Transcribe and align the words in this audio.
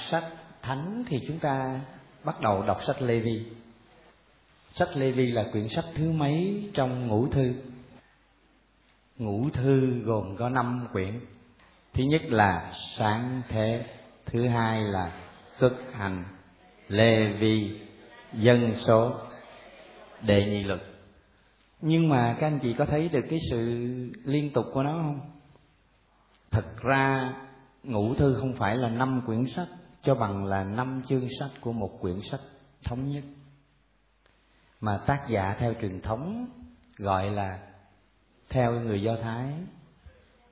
sách 0.00 0.24
thánh 0.62 1.04
thì 1.06 1.20
chúng 1.28 1.38
ta 1.38 1.80
bắt 2.24 2.40
đầu 2.40 2.62
đọc 2.62 2.84
sách 2.84 3.02
lê 3.02 3.20
vi 3.20 3.46
sách 4.72 4.96
lê 4.96 5.10
vi 5.10 5.26
là 5.26 5.44
quyển 5.52 5.68
sách 5.68 5.84
thứ 5.94 6.10
mấy 6.10 6.64
trong 6.74 7.08
ngũ 7.08 7.28
thư? 7.28 7.52
Ngũ 9.18 9.50
thư 9.50 10.02
gồm 10.04 10.36
có 10.36 10.48
năm 10.48 10.88
quyển. 10.92 11.20
Thứ 11.92 12.04
nhất 12.04 12.22
là 12.24 12.72
sáng 12.72 13.42
thế, 13.48 13.86
thứ 14.26 14.48
hai 14.48 14.82
là 14.82 15.12
xuất 15.48 15.72
hành 15.92 16.24
lê 16.88 17.32
vi 17.32 17.80
dân 18.32 18.74
số, 18.74 19.14
đệ 20.22 20.44
nhị 20.44 20.62
luật. 20.62 20.80
Nhưng 21.80 22.08
mà 22.08 22.36
các 22.40 22.46
anh 22.46 22.58
chị 22.58 22.74
có 22.78 22.86
thấy 22.86 23.08
được 23.08 23.24
cái 23.30 23.38
sự 23.50 23.58
liên 24.24 24.50
tục 24.52 24.66
của 24.72 24.82
nó 24.82 24.92
không? 24.92 25.20
Thật 26.50 26.64
ra 26.82 27.34
ngũ 27.82 28.14
thư 28.14 28.36
không 28.40 28.52
phải 28.52 28.76
là 28.76 28.88
năm 28.88 29.22
quyển 29.26 29.46
sách 29.46 29.68
cho 30.02 30.14
bằng 30.14 30.44
là 30.44 30.64
năm 30.64 31.02
chương 31.06 31.28
sách 31.38 31.50
của 31.60 31.72
một 31.72 31.98
quyển 32.00 32.20
sách 32.30 32.40
thống 32.84 33.08
nhất. 33.08 33.24
Mà 34.80 35.00
tác 35.06 35.26
giả 35.28 35.56
theo 35.58 35.74
truyền 35.80 36.00
thống 36.00 36.46
gọi 36.96 37.30
là 37.30 37.58
theo 38.48 38.80
người 38.80 39.02
do 39.02 39.16
thái, 39.22 39.52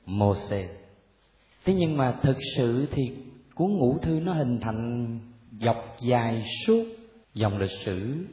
Moses. 0.06 0.70
Thế 1.65 1.75
nhưng 1.75 1.97
mà 1.97 2.19
thực 2.23 2.37
sự 2.56 2.87
thì 2.91 3.03
cuốn 3.55 3.73
ngũ 3.73 3.98
thư 3.98 4.20
nó 4.20 4.33
hình 4.33 4.61
thành 4.61 5.19
dọc 5.61 5.97
dài 6.01 6.42
suốt 6.67 6.84
dòng 7.34 7.58
lịch 7.58 7.70
sử 7.84 8.27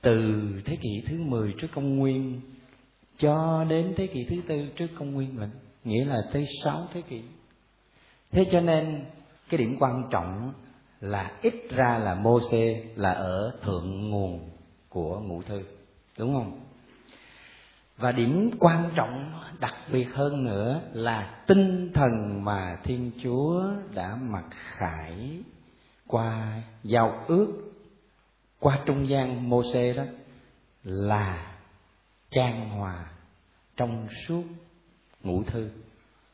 từ 0.00 0.42
thế 0.64 0.76
kỷ 0.76 1.02
thứ 1.06 1.18
10 1.18 1.54
trước 1.58 1.68
công 1.74 1.96
nguyên 1.96 2.40
cho 3.18 3.64
đến 3.64 3.94
thế 3.96 4.06
kỷ 4.06 4.24
thứ 4.24 4.36
tư 4.48 4.68
trước 4.76 4.86
công 4.94 5.12
nguyên 5.12 5.36
mình 5.36 5.50
nghĩa 5.84 6.04
là 6.04 6.18
tới 6.32 6.46
sáu 6.64 6.86
thế 6.92 7.02
kỷ. 7.02 7.22
Thế 8.30 8.44
cho 8.50 8.60
nên 8.60 9.04
cái 9.48 9.58
điểm 9.58 9.76
quan 9.80 10.04
trọng 10.10 10.52
là 11.00 11.32
ít 11.42 11.54
ra 11.70 11.98
là 11.98 12.14
mô 12.14 12.40
xê 12.50 12.84
là 12.96 13.10
ở 13.10 13.58
thượng 13.62 14.10
nguồn 14.10 14.50
của 14.88 15.20
ngũ 15.20 15.42
thư, 15.42 15.62
đúng 16.18 16.34
không? 16.34 16.60
Và 17.96 18.12
điểm 18.12 18.50
quan 18.60 18.90
trọng 18.94 19.32
đặc 19.60 19.74
biệt 19.92 20.14
hơn 20.14 20.44
nữa 20.44 20.80
là 20.92 21.42
tinh 21.46 21.90
thần 21.94 22.44
mà 22.44 22.78
thiên 22.84 23.10
chúa 23.22 23.64
đã 23.94 24.16
mặc 24.20 24.44
khải 24.50 25.42
qua 26.06 26.62
giao 26.82 27.24
ước, 27.26 27.72
qua 28.60 28.82
trung 28.86 29.08
gian 29.08 29.50
mô 29.50 29.62
xê 29.72 29.92
đó, 29.92 30.04
là 30.84 31.56
trang 32.30 32.70
hòa 32.70 33.10
trong 33.76 34.06
suốt 34.26 34.44
ngũ 35.22 35.42
thư 35.42 35.70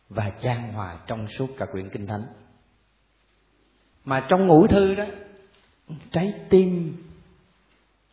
và 0.08 0.32
trang 0.40 0.72
hòa 0.72 0.98
trong 1.06 1.26
suốt 1.28 1.46
cả 1.56 1.66
quyển 1.72 1.90
kinh 1.90 2.06
thánh 2.06 2.24
mà 4.04 4.26
trong 4.28 4.46
ngũ 4.46 4.66
thư 4.66 4.94
đó, 4.94 5.04
trái 6.10 6.32
tim 6.50 6.96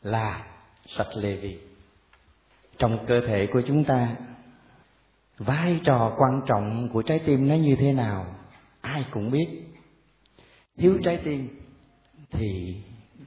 là 0.02 0.48
sạch 0.86 1.10
lề 1.16 1.36
vị 1.36 1.60
trong 2.82 3.06
cơ 3.08 3.22
thể 3.28 3.48
của 3.54 3.62
chúng 3.68 3.84
ta, 3.84 4.16
vai 5.38 5.80
trò 5.84 6.16
quan 6.18 6.42
trọng 6.48 6.90
của 6.94 7.02
trái 7.02 7.20
tim 7.26 7.48
nó 7.48 7.56
như 7.56 7.76
thế 7.80 7.94
nào, 7.94 8.26
ai 8.82 9.06
cũng 9.12 9.32
biết. 9.32 9.48
Thiếu 10.78 10.98
trái 11.04 11.20
tim 11.24 11.50
thì 12.32 12.76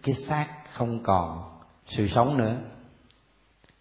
cái 0.02 0.14
xác 0.14 0.48
không 0.72 1.02
còn 1.02 1.42
sự 1.86 2.06
sống 2.06 2.36
nữa. 2.36 2.56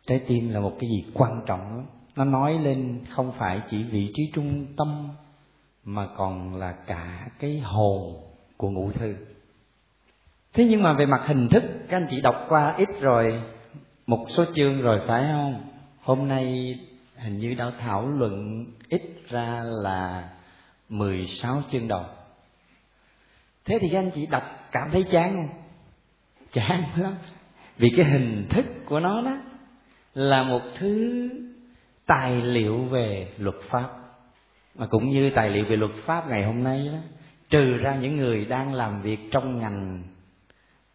Trái 0.07 0.21
tim 0.27 0.49
là 0.49 0.59
một 0.59 0.75
cái 0.79 0.89
gì 0.89 1.05
quan 1.13 1.41
trọng 1.45 1.59
lắm. 1.59 1.85
Nó 2.15 2.25
nói 2.25 2.53
lên 2.53 3.05
không 3.09 3.31
phải 3.31 3.61
chỉ 3.69 3.83
vị 3.83 4.11
trí 4.13 4.31
trung 4.33 4.65
tâm, 4.77 5.09
mà 5.83 6.07
còn 6.17 6.55
là 6.55 6.71
cả 6.71 7.27
cái 7.39 7.59
hồn 7.59 8.32
của 8.57 8.69
ngũ 8.69 8.91
thư. 8.91 9.15
Thế 10.53 10.65
nhưng 10.69 10.83
mà 10.83 10.93
về 10.93 11.05
mặt 11.05 11.21
hình 11.25 11.47
thức, 11.49 11.63
các 11.89 11.97
anh 11.97 12.07
chị 12.09 12.21
đọc 12.21 12.45
qua 12.49 12.73
ít 12.77 12.89
rồi, 13.01 13.41
một 14.07 14.25
số 14.29 14.45
chương 14.53 14.81
rồi 14.81 14.99
phải 15.07 15.23
không? 15.31 15.61
Hôm 16.01 16.27
nay 16.27 16.75
hình 17.15 17.37
như 17.37 17.53
đã 17.53 17.71
thảo 17.79 18.07
luận 18.07 18.65
ít 18.89 19.01
ra 19.29 19.63
là 19.83 20.29
16 20.89 21.61
chương 21.67 21.87
đầu. 21.87 22.05
Thế 23.65 23.77
thì 23.81 23.87
các 23.91 23.99
anh 23.99 24.11
chị 24.13 24.25
đọc 24.25 24.43
cảm 24.71 24.89
thấy 24.91 25.03
chán 25.03 25.35
không? 25.35 25.59
Chán 26.51 26.83
lắm. 26.95 27.15
Vì 27.77 27.89
cái 27.97 28.05
hình 28.05 28.47
thức 28.49 28.65
của 28.85 28.99
nó 28.99 29.21
đó 29.21 29.37
là 30.13 30.43
một 30.43 30.61
thứ 30.75 31.29
tài 32.05 32.41
liệu 32.41 32.77
về 32.77 33.27
luật 33.37 33.55
pháp. 33.69 33.89
Mà 34.75 34.87
cũng 34.89 35.07
như 35.07 35.31
tài 35.35 35.49
liệu 35.49 35.65
về 35.65 35.75
luật 35.75 35.91
pháp 36.05 36.27
ngày 36.29 36.45
hôm 36.45 36.63
nay 36.63 36.87
đó 36.87 36.99
trừ 37.53 37.77
ra 37.81 37.95
những 37.95 38.17
người 38.17 38.45
đang 38.45 38.73
làm 38.73 39.01
việc 39.01 39.19
trong 39.31 39.59
ngành, 39.59 40.03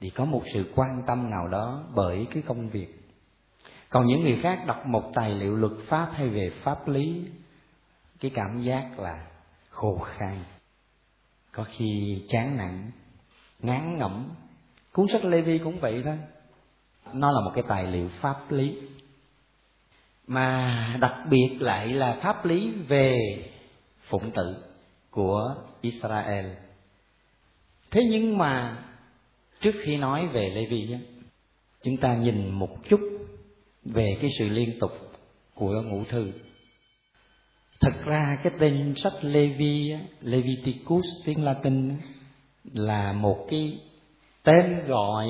thì 0.00 0.10
có 0.10 0.24
một 0.24 0.42
sự 0.54 0.72
quan 0.74 1.02
tâm 1.06 1.30
nào 1.30 1.48
đó 1.48 1.84
bởi 1.94 2.26
cái 2.30 2.42
công 2.46 2.68
việc. 2.68 2.88
Còn 3.88 4.06
những 4.06 4.24
người 4.24 4.38
khác 4.42 4.64
đọc 4.66 4.86
một 4.86 5.10
tài 5.14 5.30
liệu 5.30 5.56
luật 5.56 5.72
pháp 5.86 6.10
hay 6.14 6.28
về 6.28 6.50
pháp 6.62 6.88
lý, 6.88 7.24
cái 8.20 8.30
cảm 8.34 8.62
giác 8.62 8.98
là 8.98 9.26
khô 9.70 9.98
khan. 9.98 10.36
Có 11.52 11.64
khi 11.64 12.22
chán 12.28 12.56
nản, 12.56 12.90
ngán 13.60 13.98
ngẩm. 13.98 14.28
Cuốn 14.92 15.08
sách 15.08 15.24
lê 15.24 15.40
vi 15.40 15.58
cũng 15.58 15.80
vậy 15.80 16.02
thôi. 16.04 16.18
Nó 17.12 17.32
là 17.32 17.40
một 17.40 17.50
cái 17.54 17.64
tài 17.68 17.86
liệu 17.86 18.08
pháp 18.08 18.50
lý. 18.50 18.74
Mà 20.26 20.96
đặc 21.00 21.14
biệt 21.30 21.56
lại 21.60 21.88
là 21.88 22.18
pháp 22.22 22.44
lý 22.44 22.72
về 22.88 23.18
phụng 24.02 24.30
tử 24.30 24.67
của 25.18 25.54
Israel. 25.80 26.46
Thế 27.90 28.00
nhưng 28.10 28.38
mà 28.38 28.84
trước 29.60 29.74
khi 29.80 29.96
nói 29.96 30.26
về 30.26 30.50
Lê 30.54 30.66
Vi 30.66 30.96
chúng 31.82 31.96
ta 31.96 32.16
nhìn 32.16 32.50
một 32.50 32.88
chút 32.88 33.00
về 33.84 34.16
cái 34.20 34.30
sự 34.38 34.48
liên 34.48 34.78
tục 34.80 34.92
của 35.54 35.82
ngũ 35.82 36.04
thư. 36.04 36.32
Thật 37.80 37.92
ra 38.04 38.38
cái 38.42 38.52
tên 38.60 38.94
sách 38.96 39.12
Lê 39.22 39.46
Vi, 39.46 39.92
Leviticus 40.20 41.06
tiếng 41.24 41.44
Latin 41.44 41.96
là 42.64 43.12
một 43.12 43.46
cái 43.50 43.78
tên 44.42 44.80
gọi 44.86 45.26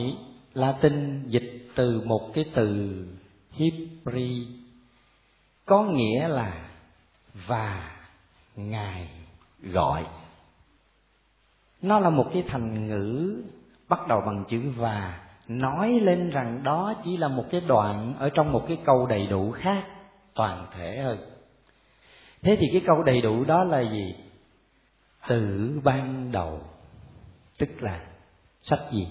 Latin 0.55 1.27
dịch 1.27 1.69
từ 1.75 2.01
một 2.05 2.31
cái 2.35 2.45
từ 2.55 3.05
Hebrew 3.57 4.45
có 5.67 5.85
nghĩa 5.85 6.29
là 6.29 6.71
và 7.47 7.99
ngài 8.57 9.09
gọi. 9.63 10.07
Nó 11.83 11.99
là 12.01 12.11
một 12.11 12.27
cái 12.33 12.45
thành 12.49 12.89
ngữ 12.89 13.37
bắt 13.89 14.01
đầu 14.09 14.21
bằng 14.27 14.45
chữ 14.49 14.61
và. 14.77 15.25
Nói 15.49 16.01
lên 16.01 16.31
rằng 16.31 16.61
đó 16.65 16.95
chỉ 17.05 17.17
là 17.17 17.29
một 17.29 17.45
cái 17.51 17.61
đoạn 17.67 18.15
ở 18.19 18.29
trong 18.29 18.53
một 18.53 18.65
cái 18.69 18.79
câu 18.85 19.07
đầy 19.07 19.27
đủ 19.27 19.51
khác, 19.51 19.85
toàn 20.35 20.67
thể 20.73 20.99
hơn. 20.99 21.19
Thế 22.43 22.57
thì 22.61 22.67
cái 22.73 22.83
câu 22.87 23.03
đầy 23.03 23.21
đủ 23.21 23.45
đó 23.45 23.65
là 23.65 23.81
gì? 23.81 24.15
Từ 25.29 25.71
ban 25.85 26.33
đầu, 26.33 26.61
tức 27.59 27.69
là 27.81 28.07
sách 28.63 28.81
gì? 28.91 29.09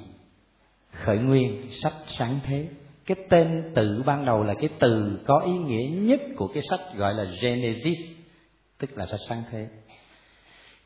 Khởi 0.92 1.18
nguyên, 1.18 1.72
sách 1.72 1.94
sáng 2.06 2.40
thế. 2.44 2.68
Cái 3.06 3.18
tên 3.30 3.72
tự 3.76 4.04
ban 4.06 4.26
đầu 4.26 4.44
là 4.44 4.54
cái 4.54 4.70
từ 4.80 5.20
có 5.28 5.40
ý 5.40 5.52
nghĩa 5.52 5.90
nhất 5.90 6.22
của 6.38 6.48
cái 6.48 6.64
sách 6.70 6.80
gọi 6.96 7.14
là 7.14 7.26
Genesis, 7.42 7.98
tức 8.78 8.98
là 8.98 9.06
sách 9.06 9.20
sáng 9.30 9.44
thế. 9.52 9.68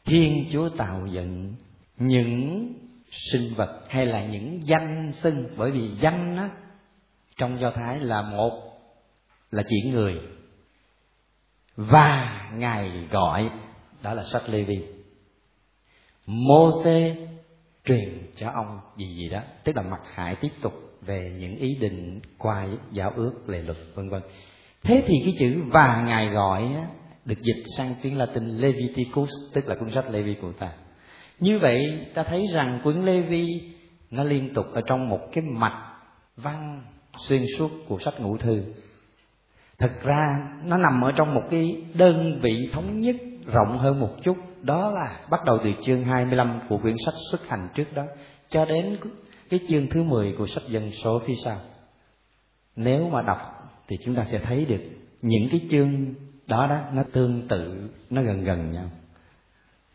Thiên 0.05 0.45
Chúa 0.51 0.69
tạo 0.69 1.07
dựng 1.11 1.55
những 1.97 2.67
sinh 3.11 3.53
vật 3.55 3.83
hay 3.89 4.05
là 4.05 4.25
những 4.25 4.67
danh 4.67 5.11
xưng 5.11 5.47
bởi 5.57 5.71
vì 5.71 5.89
danh 5.95 6.37
á 6.37 6.49
trong 7.37 7.59
Do 7.59 7.71
Thái 7.71 7.99
là 7.99 8.21
một 8.21 8.71
là 9.51 9.63
chỉ 9.67 9.89
người 9.91 10.13
và 11.75 12.41
ngài 12.53 13.07
gọi 13.11 13.49
đó 14.01 14.13
là 14.13 14.23
sách 14.23 14.49
Lê 14.49 14.63
Vi. 14.63 14.87
Mô-xê 16.25 17.15
truyền 17.85 18.31
cho 18.35 18.49
ông 18.49 18.79
gì 18.97 19.15
gì 19.15 19.29
đó, 19.29 19.41
tức 19.63 19.75
là 19.75 19.81
mặc 19.81 20.01
khải 20.05 20.35
tiếp 20.35 20.51
tục 20.61 20.73
về 21.01 21.35
những 21.39 21.55
ý 21.55 21.75
định 21.75 22.21
qua 22.37 22.67
giáo 22.91 23.11
ước 23.15 23.33
lệ 23.47 23.61
luật 23.61 23.77
vân 23.95 24.09
vân 24.09 24.21
thế 24.83 25.03
thì 25.07 25.15
cái 25.23 25.33
chữ 25.39 25.63
và 25.67 26.03
ngài 26.07 26.29
gọi 26.29 26.61
á, 26.61 26.87
được 27.25 27.41
dịch 27.41 27.63
sang 27.77 27.95
tiếng 28.01 28.17
Latin 28.17 28.47
Leviticus, 28.47 29.29
tức 29.53 29.67
là 29.67 29.75
cuốn 29.75 29.91
sách 29.91 30.09
Levi 30.09 30.35
của 30.41 30.51
ta. 30.51 30.73
Như 31.39 31.59
vậy, 31.59 31.79
ta 32.13 32.23
thấy 32.23 32.47
rằng 32.53 32.81
cuốn 32.83 33.01
Levi 33.01 33.45
nó 34.11 34.23
liên 34.23 34.53
tục 34.53 34.65
ở 34.73 34.81
trong 34.85 35.09
một 35.09 35.19
cái 35.33 35.43
mạch 35.43 35.97
văn 36.35 36.83
xuyên 37.17 37.41
suốt 37.57 37.71
của 37.87 37.99
sách 37.99 38.21
ngũ 38.21 38.37
thư. 38.37 38.63
Thực 39.79 39.91
ra, 40.03 40.27
nó 40.63 40.77
nằm 40.77 41.01
ở 41.01 41.11
trong 41.15 41.33
một 41.33 41.41
cái 41.49 41.83
đơn 41.93 42.39
vị 42.43 42.69
thống 42.73 42.99
nhất 42.99 43.15
rộng 43.45 43.77
hơn 43.77 43.99
một 43.99 44.15
chút, 44.23 44.37
đó 44.61 44.91
là 44.91 45.19
bắt 45.29 45.45
đầu 45.45 45.57
từ 45.63 45.71
chương 45.81 46.03
25 46.03 46.59
của 46.69 46.77
quyển 46.77 46.95
sách 47.05 47.13
xuất 47.31 47.47
hành 47.47 47.69
trước 47.75 47.93
đó, 47.93 48.03
cho 48.47 48.65
đến 48.65 48.97
cái 49.49 49.59
chương 49.67 49.87
thứ 49.89 50.03
10 50.03 50.33
của 50.37 50.47
sách 50.47 50.63
dân 50.67 50.91
số 50.91 51.21
phía 51.27 51.33
sau. 51.45 51.57
Nếu 52.75 53.09
mà 53.09 53.21
đọc 53.21 53.37
thì 53.87 53.97
chúng 54.05 54.15
ta 54.15 54.23
sẽ 54.23 54.37
thấy 54.37 54.65
được 54.65 54.81
những 55.21 55.47
cái 55.51 55.61
chương 55.69 56.13
đó 56.51 56.67
đó 56.67 56.79
nó 56.93 57.03
tương 57.13 57.47
tự 57.47 57.89
nó 58.09 58.21
gần 58.21 58.43
gần 58.43 58.71
nhau. 58.71 58.89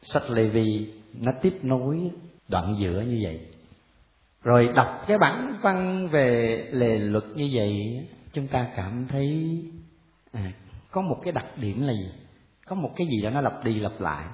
Sách 0.02 0.30
lê 0.30 0.48
vi 0.48 0.92
nó 1.14 1.32
tiếp 1.42 1.58
nối 1.62 2.10
đoạn 2.48 2.74
giữa 2.78 3.00
như 3.00 3.20
vậy. 3.24 3.40
Rồi 4.42 4.68
đọc 4.74 5.04
cái 5.06 5.18
bản 5.18 5.54
văn 5.62 6.08
về 6.08 6.56
lề 6.72 6.98
luật 6.98 7.24
như 7.34 7.50
vậy 7.54 7.72
chúng 8.32 8.48
ta 8.48 8.68
cảm 8.76 9.06
thấy 9.08 9.58
à, 10.32 10.52
có 10.90 11.00
một 11.00 11.20
cái 11.22 11.32
đặc 11.32 11.46
điểm 11.56 11.82
là 11.82 11.92
gì? 11.92 12.10
Có 12.66 12.76
một 12.76 12.90
cái 12.96 13.06
gì 13.06 13.22
đó 13.22 13.30
nó 13.30 13.40
lặp 13.40 13.64
đi 13.64 13.74
lặp 13.74 14.00
lại. 14.00 14.26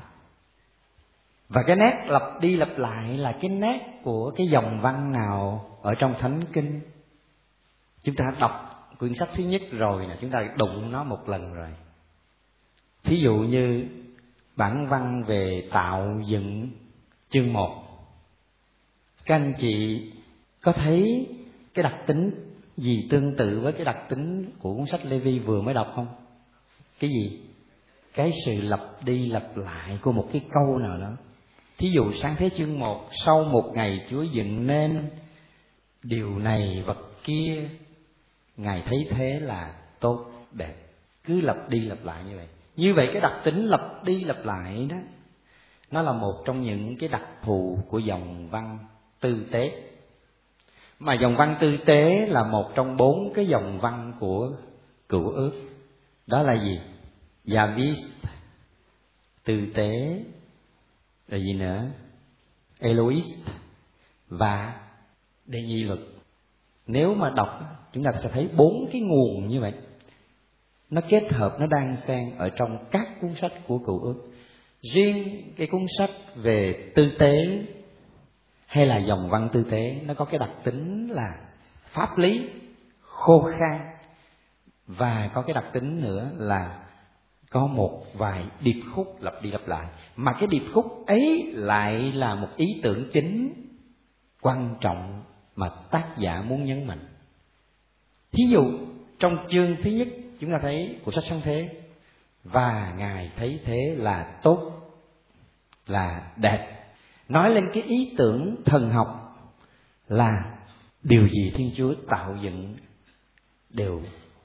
Và 1.48 1.62
cái 1.66 1.76
nét 1.76 2.04
lặp 2.08 2.22
đi 2.40 2.56
lặp 2.56 2.78
lại 2.78 3.18
là 3.18 3.32
cái 3.40 3.50
nét 3.50 4.00
của 4.02 4.30
cái 4.36 4.46
dòng 4.46 4.80
văn 4.80 5.12
nào 5.12 5.64
ở 5.82 5.94
trong 5.94 6.14
thánh 6.18 6.40
kinh? 6.52 6.80
Chúng 8.02 8.14
ta 8.14 8.24
đọc 8.40 8.52
quyển 8.98 9.14
sách 9.14 9.28
thứ 9.34 9.44
nhất 9.44 9.62
rồi 9.72 10.06
nè 10.06 10.16
chúng 10.20 10.30
ta 10.30 10.44
đụng 10.58 10.92
nó 10.92 11.04
một 11.04 11.28
lần 11.28 11.54
rồi 11.54 11.68
thí 13.04 13.16
dụ 13.16 13.34
như 13.34 13.88
bản 14.56 14.86
văn 14.90 15.22
về 15.26 15.68
tạo 15.70 16.20
dựng 16.24 16.70
chương 17.28 17.52
một, 17.52 17.82
các 19.24 19.34
anh 19.34 19.52
chị 19.58 20.06
có 20.62 20.72
thấy 20.72 21.26
cái 21.74 21.82
đặc 21.82 21.94
tính 22.06 22.30
gì 22.76 23.06
tương 23.10 23.36
tự 23.36 23.60
với 23.60 23.72
cái 23.72 23.84
đặc 23.84 23.98
tính 24.08 24.50
của 24.58 24.74
cuốn 24.74 24.86
sách 24.86 25.04
Lê 25.04 25.18
Vi 25.18 25.38
vừa 25.38 25.62
mới 25.62 25.74
đọc 25.74 25.92
không? 25.94 26.06
Cái 27.00 27.10
gì? 27.10 27.40
Cái 28.14 28.30
sự 28.46 28.60
lặp 28.60 28.80
đi 29.04 29.26
lặp 29.26 29.56
lại 29.56 29.98
của 30.02 30.12
một 30.12 30.28
cái 30.32 30.42
câu 30.50 30.78
nào 30.78 30.98
đó. 30.98 31.16
Thí 31.78 31.88
dụ 31.94 32.12
sáng 32.12 32.34
thế 32.38 32.50
chương 32.50 32.78
một, 32.78 33.08
Sau 33.24 33.44
một 33.44 33.72
ngày 33.74 34.06
Chúa 34.10 34.22
dựng 34.22 34.66
nên 34.66 35.10
Điều 36.02 36.38
này 36.38 36.82
vật 36.86 37.10
kia, 37.24 37.68
Ngài 38.56 38.82
thấy 38.86 38.98
thế 39.10 39.40
là 39.40 39.74
tốt, 40.00 40.26
đẹp 40.52 40.74
Cứ 41.24 41.40
lặp 41.40 41.68
đi 41.68 41.80
lặp 41.80 42.04
lại 42.04 42.24
như 42.24 42.36
vậy 42.36 42.46
như 42.76 42.94
vậy 42.94 43.10
cái 43.12 43.20
đặc 43.20 43.40
tính 43.44 43.66
lặp 43.66 44.04
đi 44.04 44.24
lặp 44.24 44.44
lại 44.44 44.86
đó, 44.90 44.96
Nó 45.90 46.02
là 46.02 46.12
một 46.12 46.42
trong 46.44 46.62
những 46.62 46.96
cái 46.96 47.08
đặc 47.08 47.22
thù 47.42 47.78
của 47.88 47.98
dòng 47.98 48.48
văn 48.50 48.78
tư 49.20 49.46
tế. 49.50 49.92
Mà 50.98 51.14
dòng 51.14 51.36
văn 51.36 51.56
tư 51.60 51.76
tế 51.86 52.26
là 52.26 52.42
một 52.42 52.70
trong 52.74 52.96
bốn 52.96 53.32
cái 53.34 53.46
dòng 53.46 53.78
văn 53.78 54.12
của 54.20 54.52
cựu 55.08 55.30
ước. 55.30 55.52
Đó 56.26 56.42
là 56.42 56.54
gì? 56.54 56.80
Yavis 57.54 57.98
tư 59.44 59.66
tế, 59.74 59.90
rồi 61.28 61.40
gì 61.40 61.52
nữa? 61.52 61.84
Eloist 62.78 63.50
và 64.28 64.80
Đề 65.46 65.62
Nhi 65.62 65.82
Luật. 65.82 65.98
Nếu 66.86 67.14
mà 67.14 67.30
đọc, 67.30 67.48
chúng 67.92 68.04
ta 68.04 68.10
sẽ 68.22 68.30
thấy 68.32 68.48
bốn 68.56 68.88
cái 68.92 69.00
nguồn 69.00 69.48
như 69.48 69.60
vậy 69.60 69.72
nó 70.92 71.00
kết 71.08 71.32
hợp, 71.32 71.56
nó 71.60 71.66
đang 71.66 71.96
xen 71.96 72.32
ở 72.38 72.50
trong 72.56 72.84
các 72.90 73.08
cuốn 73.20 73.34
sách 73.34 73.52
của 73.66 73.78
cựu 73.78 73.98
ước. 73.98 74.14
Riêng 74.94 75.52
cái 75.56 75.66
cuốn 75.66 75.84
sách 75.98 76.10
về 76.36 76.90
tư 76.94 77.02
tế 77.18 77.32
hay 78.66 78.86
là 78.86 78.98
dòng 78.98 79.30
văn 79.30 79.48
tư 79.52 79.64
tế, 79.70 80.00
nó 80.04 80.14
có 80.14 80.24
cái 80.24 80.38
đặc 80.38 80.50
tính 80.64 81.08
là 81.10 81.34
pháp 81.84 82.18
lý, 82.18 82.50
khô 83.00 83.42
khan. 83.42 83.80
Và 84.86 85.30
có 85.34 85.42
cái 85.42 85.54
đặc 85.54 85.64
tính 85.72 86.00
nữa 86.00 86.30
là 86.36 86.84
có 87.50 87.66
một 87.66 88.04
vài 88.14 88.44
điệp 88.60 88.80
khúc 88.94 89.22
lặp 89.22 89.42
đi 89.42 89.50
lặp 89.50 89.68
lại. 89.68 89.86
Mà 90.16 90.32
cái 90.32 90.48
điệp 90.50 90.62
khúc 90.74 91.06
ấy 91.06 91.52
lại 91.54 92.12
là 92.12 92.34
một 92.34 92.48
ý 92.56 92.66
tưởng 92.82 93.08
chính 93.12 93.52
quan 94.40 94.74
trọng 94.80 95.22
mà 95.56 95.68
tác 95.90 96.14
giả 96.18 96.42
muốn 96.42 96.64
nhấn 96.64 96.86
mạnh. 96.86 97.06
Thí 98.32 98.44
dụ, 98.44 98.62
trong 99.18 99.36
chương 99.48 99.76
thứ 99.82 99.90
nhất 99.90 100.08
chúng 100.42 100.50
ta 100.50 100.58
thấy 100.62 100.96
của 101.04 101.10
sách 101.10 101.24
sáng 101.24 101.40
thế. 101.44 101.68
Và 102.44 102.94
ngài 102.98 103.30
thấy 103.36 103.60
thế 103.64 103.94
là 103.98 104.38
tốt, 104.42 104.72
là 105.86 106.32
đẹp. 106.36 106.84
Nói 107.28 107.50
lên 107.50 107.70
cái 107.72 107.82
ý 107.82 108.14
tưởng 108.18 108.56
thần 108.64 108.90
học 108.90 109.36
là 110.08 110.44
điều 111.02 111.28
gì 111.28 111.50
thiên 111.54 111.70
chúa 111.76 111.94
tạo 112.08 112.36
dựng 112.40 112.76
đều 113.70 114.00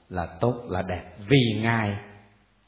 là 0.08 0.26
tốt, 0.40 0.62
là 0.68 0.82
đẹp. 0.82 1.04
Vì 1.28 1.60
ngài 1.62 1.90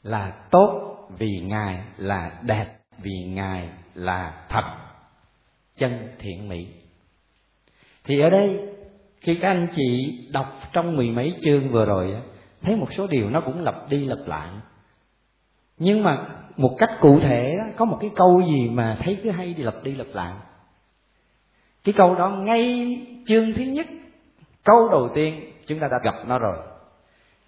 là 0.03 0.31
tốt, 0.51 0.97
vì 1.17 1.39
ngài 1.39 1.83
là 1.97 2.41
đẹp, 2.41 2.65
vì 3.01 3.23
ngài 3.27 3.69
là 3.93 4.45
thật. 4.49 4.77
Chân 5.75 6.15
thiện 6.19 6.49
mỹ. 6.49 6.67
Thì 8.03 8.19
ở 8.19 8.29
đây, 8.29 8.59
khi 9.21 9.37
các 9.41 9.47
anh 9.47 9.67
chị 9.75 10.17
đọc 10.33 10.59
trong 10.73 10.95
mười 10.95 11.09
mấy 11.09 11.33
chương 11.41 11.71
vừa 11.71 11.85
rồi 11.85 12.21
thấy 12.61 12.75
một 12.75 12.93
số 12.93 13.07
điều 13.07 13.29
nó 13.29 13.41
cũng 13.41 13.63
lặp 13.63 13.89
đi 13.89 14.05
lặp 14.05 14.19
lại. 14.25 14.49
Nhưng 15.77 16.03
mà 16.03 16.27
một 16.57 16.75
cách 16.77 16.89
cụ 16.99 17.19
thể 17.19 17.55
đó, 17.57 17.63
có 17.77 17.85
một 17.85 17.97
cái 18.01 18.11
câu 18.15 18.41
gì 18.41 18.69
mà 18.69 18.97
thấy 19.03 19.17
cứ 19.23 19.31
hay 19.31 19.53
đi 19.53 19.63
lặp 19.63 19.83
đi 19.83 19.95
lặp 19.95 20.07
lại. 20.13 20.33
Cái 21.83 21.93
câu 21.97 22.15
đó 22.15 22.29
ngay 22.29 22.97
chương 23.25 23.53
thứ 23.53 23.63
nhất 23.63 23.87
câu 24.63 24.89
đầu 24.91 25.09
tiên 25.15 25.53
chúng 25.67 25.79
ta 25.79 25.87
đã 25.91 25.99
gặp 26.03 26.15
nó 26.27 26.39
rồi. 26.39 26.57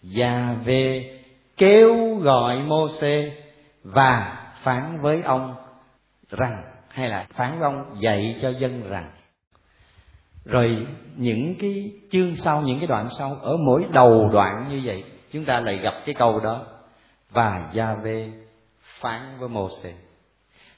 Và 0.01 0.55
về 0.65 1.09
kêu 1.57 2.15
gọi 2.15 2.59
mô 2.59 2.87
xê 2.87 3.31
và 3.83 4.39
phán 4.63 5.01
với 5.01 5.21
ông 5.21 5.55
rằng 6.29 6.63
hay 6.87 7.09
là 7.09 7.27
phán 7.33 7.59
với 7.59 7.63
ông 7.63 7.95
dạy 7.99 8.35
cho 8.41 8.49
dân 8.49 8.89
rằng 8.89 9.11
rồi 10.45 10.87
những 11.17 11.55
cái 11.59 11.91
chương 12.09 12.35
sau, 12.35 12.61
những 12.61 12.79
cái 12.79 12.87
đoạn 12.87 13.07
sau, 13.17 13.35
ở 13.41 13.57
mỗi 13.57 13.85
đầu 13.93 14.29
đoạn 14.33 14.67
như 14.69 14.81
vậy, 14.83 15.03
chúng 15.31 15.45
ta 15.45 15.59
lại 15.59 15.77
gặp 15.77 15.93
cái 16.05 16.15
câu 16.15 16.39
đó. 16.39 16.65
Và 17.31 17.69
gia 17.73 17.95
vê 17.95 18.31
phán 18.81 19.21
với 19.39 19.49
mô 19.49 19.69
xê 19.83 19.93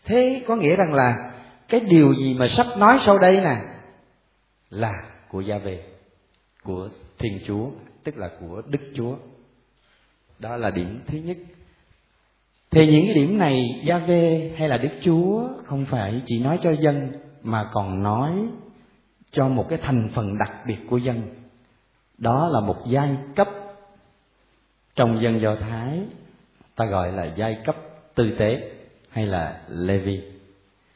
thế 0.06 0.44
có 0.48 0.56
nghĩa 0.56 0.76
rằng 0.78 0.94
là 0.94 1.32
cái 1.68 1.82
điều 1.90 2.14
gì 2.14 2.36
mà 2.40 2.48
sắp 2.48 2.68
nói 2.78 2.98
sau 3.00 3.18
đây 3.18 3.42
nè 3.42 3.56
là 4.70 4.92
của 5.30 5.42
gia 5.42 5.58
về 5.58 5.84
của 6.64 6.90
thiên 7.18 7.40
chúa, 7.46 7.70
tức 8.04 8.18
là 8.18 8.30
của 8.40 8.62
đức 8.68 8.82
chúa. 8.96 9.16
Đó 10.40 10.58
là 10.58 10.70
điểm 10.70 11.02
thứ 11.08 11.18
nhất. 11.18 11.38
Thì 12.72 12.88
những 12.88 13.06
cái 13.06 13.16
điểm 13.16 13.38
này 13.38 13.82
gia 13.86 13.98
vê 13.98 14.52
hay 14.58 14.70
là 14.70 14.78
đức 14.78 14.90
chúa 15.02 15.48
không 15.64 15.86
phải 15.86 16.22
chỉ 16.26 16.40
nói 16.44 16.60
cho 16.62 16.72
dân 16.72 17.12
mà 17.42 17.70
còn 17.74 18.04
nói 18.04 18.32
cho 19.36 19.48
một 19.48 19.66
cái 19.70 19.80
thành 19.82 20.10
phần 20.14 20.38
đặc 20.38 20.52
biệt 20.68 20.78
của 20.90 20.98
dân 20.98 21.22
đó 22.18 22.50
là 22.52 22.60
một 22.60 22.78
giai 22.86 23.18
cấp 23.36 23.48
trong 24.96 25.22
dân 25.22 25.42
do 25.42 25.56
thái 25.56 26.00
ta 26.76 26.86
gọi 26.86 27.12
là 27.12 27.26
giai 27.26 27.58
cấp 27.66 27.76
tư 28.16 28.36
tế 28.40 28.72
hay 29.10 29.26
là 29.26 29.62
Levi. 29.68 30.22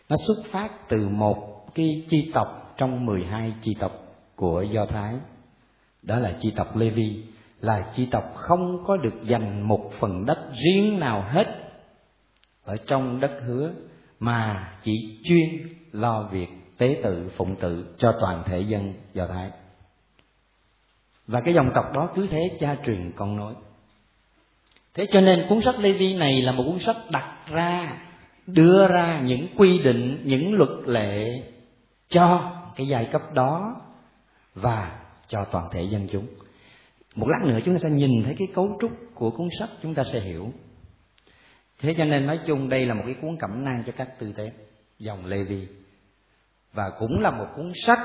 Nó 0.10 0.16
xuất 0.28 0.46
phát 0.52 0.90
từ 0.90 1.10
một 1.10 1.66
cái 1.76 2.06
chi 2.10 2.32
tộc 2.34 2.74
trong 2.78 3.06
12 3.06 3.54
chi 3.62 3.76
tộc 3.80 3.92
của 4.36 4.62
Do 4.62 4.86
Thái. 4.86 5.16
Đó 6.04 6.20
là 6.20 6.36
chi 6.40 6.52
tộc 6.56 6.76
Levi, 6.76 7.24
là 7.62 7.90
chi 7.94 8.08
tộc 8.12 8.34
không 8.36 8.84
có 8.86 8.98
được 8.98 9.24
dành 9.24 9.68
một 9.68 9.92
phần 10.00 10.26
đất 10.26 10.52
riêng 10.54 11.00
nào 11.00 11.26
hết 11.30 11.48
ở 12.64 12.78
trong 12.88 13.20
đất 13.20 13.32
hứa 13.46 13.72
mà 14.20 14.72
chỉ 14.82 15.20
chuyên 15.24 15.68
lo 15.92 16.30
việc 16.32 16.50
tế 16.80 17.00
tự, 17.04 17.30
phụng 17.36 17.56
tự 17.56 17.96
cho 17.98 18.18
toàn 18.22 18.44
thể 18.46 18.60
dân 18.60 18.94
Do 19.14 19.28
Thái. 19.28 19.52
Và 21.28 21.42
cái 21.42 21.54
dòng 21.54 21.72
tộc 21.76 21.86
đó 21.94 22.10
cứ 22.16 22.28
thế 22.28 22.58
cha 22.60 22.78
truyền 22.86 23.12
con 23.16 23.36
nối. 23.36 23.54
Thế 24.94 25.06
cho 25.12 25.22
nên 25.22 25.46
cuốn 25.50 25.62
sách 25.62 25.80
lê 25.80 25.92
vi 25.92 26.14
này 26.14 26.42
là 26.42 26.52
một 26.52 26.64
cuốn 26.68 26.80
sách 26.80 26.98
đặt 27.12 27.46
ra, 27.52 28.02
đưa 28.48 28.88
ra 28.88 29.22
những 29.26 29.48
quy 29.58 29.84
định, 29.84 30.22
những 30.24 30.54
luật 30.54 30.70
lệ 30.86 31.44
cho 32.08 32.56
cái 32.76 32.88
giai 32.88 33.06
cấp 33.06 33.22
đó 33.34 33.82
và 34.56 35.00
cho 35.28 35.46
toàn 35.52 35.70
thể 35.72 35.84
dân 35.84 36.08
chúng. 36.12 36.28
Một 37.16 37.28
lát 37.30 37.40
nữa 37.46 37.60
chúng 37.66 37.74
ta 37.74 37.80
sẽ 37.84 37.90
nhìn 37.90 38.24
thấy 38.24 38.36
cái 38.38 38.48
cấu 38.54 38.78
trúc 38.82 38.92
của 39.14 39.32
cuốn 39.32 39.48
sách, 39.60 39.70
chúng 39.84 39.94
ta 39.94 40.04
sẽ 40.04 40.20
hiểu. 40.20 40.52
Thế 41.80 41.96
cho 41.98 42.06
nên 42.06 42.28
nói 42.28 42.40
chung 42.46 42.70
đây 42.70 42.86
là 42.86 42.94
một 42.94 43.04
cái 43.06 43.16
cuốn 43.22 43.38
cẩm 43.38 43.64
nang 43.66 43.84
cho 43.86 43.92
các 43.98 44.20
tư 44.20 44.34
tế 44.34 44.52
dòng 45.00 45.26
lê 45.26 45.44
vi 45.44 45.68
và 46.74 46.90
cũng 47.00 47.20
là 47.20 47.32
một 47.32 47.48
cuốn 47.56 47.72
sách 47.76 48.00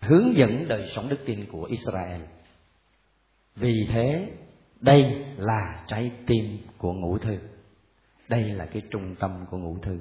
hướng 0.00 0.34
dẫn 0.34 0.68
đời 0.68 0.86
sống 0.86 1.08
đức 1.08 1.18
tin 1.26 1.46
của 1.52 1.64
israel. 1.64 2.20
Vì 3.56 3.86
thế, 3.92 4.28
đây 4.80 5.24
là 5.36 5.82
trái 5.86 6.12
tim 6.26 6.58
của 6.78 6.92
ngũ 6.92 7.18
thư. 7.18 7.38
Đây 8.28 8.42
là 8.42 8.66
cái 8.66 8.82
trung 8.90 9.14
tâm 9.14 9.46
của 9.50 9.58
ngũ 9.58 9.78
thư. 9.82 9.98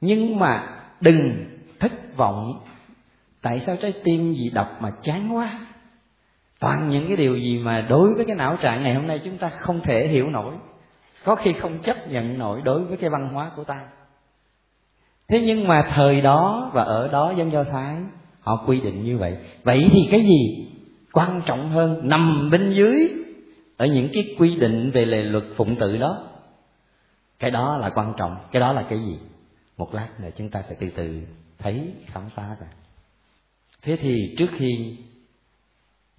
Nhưng 0.00 0.38
mà 0.38 0.82
đừng 1.00 1.20
thất 1.80 1.92
vọng. 2.16 2.60
Tại 3.42 3.60
sao 3.60 3.76
trái 3.76 3.92
tim 4.04 4.32
gì 4.32 4.50
đọc 4.50 4.68
mà 4.80 4.90
chán 5.02 5.36
quá? 5.36 5.66
Toàn 6.60 6.88
những 6.88 7.06
cái 7.06 7.16
điều 7.16 7.36
gì 7.36 7.58
mà 7.58 7.86
đối 7.88 8.14
với 8.14 8.24
cái 8.24 8.36
não 8.36 8.56
trạng 8.62 8.82
ngày 8.82 8.94
hôm 8.94 9.06
nay 9.06 9.20
chúng 9.24 9.38
ta 9.38 9.48
không 9.48 9.80
thể 9.80 10.08
hiểu 10.08 10.30
nổi. 10.30 10.54
Có 11.24 11.36
khi 11.36 11.52
không 11.60 11.78
chấp 11.78 12.08
nhận 12.08 12.38
nổi 12.38 12.60
đối 12.64 12.84
với 12.84 12.96
cái 12.96 13.10
văn 13.10 13.30
hóa 13.34 13.52
của 13.56 13.64
ta 13.64 13.86
thế 15.30 15.40
nhưng 15.40 15.68
mà 15.68 15.82
thời 15.94 16.20
đó 16.20 16.70
và 16.74 16.82
ở 16.82 17.08
đó 17.08 17.32
dân 17.36 17.52
do 17.52 17.64
thái, 17.64 17.96
họ 18.40 18.64
quy 18.66 18.80
định 18.80 19.04
như 19.04 19.18
vậy. 19.18 19.36
Vậy 19.62 19.88
thì 19.90 20.08
cái 20.10 20.20
gì 20.20 20.68
quan 21.12 21.42
trọng 21.46 21.70
hơn 21.70 22.08
nằm 22.08 22.50
bên 22.50 22.70
dưới 22.70 23.08
ở 23.76 23.86
những 23.86 24.08
cái 24.12 24.34
quy 24.38 24.56
định 24.60 24.90
về 24.90 25.04
lề 25.04 25.22
luật 25.22 25.44
phụng 25.56 25.76
tự 25.76 25.96
đó? 25.96 26.28
Cái 27.38 27.50
đó 27.50 27.76
là 27.76 27.90
quan 27.90 28.14
trọng. 28.16 28.36
Cái 28.52 28.60
đó 28.60 28.72
là 28.72 28.82
cái 28.88 28.98
gì? 28.98 29.18
Một 29.76 29.94
lát 29.94 30.08
nữa 30.20 30.28
chúng 30.36 30.48
ta 30.48 30.62
sẽ 30.62 30.76
từ 30.80 30.86
từ 30.96 31.20
thấy, 31.58 31.92
khám 32.06 32.28
phá 32.28 32.56
ra. 32.60 32.66
Thế 33.82 33.96
thì 33.96 34.34
trước 34.38 34.50
khi 34.52 34.96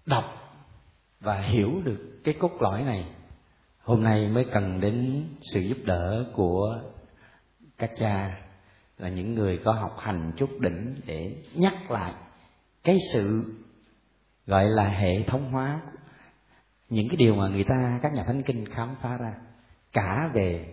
đọc 0.06 0.58
và 1.20 1.41
hiểu 1.41 1.82
được 1.84 2.20
cái 2.24 2.34
cốt 2.34 2.51
lõi 2.60 2.82
này, 2.84 3.06
hôm 3.84 4.03
nay 4.03 4.27
mới 4.27 4.46
cần 4.53 4.82
đến 4.82 5.24
sự 5.41 5.60
giúp 5.60 5.77
đỡ 5.86 6.25
của 6.34 6.80
các 7.77 7.91
cha 7.96 8.38
là 9.01 9.10
những 9.10 9.36
người 9.36 9.60
có 9.63 9.74
học 9.74 9.96
hành 10.00 10.31
chút 10.38 10.50
đỉnh 10.60 10.96
để 11.05 11.36
nhắc 11.55 11.91
lại 11.91 12.13
cái 12.84 12.98
sự 13.13 13.53
gọi 14.46 14.65
là 14.65 14.89
hệ 14.89 15.24
thống 15.24 15.51
hóa 15.51 15.81
những 16.89 17.10
cái 17.10 17.17
điều 17.17 17.36
mà 17.36 17.48
người 17.48 17.63
ta 17.63 18.00
các 18.01 18.13
nhà 18.13 18.24
thánh 18.24 18.43
kinh 18.43 18.65
khám 18.65 18.96
phá 19.01 19.17
ra 19.17 19.34
cả 19.93 20.29
về 20.34 20.65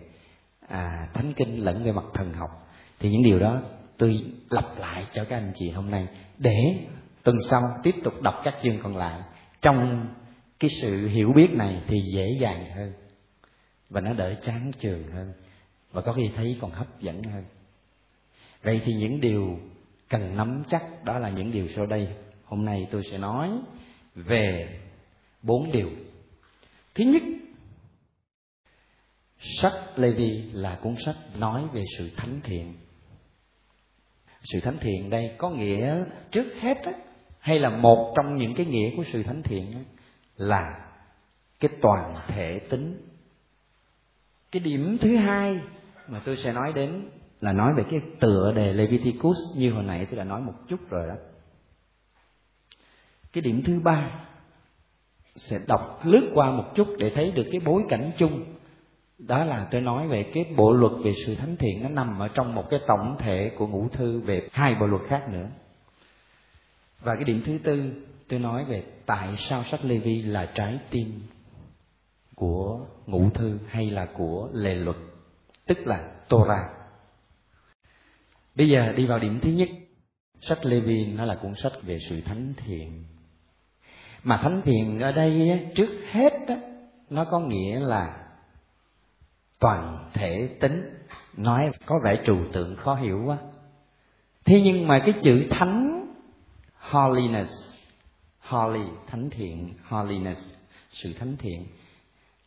à, 0.67 1.07
thánh 1.13 1.33
kinh 1.33 1.63
lẫn 1.63 1.83
về 1.83 1.91
mặt 1.91 2.05
thần 2.13 2.33
học. 2.33 2.49
Thì 2.99 3.11
những 3.11 3.23
điều 3.23 3.39
đó 3.39 3.61
tôi 3.97 4.25
lặp 4.49 4.65
lại 4.77 5.05
cho 5.11 5.25
các 5.25 5.35
anh 5.37 5.51
chị 5.55 5.69
hôm 5.69 5.91
nay 5.91 6.07
để 6.37 6.87
tuần 7.23 7.37
sau 7.49 7.61
tiếp 7.83 7.95
tục 8.03 8.21
đọc 8.21 8.35
các 8.43 8.55
chương 8.61 8.81
còn 8.83 8.95
lại. 8.95 9.21
Trong 9.61 10.07
cái 10.59 10.69
sự 10.81 11.07
hiểu 11.07 11.33
biết 11.35 11.47
này 11.51 11.81
thì 11.87 11.97
dễ 12.13 12.25
dàng 12.39 12.65
hơn 12.75 12.93
và 13.89 14.01
nó 14.01 14.13
đỡ 14.13 14.35
chán 14.41 14.71
trường 14.79 15.11
hơn 15.11 15.33
và 15.91 16.01
có 16.01 16.13
khi 16.13 16.31
thấy 16.35 16.57
còn 16.61 16.71
hấp 16.71 16.99
dẫn 16.99 17.23
hơn 17.23 17.43
vậy 18.63 18.81
thì 18.85 18.93
những 18.93 19.21
điều 19.21 19.59
cần 20.09 20.37
nắm 20.37 20.63
chắc 20.67 20.83
đó 21.03 21.19
là 21.19 21.29
những 21.29 21.51
điều 21.51 21.67
sau 21.67 21.85
đây. 21.85 22.07
Hôm 22.45 22.65
nay 22.65 22.87
tôi 22.91 23.03
sẽ 23.11 23.17
nói 23.17 23.49
về 24.15 24.79
bốn 25.41 25.71
điều. 25.71 25.89
Thứ 26.95 27.03
nhất 27.03 27.23
sách 29.39 29.73
lê 29.95 30.11
vi 30.11 30.43
là 30.51 30.79
cuốn 30.81 30.95
sách 31.05 31.15
nói 31.37 31.63
về 31.73 31.83
sự 31.97 32.09
thánh 32.17 32.39
thiện. 32.43 32.73
Sự 34.43 34.59
thánh 34.59 34.77
thiện 34.81 35.09
đây 35.09 35.35
có 35.37 35.49
nghĩa 35.49 36.03
trước 36.31 36.53
hết 36.61 36.77
á, 36.83 36.91
hay 37.39 37.59
là 37.59 37.69
một 37.69 38.13
trong 38.15 38.35
những 38.35 38.53
cái 38.55 38.65
nghĩa 38.65 38.95
của 38.97 39.03
sự 39.03 39.23
thánh 39.23 39.43
thiện 39.43 39.71
á, 39.73 39.79
là 40.35 40.91
cái 41.59 41.71
toàn 41.81 42.15
thể 42.27 42.59
tính. 42.69 43.01
Cái 44.51 44.59
điểm 44.59 44.97
thứ 45.01 45.15
hai 45.15 45.59
mà 46.07 46.21
tôi 46.25 46.35
sẽ 46.35 46.51
nói 46.51 46.73
đến 46.73 47.09
là 47.41 47.53
nói 47.53 47.73
về 47.73 47.83
cái 47.91 47.99
tựa 48.19 48.51
đề 48.55 48.73
Leviticus 48.73 49.37
như 49.55 49.71
hồi 49.71 49.83
nãy 49.83 50.05
tôi 50.09 50.17
đã 50.17 50.23
nói 50.23 50.41
một 50.41 50.53
chút 50.67 50.89
rồi 50.89 51.07
đó. 51.07 51.15
Cái 53.33 53.41
điểm 53.41 53.61
thứ 53.65 53.79
ba, 53.79 54.25
sẽ 55.35 55.59
đọc 55.67 55.99
lướt 56.03 56.31
qua 56.33 56.51
một 56.51 56.71
chút 56.75 56.87
để 56.97 57.11
thấy 57.15 57.31
được 57.31 57.45
cái 57.51 57.61
bối 57.65 57.83
cảnh 57.89 58.11
chung. 58.17 58.45
Đó 59.17 59.43
là 59.43 59.67
tôi 59.71 59.81
nói 59.81 60.07
về 60.07 60.31
cái 60.33 60.45
bộ 60.57 60.73
luật 60.73 60.91
về 61.03 61.13
sự 61.25 61.35
thánh 61.35 61.55
thiện, 61.57 61.83
nó 61.83 61.89
nằm 61.89 62.19
ở 62.19 62.27
trong 62.27 62.55
một 62.55 62.69
cái 62.69 62.79
tổng 62.87 63.15
thể 63.19 63.51
của 63.57 63.67
ngũ 63.67 63.89
thư 63.89 64.19
về 64.19 64.49
hai 64.51 64.75
bộ 64.79 64.85
luật 64.85 65.01
khác 65.07 65.29
nữa. 65.29 65.47
Và 66.99 67.15
cái 67.15 67.23
điểm 67.23 67.41
thứ 67.45 67.57
tư, 67.63 67.91
tôi 68.27 68.39
nói 68.39 68.65
về 68.65 68.83
tại 69.05 69.35
sao 69.37 69.63
sách 69.63 69.85
Lê 69.85 69.97
Vi 69.97 70.21
là 70.21 70.51
trái 70.55 70.79
tim 70.89 71.21
của 72.35 72.85
ngũ 73.05 73.29
thư 73.29 73.57
hay 73.67 73.89
là 73.89 74.07
của 74.17 74.49
lề 74.53 74.75
luật, 74.75 74.97
tức 75.65 75.77
là 75.87 76.11
Torah 76.29 76.78
bây 78.59 78.69
giờ 78.69 78.93
đi 78.95 79.05
vào 79.05 79.19
điểm 79.19 79.39
thứ 79.41 79.49
nhất. 79.49 79.69
Sách 80.39 80.65
Lê 80.65 80.79
Vi 80.79 81.05
nó 81.05 81.25
là 81.25 81.35
cuốn 81.35 81.55
sách 81.55 81.71
về 81.81 81.97
sự 81.99 82.21
thánh 82.21 82.53
thiện. 82.57 83.03
Mà 84.23 84.39
thánh 84.43 84.61
thiện 84.65 84.99
ở 84.99 85.11
đây 85.11 85.59
trước 85.75 85.89
hết 86.11 86.33
nó 87.09 87.25
có 87.25 87.39
nghĩa 87.39 87.79
là 87.79 88.27
toàn 89.59 90.09
thể 90.13 90.49
tính. 90.59 90.93
Nói 91.37 91.71
có 91.85 91.99
vẻ 92.03 92.21
trừu 92.25 92.37
tượng 92.53 92.75
khó 92.75 92.95
hiểu 92.95 93.23
quá. 93.25 93.37
Thế 94.45 94.61
nhưng 94.61 94.87
mà 94.87 95.01
cái 95.05 95.13
chữ 95.21 95.47
thánh, 95.49 96.05
holiness, 96.73 97.51
holy, 98.39 98.85
thánh 99.07 99.29
thiện, 99.29 99.73
holiness, 99.83 100.55
sự 100.91 101.13
thánh 101.13 101.35
thiện, 101.37 101.65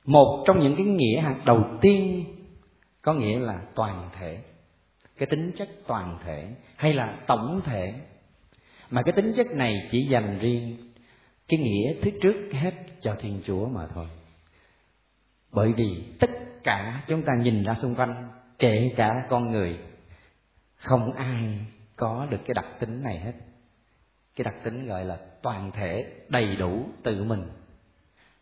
một 0.04 0.44
trong 0.46 0.58
những 0.58 0.74
cái 0.76 0.86
nghĩa 0.86 1.20
hạt 1.20 1.36
đầu 1.44 1.64
tiên 1.80 2.24
có 3.02 3.14
nghĩa 3.14 3.38
là 3.38 3.62
toàn 3.74 4.10
thể 4.18 4.38
cái 5.18 5.26
tính 5.26 5.52
chất 5.56 5.68
toàn 5.86 6.18
thể 6.24 6.48
hay 6.76 6.94
là 6.94 7.18
tổng 7.26 7.60
thể. 7.64 7.94
Mà 8.90 9.02
cái 9.02 9.12
tính 9.12 9.32
chất 9.36 9.46
này 9.50 9.88
chỉ 9.90 10.06
dành 10.10 10.38
riêng 10.38 10.76
cái 11.48 11.60
nghĩa 11.60 11.94
thứ 12.02 12.10
trước 12.22 12.48
hết 12.52 12.72
cho 13.00 13.16
thiên 13.20 13.40
chúa 13.44 13.68
mà 13.68 13.86
thôi. 13.94 14.06
Bởi 15.52 15.72
vì 15.72 16.04
tất 16.20 16.30
cả 16.64 17.02
chúng 17.06 17.22
ta 17.22 17.32
nhìn 17.34 17.64
ra 17.64 17.74
xung 17.74 17.94
quanh, 17.94 18.28
kể 18.58 18.92
cả 18.96 19.14
con 19.28 19.50
người, 19.50 19.78
không 20.76 21.12
ai 21.12 21.58
có 21.96 22.26
được 22.30 22.40
cái 22.46 22.54
đặc 22.54 22.66
tính 22.80 23.02
này 23.02 23.18
hết. 23.18 23.32
Cái 24.36 24.44
đặc 24.44 24.54
tính 24.64 24.86
gọi 24.86 25.04
là 25.04 25.18
toàn 25.42 25.70
thể, 25.72 26.06
đầy 26.28 26.56
đủ, 26.56 26.86
tự 27.02 27.24
mình. 27.24 27.48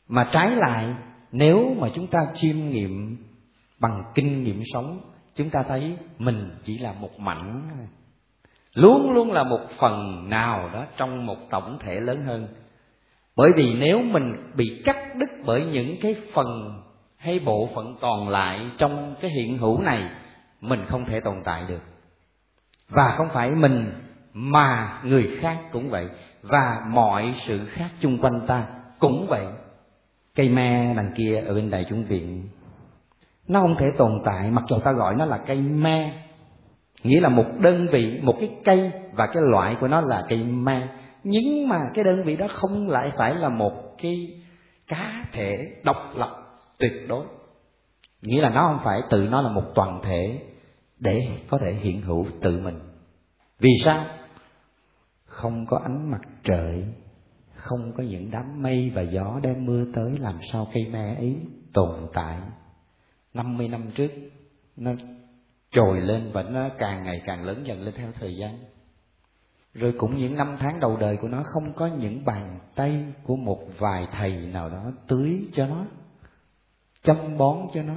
Mà 0.08 0.28
trái 0.32 0.50
lại, 0.56 0.94
nếu 1.32 1.74
mà 1.78 1.88
chúng 1.94 2.06
ta 2.06 2.26
chiêm 2.34 2.56
nghiệm 2.56 3.16
bằng 3.78 4.12
kinh 4.14 4.42
nghiệm 4.42 4.62
sống 4.72 5.00
chúng 5.40 5.50
ta 5.50 5.62
thấy 5.62 5.96
mình 6.18 6.50
chỉ 6.62 6.78
là 6.78 6.92
một 6.92 7.20
mảnh 7.20 7.62
luôn 8.74 9.12
luôn 9.12 9.32
là 9.32 9.44
một 9.44 9.60
phần 9.78 10.28
nào 10.28 10.70
đó 10.72 10.84
trong 10.96 11.26
một 11.26 11.50
tổng 11.50 11.78
thể 11.80 12.00
lớn 12.00 12.24
hơn. 12.26 12.48
Bởi 13.36 13.50
vì 13.56 13.74
nếu 13.74 14.02
mình 14.02 14.52
bị 14.56 14.82
cắt 14.84 14.96
đứt 15.16 15.30
bởi 15.46 15.64
những 15.64 15.96
cái 16.00 16.14
phần 16.32 16.80
hay 17.16 17.38
bộ 17.38 17.68
phận 17.74 17.96
còn 18.00 18.28
lại 18.28 18.70
trong 18.78 19.14
cái 19.20 19.30
hiện 19.30 19.58
hữu 19.58 19.82
này, 19.82 20.02
mình 20.60 20.84
không 20.86 21.04
thể 21.04 21.20
tồn 21.20 21.34
tại 21.44 21.64
được. 21.68 21.82
Và 22.88 23.10
không 23.10 23.28
phải 23.28 23.50
mình, 23.50 23.92
mà 24.32 25.00
người 25.04 25.24
khác 25.40 25.58
cũng 25.72 25.90
vậy. 25.90 26.06
Và 26.42 26.86
mọi 26.88 27.32
sự 27.36 27.64
khác 27.66 27.88
chung 28.00 28.18
quanh 28.18 28.40
ta 28.46 28.66
cũng 28.98 29.26
vậy. 29.28 29.46
Cây 30.34 30.48
me 30.48 30.94
đằng 30.94 31.12
kia 31.16 31.42
ở 31.46 31.54
bên 31.54 31.70
đại 31.70 31.86
chúng 31.88 32.04
viện 32.04 32.48
nó 33.48 33.60
không 33.60 33.74
thể 33.78 33.90
tồn 33.90 34.20
tại, 34.24 34.50
mặc 34.50 34.64
dù 34.68 34.78
ta 34.78 34.92
gọi 34.92 35.14
nó 35.14 35.24
là 35.24 35.38
cây 35.46 35.60
me. 35.60 36.26
Nghĩa 37.02 37.20
là 37.20 37.28
một 37.28 37.44
đơn 37.62 37.86
vị, 37.92 38.20
một 38.22 38.34
cái 38.40 38.56
cây, 38.64 38.90
và 39.12 39.26
cái 39.26 39.42
loại 39.42 39.76
của 39.80 39.88
nó 39.88 40.00
là 40.00 40.26
cây 40.28 40.44
me. 40.44 40.88
Nhưng 41.24 41.68
mà 41.68 41.78
cái 41.94 42.04
đơn 42.04 42.22
vị 42.22 42.36
đó 42.36 42.46
không 42.50 42.88
lại 42.88 43.12
phải 43.16 43.34
là 43.34 43.48
một 43.48 43.94
cái 44.02 44.42
cá 44.88 45.24
thể 45.32 45.72
độc 45.84 45.96
lập 46.16 46.28
tuyệt 46.78 46.92
đối. 47.08 47.24
Nghĩa 48.22 48.40
là 48.40 48.48
nó 48.48 48.68
không 48.68 48.84
phải 48.84 49.00
tự 49.10 49.28
nó 49.30 49.42
là 49.42 49.48
một 49.50 49.64
toàn 49.74 50.00
thể 50.02 50.40
để 50.98 51.28
có 51.48 51.58
thể 51.58 51.72
hiện 51.72 52.02
hữu 52.02 52.26
tự 52.40 52.60
mình. 52.60 52.78
Vì 53.58 53.70
sao? 53.84 54.04
Không 55.24 55.66
có 55.66 55.80
ánh 55.82 56.10
mặt 56.10 56.20
trời, 56.44 56.84
không 57.54 57.92
có 57.96 58.02
những 58.02 58.30
đám 58.30 58.62
mây 58.62 58.90
và 58.94 59.02
gió 59.02 59.40
đem 59.42 59.66
mưa 59.66 59.84
tới 59.94 60.18
làm 60.18 60.38
sao 60.52 60.68
cây 60.74 60.86
me 60.92 61.14
ấy 61.14 61.36
tồn 61.72 61.90
tại. 62.12 62.38
50 63.34 63.68
năm 63.68 63.90
trước, 63.94 64.10
nó 64.76 64.92
trồi 65.70 66.00
lên 66.00 66.30
và 66.32 66.42
nó 66.42 66.68
càng 66.78 67.02
ngày 67.02 67.22
càng 67.26 67.44
lớn 67.44 67.62
dần 67.66 67.82
lên 67.82 67.94
theo 67.96 68.12
thời 68.20 68.36
gian. 68.36 68.58
Rồi 69.74 69.94
cũng 69.98 70.16
những 70.16 70.36
năm 70.36 70.56
tháng 70.60 70.80
đầu 70.80 70.96
đời 70.96 71.16
của 71.16 71.28
nó 71.28 71.42
không 71.44 71.72
có 71.72 71.86
những 71.86 72.24
bàn 72.24 72.58
tay 72.74 73.04
của 73.22 73.36
một 73.36 73.58
vài 73.78 74.06
thầy 74.12 74.32
nào 74.32 74.68
đó 74.68 74.92
tưới 75.08 75.48
cho 75.52 75.66
nó, 75.66 75.86
chăm 77.02 77.38
bón 77.38 77.58
cho 77.74 77.82
nó, 77.82 77.96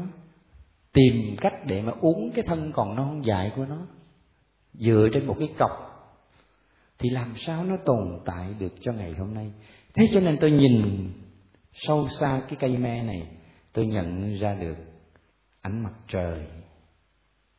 tìm 0.94 1.36
cách 1.42 1.54
để 1.66 1.82
mà 1.82 1.94
uống 2.02 2.32
cái 2.32 2.44
thân 2.48 2.72
còn 2.72 2.96
non 2.96 3.26
dại 3.26 3.52
của 3.56 3.66
nó. 3.66 3.78
Dựa 4.74 5.08
trên 5.14 5.26
một 5.28 5.36
cái 5.40 5.50
cọc, 5.58 5.72
thì 7.00 7.10
làm 7.10 7.34
sao 7.36 7.64
nó 7.64 7.76
tồn 7.86 8.20
tại 8.26 8.54
được 8.60 8.74
cho 8.80 8.92
ngày 8.92 9.14
hôm 9.20 9.34
nay? 9.34 9.52
Thế 9.94 10.06
cho 10.14 10.20
nên 10.20 10.38
tôi 10.42 10.52
nhìn 10.52 11.10
sâu 11.74 12.08
xa 12.20 12.42
cái 12.48 12.56
cây 12.60 12.78
me 12.78 13.04
này, 13.04 13.28
tôi 13.74 13.86
nhận 13.86 14.34
ra 14.34 14.54
được 14.54 14.76
ánh 15.64 15.84
mặt 15.84 15.94
trời, 16.08 16.48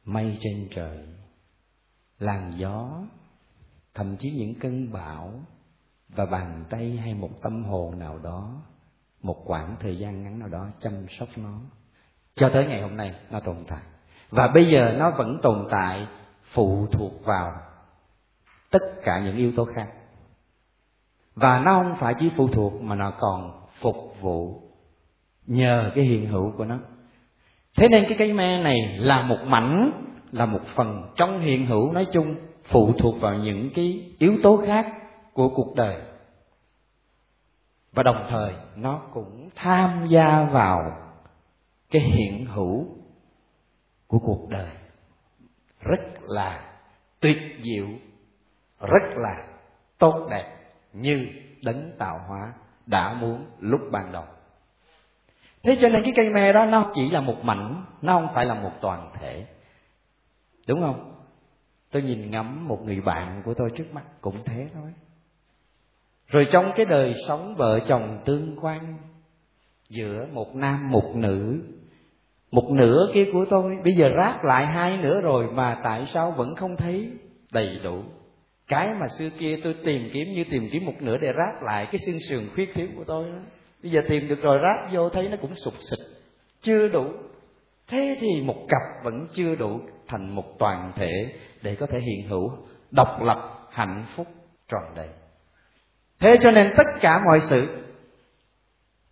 mây 0.05 0.39
trên 0.41 0.69
trời, 0.71 0.99
làn 2.19 2.53
gió, 2.57 3.03
thậm 3.95 4.17
chí 4.17 4.31
những 4.31 4.55
cơn 4.55 4.93
bão 4.93 5.33
và 6.09 6.27
bàn 6.27 6.65
tay 6.71 6.97
hay 6.97 7.15
một 7.15 7.31
tâm 7.43 7.65
hồn 7.65 7.99
nào 7.99 8.19
đó, 8.19 8.63
một 9.23 9.43
khoảng 9.45 9.77
thời 9.81 9.99
gian 9.99 10.23
ngắn 10.23 10.39
nào 10.39 10.49
đó 10.49 10.69
chăm 10.81 11.07
sóc 11.09 11.29
nó. 11.37 11.61
Cho 12.35 12.51
tới 12.55 12.67
ngày 12.67 12.83
hôm 12.83 12.97
nay 12.97 13.15
nó 13.31 13.41
tồn 13.41 13.65
tại. 13.67 13.83
Và 14.31 14.49
bây 14.55 14.65
giờ 14.65 14.97
nó 14.99 15.11
vẫn 15.11 15.39
tồn 15.43 15.67
tại, 15.71 16.07
phụ 16.43 16.87
thuộc 16.93 17.25
vào 17.25 17.61
tất 18.71 18.83
cả 19.03 19.21
những 19.25 19.37
yếu 19.37 19.53
tố 19.57 19.65
khác. 19.65 19.93
Và 21.35 21.59
nó 21.59 21.83
không 21.83 21.97
phải 22.01 22.15
chỉ 22.19 22.31
phụ 22.37 22.49
thuộc 22.49 22.83
mà 22.83 22.95
nó 22.95 23.13
còn 23.19 23.67
phục 23.81 23.97
vụ 24.21 24.63
nhờ 25.47 25.91
cái 25.95 26.05
hiện 26.05 26.27
hữu 26.27 26.53
của 26.57 26.65
nó 26.65 26.79
thế 27.77 27.89
nên 27.89 28.05
cái 28.09 28.19
cây 28.19 28.33
me 28.33 28.63
này 28.63 28.77
là 28.99 29.23
một 29.23 29.39
mảnh, 29.45 29.91
là 30.33 30.47
một 30.47 30.63
phần 30.75 31.13
trong 31.17 31.41
hiện 31.41 31.67
hữu 31.67 31.93
nói 31.93 32.07
chung, 32.13 32.37
phụ 32.65 32.93
thuộc 32.99 33.21
vào 33.21 33.35
những 33.35 33.71
cái 33.75 34.15
yếu 34.19 34.33
tố 34.43 34.63
khác 34.67 34.87
của 35.33 35.49
cuộc 35.49 35.75
đời. 35.77 36.03
Và 37.93 38.03
đồng 38.03 38.27
thời, 38.29 38.53
nó 38.77 39.03
cũng 39.13 39.49
tham 39.55 40.07
gia 40.09 40.45
vào 40.53 40.79
cái 41.91 42.03
hiện 42.03 42.45
hữu 42.45 42.87
của 44.07 44.19
cuộc 44.19 44.49
đời. 44.49 44.71
Rất 45.81 46.01
là 46.23 46.75
tuyệt 47.21 47.39
diệu, 47.61 47.87
rất 48.81 49.17
là 49.17 49.47
tốt 49.99 50.27
đẹp 50.31 50.57
như 50.93 51.27
đấng 51.65 51.93
tạo 51.99 52.21
hóa 52.29 52.53
đã 52.87 53.15
muốn 53.15 53.47
lúc 53.61 53.81
ban 53.93 54.13
đầu 54.13 54.25
thế 55.65 55.77
cho 55.81 55.89
nên 55.89 56.03
cái 56.03 56.13
cây 56.17 56.31
me 56.31 56.53
đó 56.53 56.65
nó 56.65 56.91
chỉ 56.95 57.11
là 57.11 57.21
một 57.21 57.45
mảnh, 57.45 57.85
nó 58.03 58.13
không 58.13 58.29
phải 58.35 58.47
là 58.47 58.55
một 58.55 58.71
toàn 58.81 59.11
thể. 59.15 59.47
Đúng 60.67 60.81
không? 60.81 61.15
Tôi 61.91 62.03
nhìn 62.03 62.31
ngắm 62.31 62.69
một 62.69 62.79
người 62.85 63.01
bạn 63.01 63.43
của 63.45 63.55
tôi 63.55 63.71
trước 63.77 63.95
mắt, 63.95 64.05
cũng 64.21 64.37
thế 64.45 64.69
thôi. 64.75 64.93
Rồi 66.27 66.47
trong 66.51 66.73
cái 66.77 66.87
đời 66.87 67.13
sống 67.29 67.55
vợ 67.57 67.81
chồng 67.87 68.23
tương 68.25 68.57
quan, 68.61 68.99
giữa 69.89 70.27
một 70.33 70.55
nam 70.55 70.91
một 70.91 71.13
nữ, 71.15 71.61
một 72.51 72.71
nửa 72.71 73.11
kia 73.15 73.25
của 73.33 73.45
tôi, 73.51 73.79
bây 73.85 73.93
giờ 73.93 74.09
ráp 74.17 74.45
lại 74.45 74.67
hai 74.67 74.97
nửa 74.97 75.21
rồi 75.21 75.47
mà 75.53 75.81
tại 75.85 76.07
sao 76.07 76.31
vẫn 76.31 76.55
không 76.55 76.77
thấy 76.77 77.11
đầy 77.53 77.79
đủ? 77.85 78.03
Cái 78.69 78.89
mà 79.01 79.07
xưa 79.19 79.29
kia 79.39 79.59
tôi 79.65 79.75
tìm 79.85 80.11
kiếm 80.13 80.33
như 80.33 80.45
tìm 80.51 80.69
kiếm 80.73 80.85
một 80.85 80.95
nửa 81.01 81.19
để 81.19 81.33
ráp 81.37 81.63
lại 81.63 81.87
cái 81.87 81.99
xương 82.07 82.21
sườn 82.29 82.49
khuyết 82.55 82.75
thiếu 82.75 82.89
của 82.97 83.05
tôi 83.07 83.27
đó 83.31 83.39
bây 83.85 83.91
giờ 83.91 84.03
tìm 84.09 84.29
được 84.29 84.43
rồi, 84.43 84.59
ráp 84.67 84.93
vô 84.93 85.09
thấy 85.09 85.29
nó 85.29 85.37
cũng 85.41 85.55
sụp 85.55 85.75
xịt 85.81 85.99
chưa 86.61 86.89
đủ. 86.89 87.13
Thế 87.89 88.17
thì 88.21 88.43
một 88.43 88.67
cặp 88.69 88.83
vẫn 89.05 89.27
chưa 89.33 89.55
đủ 89.55 89.81
thành 90.09 90.35
một 90.35 90.59
toàn 90.59 90.93
thể 90.97 91.33
để 91.63 91.75
có 91.75 91.87
thể 91.87 92.01
hiện 92.01 92.29
hữu 92.29 92.51
độc 92.91 93.23
lập, 93.23 93.69
hạnh 93.71 94.05
phúc 94.17 94.27
tròn 94.69 94.83
đầy 94.97 95.09
thế 96.21 96.37
cho 96.41 96.51
nên 96.51 96.73
tất 96.77 96.87
cả 97.01 97.21
mọi 97.25 97.41
sự, 97.41 97.85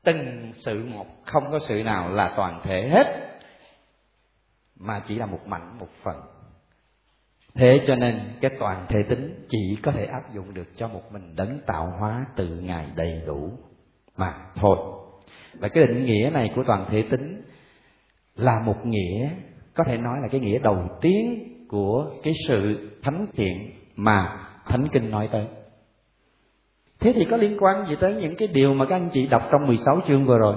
từng 0.04 0.50
sự 0.54 0.84
một, 0.84 1.06
không 1.24 1.44
có 1.52 1.58
sự 1.58 1.82
nào 1.84 2.08
là 2.08 2.34
toàn 2.36 2.60
thể 2.64 2.88
hết, 2.88 3.06
mà 4.76 5.02
chỉ 5.06 5.18
là 5.18 5.26
một 5.26 5.46
mảnh, 5.46 5.78
một 5.78 5.88
phần. 6.02 6.22
Thế 7.54 7.80
cho 7.86 7.96
nên 7.96 8.38
cái 8.40 8.50
toàn 8.60 8.86
thể 8.88 8.96
tính 9.08 9.46
chỉ 9.48 9.78
có 9.82 9.92
thể 9.92 10.04
áp 10.04 10.34
dụng 10.34 10.54
được 10.54 10.68
cho 10.76 10.88
một 10.88 11.02
mình 11.12 11.36
đấng 11.36 11.60
tạo 11.66 11.92
hóa 11.98 12.26
từ 12.36 12.48
ngài 12.48 12.86
đầy 12.96 13.22
đủ 13.26 13.58
mà 14.16 14.34
thôi. 14.54 14.78
Và 15.58 15.68
cái 15.68 15.86
định 15.86 16.04
nghĩa 16.04 16.30
này 16.34 16.50
của 16.56 16.62
toàn 16.66 16.86
thể 16.90 17.02
tính 17.02 17.42
là 18.34 18.60
một 18.66 18.76
nghĩa, 18.84 19.30
có 19.74 19.84
thể 19.86 19.98
nói 19.98 20.18
là 20.22 20.28
cái 20.28 20.40
nghĩa 20.40 20.58
đầu 20.58 20.88
tiên 21.00 21.48
của 21.68 22.10
cái 22.22 22.32
sự 22.48 22.90
thánh 23.02 23.26
thiện 23.32 23.70
mà 23.96 24.46
thánh 24.66 24.88
kinh 24.92 25.10
nói 25.10 25.28
tới. 25.32 25.46
Thế 27.00 27.12
thì 27.14 27.24
có 27.24 27.36
liên 27.36 27.56
quan 27.60 27.86
gì 27.86 27.96
tới 28.00 28.14
những 28.14 28.36
cái 28.36 28.48
điều 28.48 28.74
mà 28.74 28.86
các 28.86 28.96
anh 28.96 29.08
chị 29.12 29.26
đọc 29.26 29.42
trong 29.52 29.66
16 29.66 30.00
chương 30.06 30.26
vừa 30.26 30.38
rồi? 30.38 30.56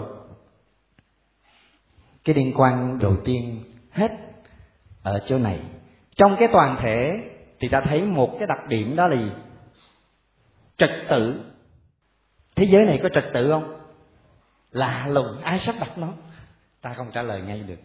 Cái 2.23 2.35
liên 2.35 2.53
quan 2.55 2.99
đầu 2.99 3.17
tiên 3.25 3.63
hết 3.91 4.11
ở 5.03 5.19
chỗ 5.25 5.37
này. 5.37 5.59
Trong 6.15 6.35
cái 6.39 6.47
toàn 6.51 6.77
thể 6.81 7.19
thì 7.59 7.67
ta 7.67 7.81
thấy 7.81 8.01
một 8.01 8.39
cái 8.39 8.47
đặc 8.47 8.67
điểm 8.67 8.95
đó 8.95 9.07
là 9.07 9.15
gì? 9.15 9.31
Trật 10.77 10.91
tự 11.09 11.39
thế 12.55 12.63
giới 12.63 12.85
này 12.85 12.99
có 13.03 13.09
trật 13.09 13.25
tự 13.33 13.49
không? 13.49 13.79
Lạ 14.71 15.07
lùng, 15.09 15.37
ai 15.43 15.59
sắp 15.59 15.75
đặt 15.79 15.97
nó? 15.97 16.13
Ta 16.81 16.93
không 16.93 17.11
trả 17.13 17.21
lời 17.21 17.41
ngay 17.41 17.59
được. 17.59 17.79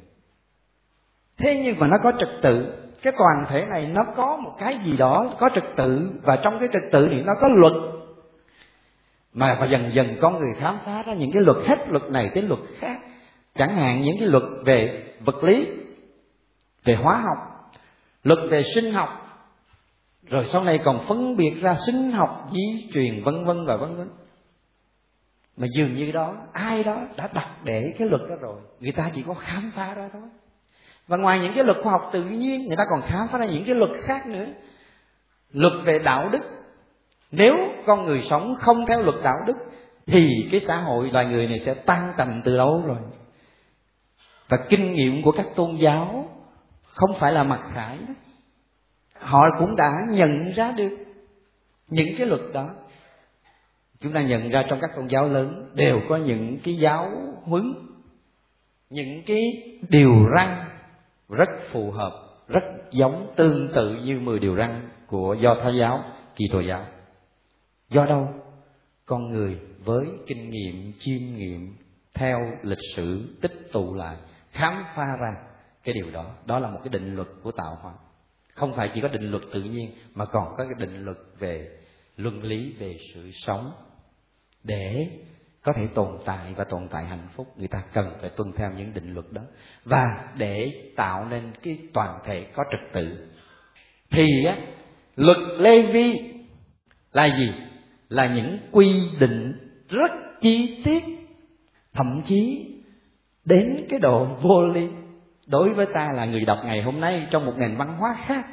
Thế 1.36 1.60
nhưng 1.64 1.78
mà 1.78 1.86
nó 1.86 1.96
có 2.02 2.12
trật 2.20 2.28
tự. 2.42 2.72
Cái 3.02 3.12
toàn 3.18 3.44
thể 3.48 3.66
này 3.66 3.86
nó 3.86 4.04
có 4.16 4.36
một 4.36 4.56
cái 4.58 4.78
gì 4.78 4.96
đó 4.96 5.34
có 5.38 5.48
trật 5.54 5.64
tự, 5.76 6.10
và 6.22 6.36
trong 6.36 6.58
cái 6.58 6.68
trật 6.72 6.82
tự 6.92 7.08
thì 7.10 7.22
nó 7.26 7.32
có 7.40 7.48
luật. 7.48 7.72
Mà 9.32 9.56
và 9.60 9.66
dần 9.66 9.90
dần 9.92 10.16
con 10.20 10.38
người 10.38 10.52
khám 10.58 10.78
phá 10.84 11.02
ra 11.06 11.14
những 11.14 11.32
cái 11.32 11.42
luật 11.42 11.56
hết 11.66 11.76
luật 11.88 12.02
này 12.10 12.30
tới 12.34 12.42
luật 12.42 12.60
khác. 12.78 13.00
Chẳng 13.54 13.74
hạn 13.74 14.02
những 14.02 14.16
cái 14.18 14.28
luật 14.28 14.42
về 14.64 15.04
vật 15.20 15.44
lý, 15.44 15.66
về 16.84 16.94
hóa 16.94 17.14
học, 17.14 17.70
luật 18.22 18.38
về 18.50 18.62
sinh 18.62 18.92
học. 18.92 19.08
Rồi 20.28 20.44
sau 20.44 20.64
này 20.64 20.78
còn 20.84 21.04
phân 21.08 21.36
biệt 21.36 21.54
ra 21.62 21.74
sinh 21.74 22.10
học, 22.10 22.48
di 22.52 22.90
truyền, 22.92 23.22
vân 23.24 23.44
vân 23.44 23.66
và 23.66 23.76
vân 23.76 23.96
vân 23.96 24.08
mà 25.56 25.66
dường 25.76 25.94
như 25.94 26.12
đó, 26.12 26.36
ai 26.52 26.84
đó 26.84 27.06
đã 27.16 27.28
đặt 27.34 27.48
để 27.64 27.94
cái 27.98 28.08
luật 28.08 28.22
đó 28.28 28.34
rồi. 28.40 28.60
Người 28.80 28.92
ta 28.92 29.10
chỉ 29.14 29.22
có 29.26 29.34
khám 29.34 29.72
phá 29.74 29.94
ra 29.94 30.08
thôi. 30.12 30.22
Và 31.06 31.16
ngoài 31.16 31.38
những 31.40 31.52
cái 31.54 31.64
luật 31.64 31.76
khoa 31.82 31.92
học 31.92 32.10
tự 32.12 32.24
nhiên, 32.24 32.60
người 32.68 32.76
ta 32.76 32.84
còn 32.90 33.00
khám 33.02 33.28
phá 33.32 33.38
ra 33.38 33.46
những 33.46 33.64
cái 33.66 33.74
luật 33.74 33.90
khác 34.02 34.26
nữa. 34.26 34.46
Luật 35.52 35.72
về 35.86 35.98
đạo 35.98 36.28
đức. 36.28 36.42
Nếu 37.30 37.56
con 37.86 38.06
người 38.06 38.20
sống 38.20 38.54
không 38.58 38.86
theo 38.86 39.02
luật 39.02 39.16
đạo 39.24 39.36
đức, 39.46 39.56
thì 40.06 40.28
cái 40.50 40.60
xã 40.60 40.76
hội 40.76 41.08
loài 41.12 41.26
người 41.26 41.46
này 41.46 41.58
sẽ 41.58 41.74
tan 41.74 42.12
tành 42.16 42.42
từ 42.44 42.56
lâu 42.56 42.82
rồi. 42.86 42.98
Và 44.48 44.58
kinh 44.68 44.92
nghiệm 44.92 45.22
của 45.22 45.32
các 45.32 45.46
tôn 45.56 45.74
giáo 45.74 46.28
không 46.84 47.10
phải 47.18 47.32
là 47.32 47.42
mặc 47.42 47.60
khải 47.72 47.98
đó. 47.98 48.14
Họ 49.18 49.40
cũng 49.58 49.76
đã 49.76 49.90
nhận 50.08 50.50
ra 50.50 50.72
được 50.72 50.96
những 51.88 52.08
cái 52.18 52.26
luật 52.26 52.40
đó 52.52 52.68
chúng 54.00 54.12
ta 54.12 54.22
nhận 54.22 54.50
ra 54.50 54.62
trong 54.68 54.80
các 54.80 54.90
tôn 54.96 55.06
giáo 55.08 55.28
lớn 55.28 55.70
đều 55.74 56.00
có 56.08 56.16
những 56.16 56.58
cái 56.64 56.74
giáo 56.74 57.10
huấn, 57.42 57.74
những 58.90 59.22
cái 59.26 59.42
điều 59.88 60.12
răn 60.38 60.64
rất 61.28 61.48
phù 61.70 61.90
hợp, 61.90 62.12
rất 62.48 62.64
giống 62.90 63.32
tương 63.36 63.68
tự 63.74 63.96
như 64.04 64.20
mười 64.20 64.38
điều 64.38 64.56
răn 64.56 64.88
của 65.06 65.34
do 65.34 65.54
thái 65.62 65.76
giáo, 65.76 66.04
kỳ 66.36 66.44
tô 66.52 66.60
giáo. 66.60 66.86
Do 67.88 68.04
đâu? 68.04 68.28
Con 69.06 69.28
người 69.28 69.58
với 69.84 70.06
kinh 70.26 70.50
nghiệm, 70.50 70.92
chiêm 70.98 71.20
nghiệm, 71.34 71.76
theo 72.14 72.38
lịch 72.62 72.78
sử, 72.96 73.36
tích 73.40 73.72
tụ 73.72 73.94
lại, 73.94 74.16
khám 74.50 74.84
phá 74.96 75.06
ra 75.20 75.34
cái 75.84 75.94
điều 75.94 76.10
đó. 76.10 76.34
Đó 76.46 76.58
là 76.58 76.70
một 76.70 76.78
cái 76.84 76.88
định 76.88 77.14
luật 77.14 77.28
của 77.42 77.52
tạo 77.52 77.78
hóa. 77.82 77.92
Không 78.54 78.74
phải 78.76 78.90
chỉ 78.94 79.00
có 79.00 79.08
định 79.08 79.30
luật 79.30 79.42
tự 79.52 79.62
nhiên, 79.62 79.90
mà 80.14 80.24
còn 80.24 80.54
có 80.56 80.64
cái 80.64 80.74
định 80.88 81.04
luật 81.04 81.16
về 81.38 81.78
luân 82.16 82.42
lý, 82.42 82.72
về 82.78 82.96
sự 83.14 83.30
sống 83.32 83.72
để 84.64 85.08
có 85.62 85.72
thể 85.72 85.86
tồn 85.94 86.18
tại 86.24 86.54
và 86.56 86.64
tồn 86.64 86.88
tại 86.88 87.04
hạnh 87.04 87.28
phúc, 87.32 87.46
người 87.56 87.68
ta 87.68 87.82
cần 87.92 88.16
phải 88.20 88.30
tuân 88.30 88.52
theo 88.52 88.70
những 88.70 88.94
định 88.94 89.14
luật 89.14 89.26
đó. 89.32 89.42
Và 89.84 90.04
để 90.38 90.72
tạo 90.96 91.24
nên 91.24 91.52
cái 91.62 91.78
toàn 91.92 92.18
thể 92.24 92.46
có 92.54 92.64
trật 92.70 92.80
tự, 92.92 93.28
thì 94.10 94.44
á, 94.44 94.56
luật 95.16 95.38
lê 95.58 95.82
vi 95.82 96.34
là 97.12 97.26
gì? 97.38 97.52
Là 98.08 98.34
những 98.34 98.58
quy 98.72 99.10
định 99.20 99.52
rất 99.88 100.10
chi 100.40 100.82
tiết, 100.84 101.02
thậm 101.92 102.22
chí 102.24 102.74
đến 103.44 103.86
cái 103.90 104.00
độ 104.00 104.24
vô 104.42 104.66
lý. 104.66 104.88
Đối 105.46 105.74
với 105.74 105.86
ta 105.94 106.12
là 106.12 106.24
người 106.24 106.44
đọc 106.44 106.58
ngày 106.64 106.82
hôm 106.82 107.00
nay 107.00 107.26
trong 107.30 107.46
một 107.46 107.54
nền 107.56 107.76
văn 107.76 107.96
hóa 107.96 108.14
khác, 108.26 108.46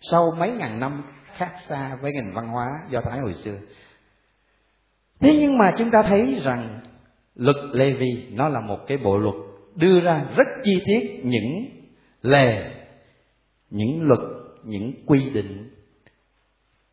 sau 0.00 0.34
mấy 0.38 0.52
ngàn 0.52 0.80
năm 0.80 1.02
khác 1.36 1.52
xa 1.66 1.96
với 1.96 2.12
nền 2.14 2.34
văn 2.34 2.48
hóa 2.48 2.66
do 2.90 3.00
thái 3.00 3.18
hồi 3.18 3.34
xưa 3.34 3.58
thế 5.20 5.36
nhưng 5.40 5.58
mà 5.58 5.74
chúng 5.78 5.90
ta 5.90 6.02
thấy 6.02 6.40
rằng 6.42 6.80
luật 7.34 7.56
lê 7.72 7.92
vi 7.92 8.28
nó 8.30 8.48
là 8.48 8.60
một 8.60 8.78
cái 8.86 8.98
bộ 8.98 9.16
luật 9.18 9.34
đưa 9.74 10.00
ra 10.00 10.24
rất 10.36 10.46
chi 10.64 10.82
tiết 10.86 11.20
những 11.24 11.66
lề, 12.22 12.74
những 13.70 14.02
luật, 14.02 14.20
những 14.64 14.92
quy 15.06 15.30
định 15.34 15.70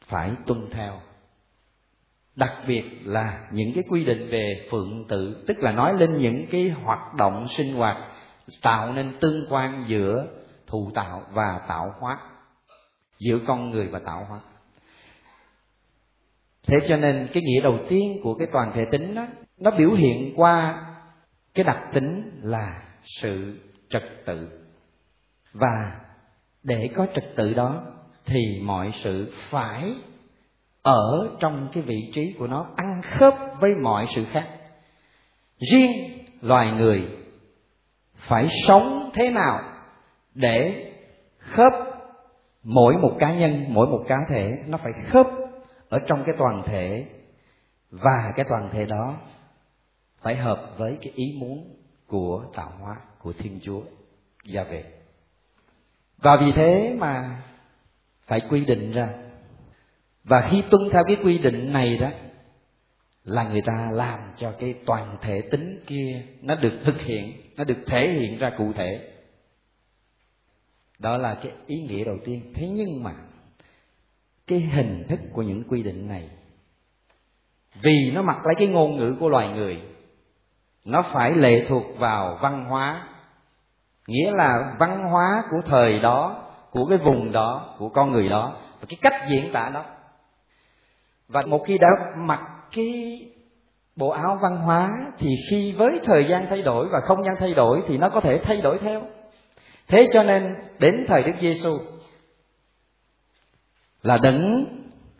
phải 0.05 0.31
tuân 0.47 0.69
theo. 0.71 0.99
Đặc 2.35 2.51
biệt 2.67 2.83
là 3.03 3.47
những 3.51 3.73
cái 3.75 3.83
quy 3.89 4.05
định 4.05 4.27
về 4.31 4.67
phượng 4.71 5.05
tự 5.09 5.43
tức 5.47 5.57
là 5.59 5.71
nói 5.71 5.93
lên 5.93 6.17
những 6.17 6.45
cái 6.51 6.69
hoạt 6.69 7.13
động 7.17 7.47
sinh 7.47 7.73
hoạt 7.73 7.97
tạo 8.61 8.93
nên 8.93 9.19
tương 9.19 9.45
quan 9.49 9.83
giữa 9.87 10.27
thụ 10.67 10.91
tạo 10.95 11.21
và 11.33 11.61
tạo 11.67 11.93
hóa, 11.99 12.17
giữa 13.19 13.39
con 13.47 13.69
người 13.69 13.87
và 13.87 13.99
tạo 13.99 14.25
hóa 14.29 14.39
thế 16.67 16.79
cho 16.87 16.97
nên 16.97 17.27
cái 17.33 17.43
nghĩa 17.43 17.61
đầu 17.61 17.79
tiên 17.89 18.19
của 18.23 18.33
cái 18.33 18.47
toàn 18.53 18.71
thể 18.75 18.85
tính 18.85 19.15
đó, 19.15 19.27
nó 19.57 19.71
biểu 19.71 19.91
hiện 19.91 20.33
qua 20.35 20.85
cái 21.53 21.65
đặc 21.65 21.79
tính 21.93 22.39
là 22.43 22.83
sự 23.03 23.59
trật 23.89 24.03
tự. 24.25 24.49
Và 25.53 25.99
để 26.63 26.89
có 26.95 27.07
trật 27.15 27.25
tự 27.35 27.53
đó 27.53 27.83
thì 28.25 28.41
mọi 28.63 28.91
sự 28.93 29.33
phải 29.49 29.93
ở 30.81 31.29
trong 31.39 31.69
cái 31.73 31.83
vị 31.83 32.11
trí 32.13 32.35
của 32.39 32.47
nó, 32.47 32.67
ăn 32.75 33.01
khớp 33.01 33.33
với 33.59 33.75
mọi 33.75 34.05
sự 34.07 34.25
khác. 34.25 34.47
Riêng 35.71 35.91
loài 36.41 36.71
người 36.71 37.01
phải 38.15 38.47
sống 38.67 39.09
thế 39.13 39.29
nào 39.29 39.59
để 40.33 40.85
khớp 41.37 41.73
mỗi 42.63 42.97
một 42.97 43.15
cá 43.19 43.33
nhân, 43.33 43.65
mỗi 43.69 43.87
một 43.87 44.03
cá 44.07 44.17
thể, 44.29 44.51
nó 44.67 44.77
phải 44.77 44.91
khớp 45.05 45.27
ở 45.91 45.99
trong 46.07 46.23
cái 46.25 46.35
toàn 46.37 46.63
thể 46.65 47.05
và 47.89 48.31
cái 48.35 48.45
toàn 48.49 48.69
thể 48.71 48.85
đó 48.85 49.17
phải 50.21 50.35
hợp 50.35 50.73
với 50.77 50.97
cái 51.01 51.13
ý 51.15 51.35
muốn 51.37 51.75
của 52.07 52.45
tạo 52.55 52.71
hóa, 52.79 52.95
của 53.19 53.33
thiên 53.33 53.59
chúa 53.63 53.81
gia 54.45 54.63
về 54.63 55.01
và 56.21 56.37
vì 56.41 56.51
thế 56.51 56.95
mà 56.99 57.41
phải 58.25 58.41
quy 58.49 58.65
định 58.65 58.91
ra. 58.91 59.09
Và 60.23 60.41
khi 60.41 60.63
tuân 60.71 60.81
theo 60.91 61.03
cái 61.07 61.17
quy 61.23 61.37
định 61.37 61.71
này 61.73 61.97
đó, 61.97 62.09
là 63.23 63.43
người 63.43 63.61
ta 63.61 63.89
làm 63.91 64.19
cho 64.37 64.51
cái 64.59 64.75
toàn 64.85 65.17
thể 65.21 65.41
tính 65.51 65.83
kia 65.87 66.23
nó 66.41 66.55
được 66.55 66.73
thực 66.85 67.01
hiện, 67.01 67.41
nó 67.57 67.63
được 67.63 67.77
thể 67.87 68.07
hiện 68.07 68.37
ra 68.37 68.49
cụ 68.49 68.73
thể. 68.73 69.11
Đó 70.99 71.17
là 71.17 71.39
cái 71.43 71.51
ý 71.67 71.81
nghĩa 71.81 72.03
đầu 72.03 72.17
tiên. 72.25 72.53
Thế 72.55 72.67
nhưng 72.67 73.03
mà 73.03 73.15
cái 74.51 74.59
hình 74.59 75.05
thức 75.09 75.19
của 75.33 75.41
những 75.41 75.63
quy 75.69 75.83
định 75.83 76.07
này. 76.07 76.29
Vì 77.81 78.11
nó 78.13 78.21
mặc 78.21 78.37
lấy 78.45 78.55
cái 78.55 78.67
ngôn 78.67 78.97
ngữ 78.97 79.15
của 79.19 79.29
loài 79.29 79.47
người, 79.47 79.81
nó 80.85 81.03
phải 81.13 81.31
lệ 81.31 81.65
thuộc 81.67 81.83
vào 81.97 82.37
văn 82.41 82.65
hóa. 82.65 83.07
Nghĩa 84.07 84.31
là 84.31 84.75
văn 84.79 85.03
hóa 85.03 85.43
của 85.51 85.61
thời 85.65 85.99
đó, 85.99 86.43
của 86.71 86.85
cái 86.85 86.97
vùng 86.97 87.31
đó, 87.31 87.75
của 87.79 87.89
con 87.89 88.11
người 88.11 88.29
đó, 88.29 88.57
và 88.79 88.85
cái 88.89 88.97
cách 89.01 89.13
diễn 89.29 89.51
tả 89.51 89.71
đó 89.73 89.83
và 91.31 91.41
một 91.41 91.63
khi 91.65 91.77
đã 91.77 91.89
mặc 92.17 92.41
cái 92.75 93.19
bộ 93.95 94.09
áo 94.09 94.37
văn 94.41 94.57
hóa, 94.57 94.97
thì 95.19 95.29
khi 95.49 95.71
với 95.71 95.99
thời 96.03 96.25
gian 96.25 96.45
thay 96.49 96.61
đổi 96.61 96.87
và 96.91 96.99
không 96.99 97.23
gian 97.23 97.35
thay 97.39 97.53
đổi, 97.53 97.81
thì 97.87 97.97
nó 97.97 98.09
có 98.09 98.21
thể 98.21 98.37
thay 98.37 98.61
đổi 98.61 98.79
theo. 98.79 99.01
Thế 99.87 100.07
cho 100.13 100.23
nên 100.23 100.55
đến 100.79 101.05
thời 101.07 101.23
đức 101.23 101.33
giêsu 101.39 101.77
là 104.03 104.17
đấng 104.17 104.65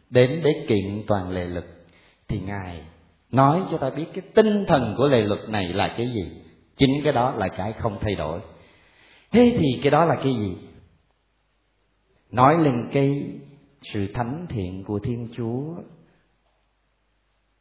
đến 0.10 0.42
để 0.44 0.66
kiện 0.68 1.04
toàn 1.08 1.30
lệ 1.30 1.46
lực 1.46 1.66
thì 2.28 2.40
ngài 2.40 2.84
nói 3.32 3.64
cho 3.72 3.78
ta 3.78 3.90
biết 3.90 4.06
cái 4.14 4.24
tinh 4.36 4.66
thần 4.68 4.96
của 4.98 5.08
lệ 5.08 5.22
luật 5.22 5.50
này 5.50 5.74
là 5.74 5.88
cái 5.98 6.08
gì. 6.08 6.42
Chính 6.76 6.92
cái 7.04 7.14
đó 7.14 7.32
là 7.32 7.48
cái 7.48 7.74
không 7.74 7.98
thay 8.02 8.16
đổi. 8.16 8.40
Thế 9.32 9.58
thì 9.60 9.68
cái 9.84 9.92
đó 9.92 10.06
là 10.06 10.16
cái 10.16 10.34
gì? 10.34 10.58
Nói 12.32 12.58
lên 12.58 12.90
cái 12.94 13.10
sự 13.82 14.08
thánh 14.14 14.46
thiện 14.50 14.84
của 14.88 15.00
thiên 15.00 15.28
chúa, 15.34 15.76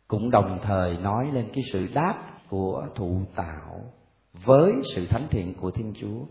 cũng 0.08 0.30
đồng 0.30 0.58
thời 0.62 0.96
nói 0.96 1.24
lên 1.32 1.48
cái 1.52 1.62
sự 1.72 1.88
đáp 1.94 2.14
của 2.48 2.86
thụ 2.94 3.22
tạo 3.34 3.92
với 4.32 4.72
sự 4.94 5.06
thánh 5.06 5.26
thiện 5.30 5.54
của 5.54 5.70
thiên 5.70 5.94
chúa. 6.00 6.24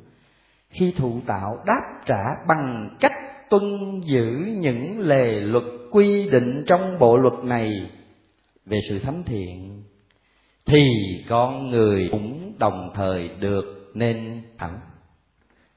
Khi 0.69 0.93
thụ 0.97 1.19
tạo 1.25 1.57
đáp 1.65 2.01
trả 2.05 2.23
bằng 2.47 2.97
cách 2.99 3.28
tuân 3.49 3.99
giữ 4.01 4.25
những 4.59 4.99
lề 4.99 5.31
luật 5.31 5.63
quy 5.91 6.29
định 6.29 6.63
trong 6.67 6.99
bộ 6.99 7.17
luật 7.17 7.33
này. 7.43 7.91
Về 8.65 8.77
sự 8.89 8.99
thánh 8.99 9.23
thiện, 9.25 9.83
thì 10.65 10.85
con 11.27 11.69
người 11.69 12.09
cũng 12.11 12.53
đồng 12.59 12.91
thời 12.95 13.29
được 13.39 13.91
nên 13.93 14.41
thẳng 14.57 14.79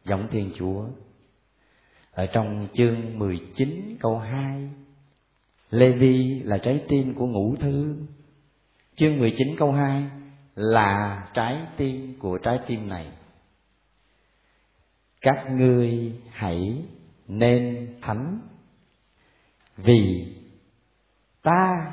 giống 0.05 0.29
Thiên 0.31 0.51
Chúa. 0.55 0.85
Ở 2.13 2.27
trong 2.27 2.69
chương 2.73 3.19
19 3.19 3.97
câu 4.01 4.19
2 4.19 4.69
Lê 5.71 5.93
Vi 5.93 6.41
là 6.45 6.59
trái 6.59 6.85
tim 6.89 7.15
của 7.15 7.27
ngũ 7.27 7.57
thư. 7.57 7.97
Chương 8.95 9.19
19 9.19 9.49
câu 9.57 9.73
2 9.73 10.05
là 10.55 11.23
trái 11.35 11.57
tim 11.77 12.19
của 12.19 12.39
trái 12.39 12.59
tim 12.67 12.89
này. 12.89 13.07
Các 15.21 15.47
ngươi 15.51 16.13
hãy 16.31 16.83
nên 17.39 17.89
thánh 18.03 18.39
Vì 19.77 20.27
ta 21.43 21.93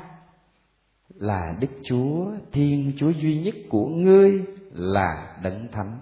là 1.14 1.56
Đức 1.60 1.68
Chúa, 1.84 2.26
Thiên 2.52 2.92
Chúa 2.96 3.10
duy 3.10 3.42
nhất 3.42 3.54
của 3.68 3.86
ngươi 3.86 4.44
là 4.72 5.36
Đấng 5.42 5.68
Thánh. 5.72 5.98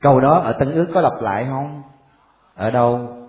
Câu 0.00 0.20
đó 0.20 0.40
ở 0.40 0.52
Tân 0.52 0.72
ước 0.72 0.90
có 0.94 1.00
lặp 1.00 1.12
lại 1.22 1.44
không? 1.44 1.82
Ở 2.54 2.70
đâu? 2.70 3.24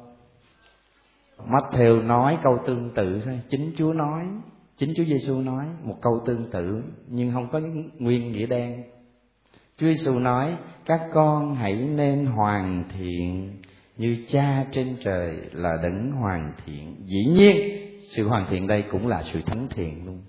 Matthew 1.48 2.08
nói 2.08 2.38
câu 2.44 2.58
tương 2.68 2.94
tự 2.96 3.22
thôi, 3.26 3.42
chính 3.50 3.74
Chúa 3.78 3.94
nói, 3.94 4.26
chính 4.78 4.94
Chúa 4.96 5.04
Giêsu 5.04 5.42
nói 5.42 5.66
một 5.84 5.96
câu 6.02 6.24
tương 6.26 6.52
tự 6.52 6.84
nhưng 7.08 7.34
không 7.34 7.48
có 7.52 7.60
nguyên 8.00 8.32
nghĩa 8.32 8.46
đen. 8.46 8.84
Chúa 9.78 9.88
Giêsu 9.88 10.20
nói: 10.20 10.58
"Các 10.86 11.02
con 11.14 11.56
hãy 11.56 11.74
nên 11.74 12.26
hoàn 12.26 12.84
thiện 12.90 13.58
như 13.98 14.18
Cha 14.28 14.66
trên 14.72 14.98
trời 15.02 15.38
là 15.52 15.78
đấng 15.84 16.12
hoàn 16.12 16.54
thiện." 16.66 16.96
Dĩ 17.06 17.26
nhiên, 17.26 17.56
sự 18.02 18.28
hoàn 18.28 18.46
thiện 18.50 18.68
đây 18.68 18.84
cũng 18.92 19.08
là 19.08 19.24
sự 19.24 19.42
thánh 19.42 19.68
thiện 19.70 20.06
luôn. 20.06 20.22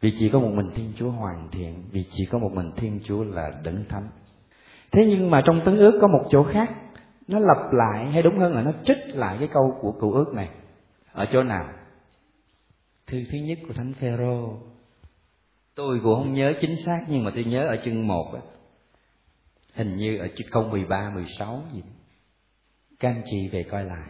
Vì 0.00 0.12
chỉ 0.18 0.28
có 0.28 0.40
một 0.40 0.50
mình 0.54 0.70
thiên 0.74 0.92
chúa 0.96 1.10
hoàn 1.10 1.48
thiện 1.52 1.84
vì 1.90 2.04
chỉ 2.10 2.26
có 2.30 2.38
một 2.38 2.52
mình 2.52 2.70
thiên 2.76 3.00
chúa 3.04 3.24
là 3.24 3.50
đấng 3.64 3.84
thánh. 3.88 4.08
Thế 4.90 5.06
nhưng 5.06 5.30
mà 5.30 5.42
trong 5.46 5.60
tấn 5.64 5.76
ước 5.76 5.98
có 6.00 6.08
một 6.08 6.26
chỗ 6.30 6.42
khác. 6.42 6.70
Nó 7.28 7.38
lặp 7.38 7.72
lại 7.72 8.10
hay 8.10 8.22
đúng 8.22 8.38
hơn 8.38 8.54
là 8.54 8.62
nó 8.62 8.72
trích 8.84 8.98
lại 9.08 9.36
cái 9.38 9.48
câu 9.54 9.78
của 9.80 9.92
cựu 9.92 10.12
ước 10.12 10.34
này. 10.34 10.48
Ở 11.12 11.26
chỗ 11.32 11.42
nào? 11.42 11.72
Thư 13.06 13.18
thứ 13.30 13.38
nhất 13.38 13.58
của 13.66 13.72
thánh 13.72 13.92
phêrô. 13.92 14.58
Tôi 15.74 16.00
cũng 16.02 16.14
không 16.14 16.32
nhớ 16.32 16.54
chính 16.60 16.76
xác 16.76 17.04
nhưng 17.08 17.24
mà 17.24 17.30
tôi 17.34 17.44
nhớ 17.44 17.66
ở 17.66 17.76
chương 17.84 18.06
một 18.06 18.32
á. 18.34 18.40
Hình 19.74 19.96
như 19.96 20.18
ở 20.18 20.28
câu 20.50 20.62
13, 20.62 21.10
16 21.14 21.62
gì 21.74 21.82
các 23.02 23.08
anh 23.08 23.22
chị 23.24 23.48
về 23.48 23.62
coi 23.62 23.84
lại. 23.84 24.08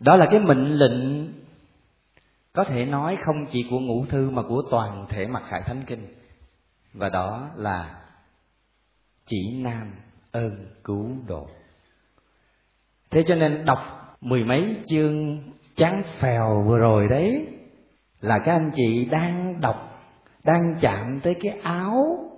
Đó 0.00 0.16
là 0.16 0.26
cái 0.30 0.40
mệnh 0.40 0.68
lệnh 0.68 1.28
có 2.52 2.64
thể 2.64 2.84
nói 2.84 3.16
không 3.16 3.46
chỉ 3.46 3.66
của 3.70 3.78
ngũ 3.80 4.06
thư 4.06 4.30
mà 4.30 4.42
của 4.42 4.62
toàn 4.70 5.06
thể 5.08 5.26
mặt 5.26 5.42
khải 5.46 5.62
thánh 5.62 5.82
kinh. 5.86 6.06
Và 6.92 7.08
đó 7.08 7.50
là 7.56 8.00
chỉ 9.24 9.56
nam 9.56 9.92
ơn 10.32 10.66
cứu 10.84 11.10
độ. 11.26 11.48
Thế 13.10 13.24
cho 13.26 13.34
nên 13.34 13.64
đọc 13.64 13.78
mười 14.20 14.44
mấy 14.44 14.76
chương 14.86 15.42
chán 15.76 16.02
phèo 16.20 16.64
vừa 16.68 16.78
rồi 16.78 17.08
đấy 17.10 17.46
là 18.20 18.38
các 18.38 18.52
anh 18.52 18.70
chị 18.74 19.08
đang 19.10 19.60
đọc, 19.60 19.76
đang 20.44 20.76
chạm 20.80 21.20
tới 21.22 21.34
cái 21.34 21.58
áo, 21.62 22.30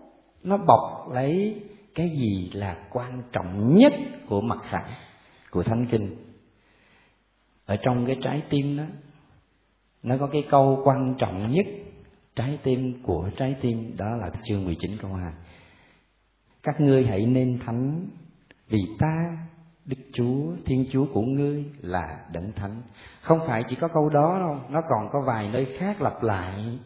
nó 0.42 0.56
bọc 0.56 1.12
lấy 1.12 1.62
cái 1.94 2.08
gì 2.08 2.50
là 2.54 2.76
quan 2.90 3.22
trọng 3.32 3.76
nhất 3.76 3.92
của 4.28 4.40
mặt 4.40 4.58
khải 4.62 4.84
của 5.56 5.62
thánh 5.62 5.86
kinh 5.90 6.16
ở 7.66 7.76
trong 7.76 8.06
cái 8.06 8.16
trái 8.22 8.42
tim 8.50 8.76
đó 8.76 8.84
nó 10.02 10.16
có 10.20 10.26
cái 10.32 10.44
câu 10.50 10.80
quan 10.84 11.14
trọng 11.18 11.48
nhất 11.52 11.66
trái 12.34 12.58
tim 12.62 13.02
của 13.02 13.30
trái 13.36 13.54
tim 13.60 13.96
đó 13.96 14.06
là 14.20 14.30
chương 14.42 14.64
19 14.64 14.90
câu 15.00 15.14
2 15.14 15.32
các 16.62 16.80
ngươi 16.80 17.06
hãy 17.06 17.26
nên 17.26 17.58
thánh 17.58 18.06
vì 18.68 18.78
ta 18.98 19.38
Đức 19.84 19.96
Chúa, 20.12 20.56
Thiên 20.64 20.86
Chúa 20.90 21.06
của 21.14 21.22
ngươi 21.22 21.64
là 21.80 22.20
đấng 22.32 22.52
thánh. 22.52 22.82
Không 23.20 23.38
phải 23.46 23.62
chỉ 23.68 23.76
có 23.76 23.88
câu 23.88 24.08
đó 24.08 24.38
đâu, 24.40 24.58
nó 24.70 24.80
còn 24.88 25.08
có 25.12 25.20
vài 25.26 25.50
nơi 25.52 25.64
khác 25.78 26.00
lặp 26.00 26.22
lại. 26.22 26.78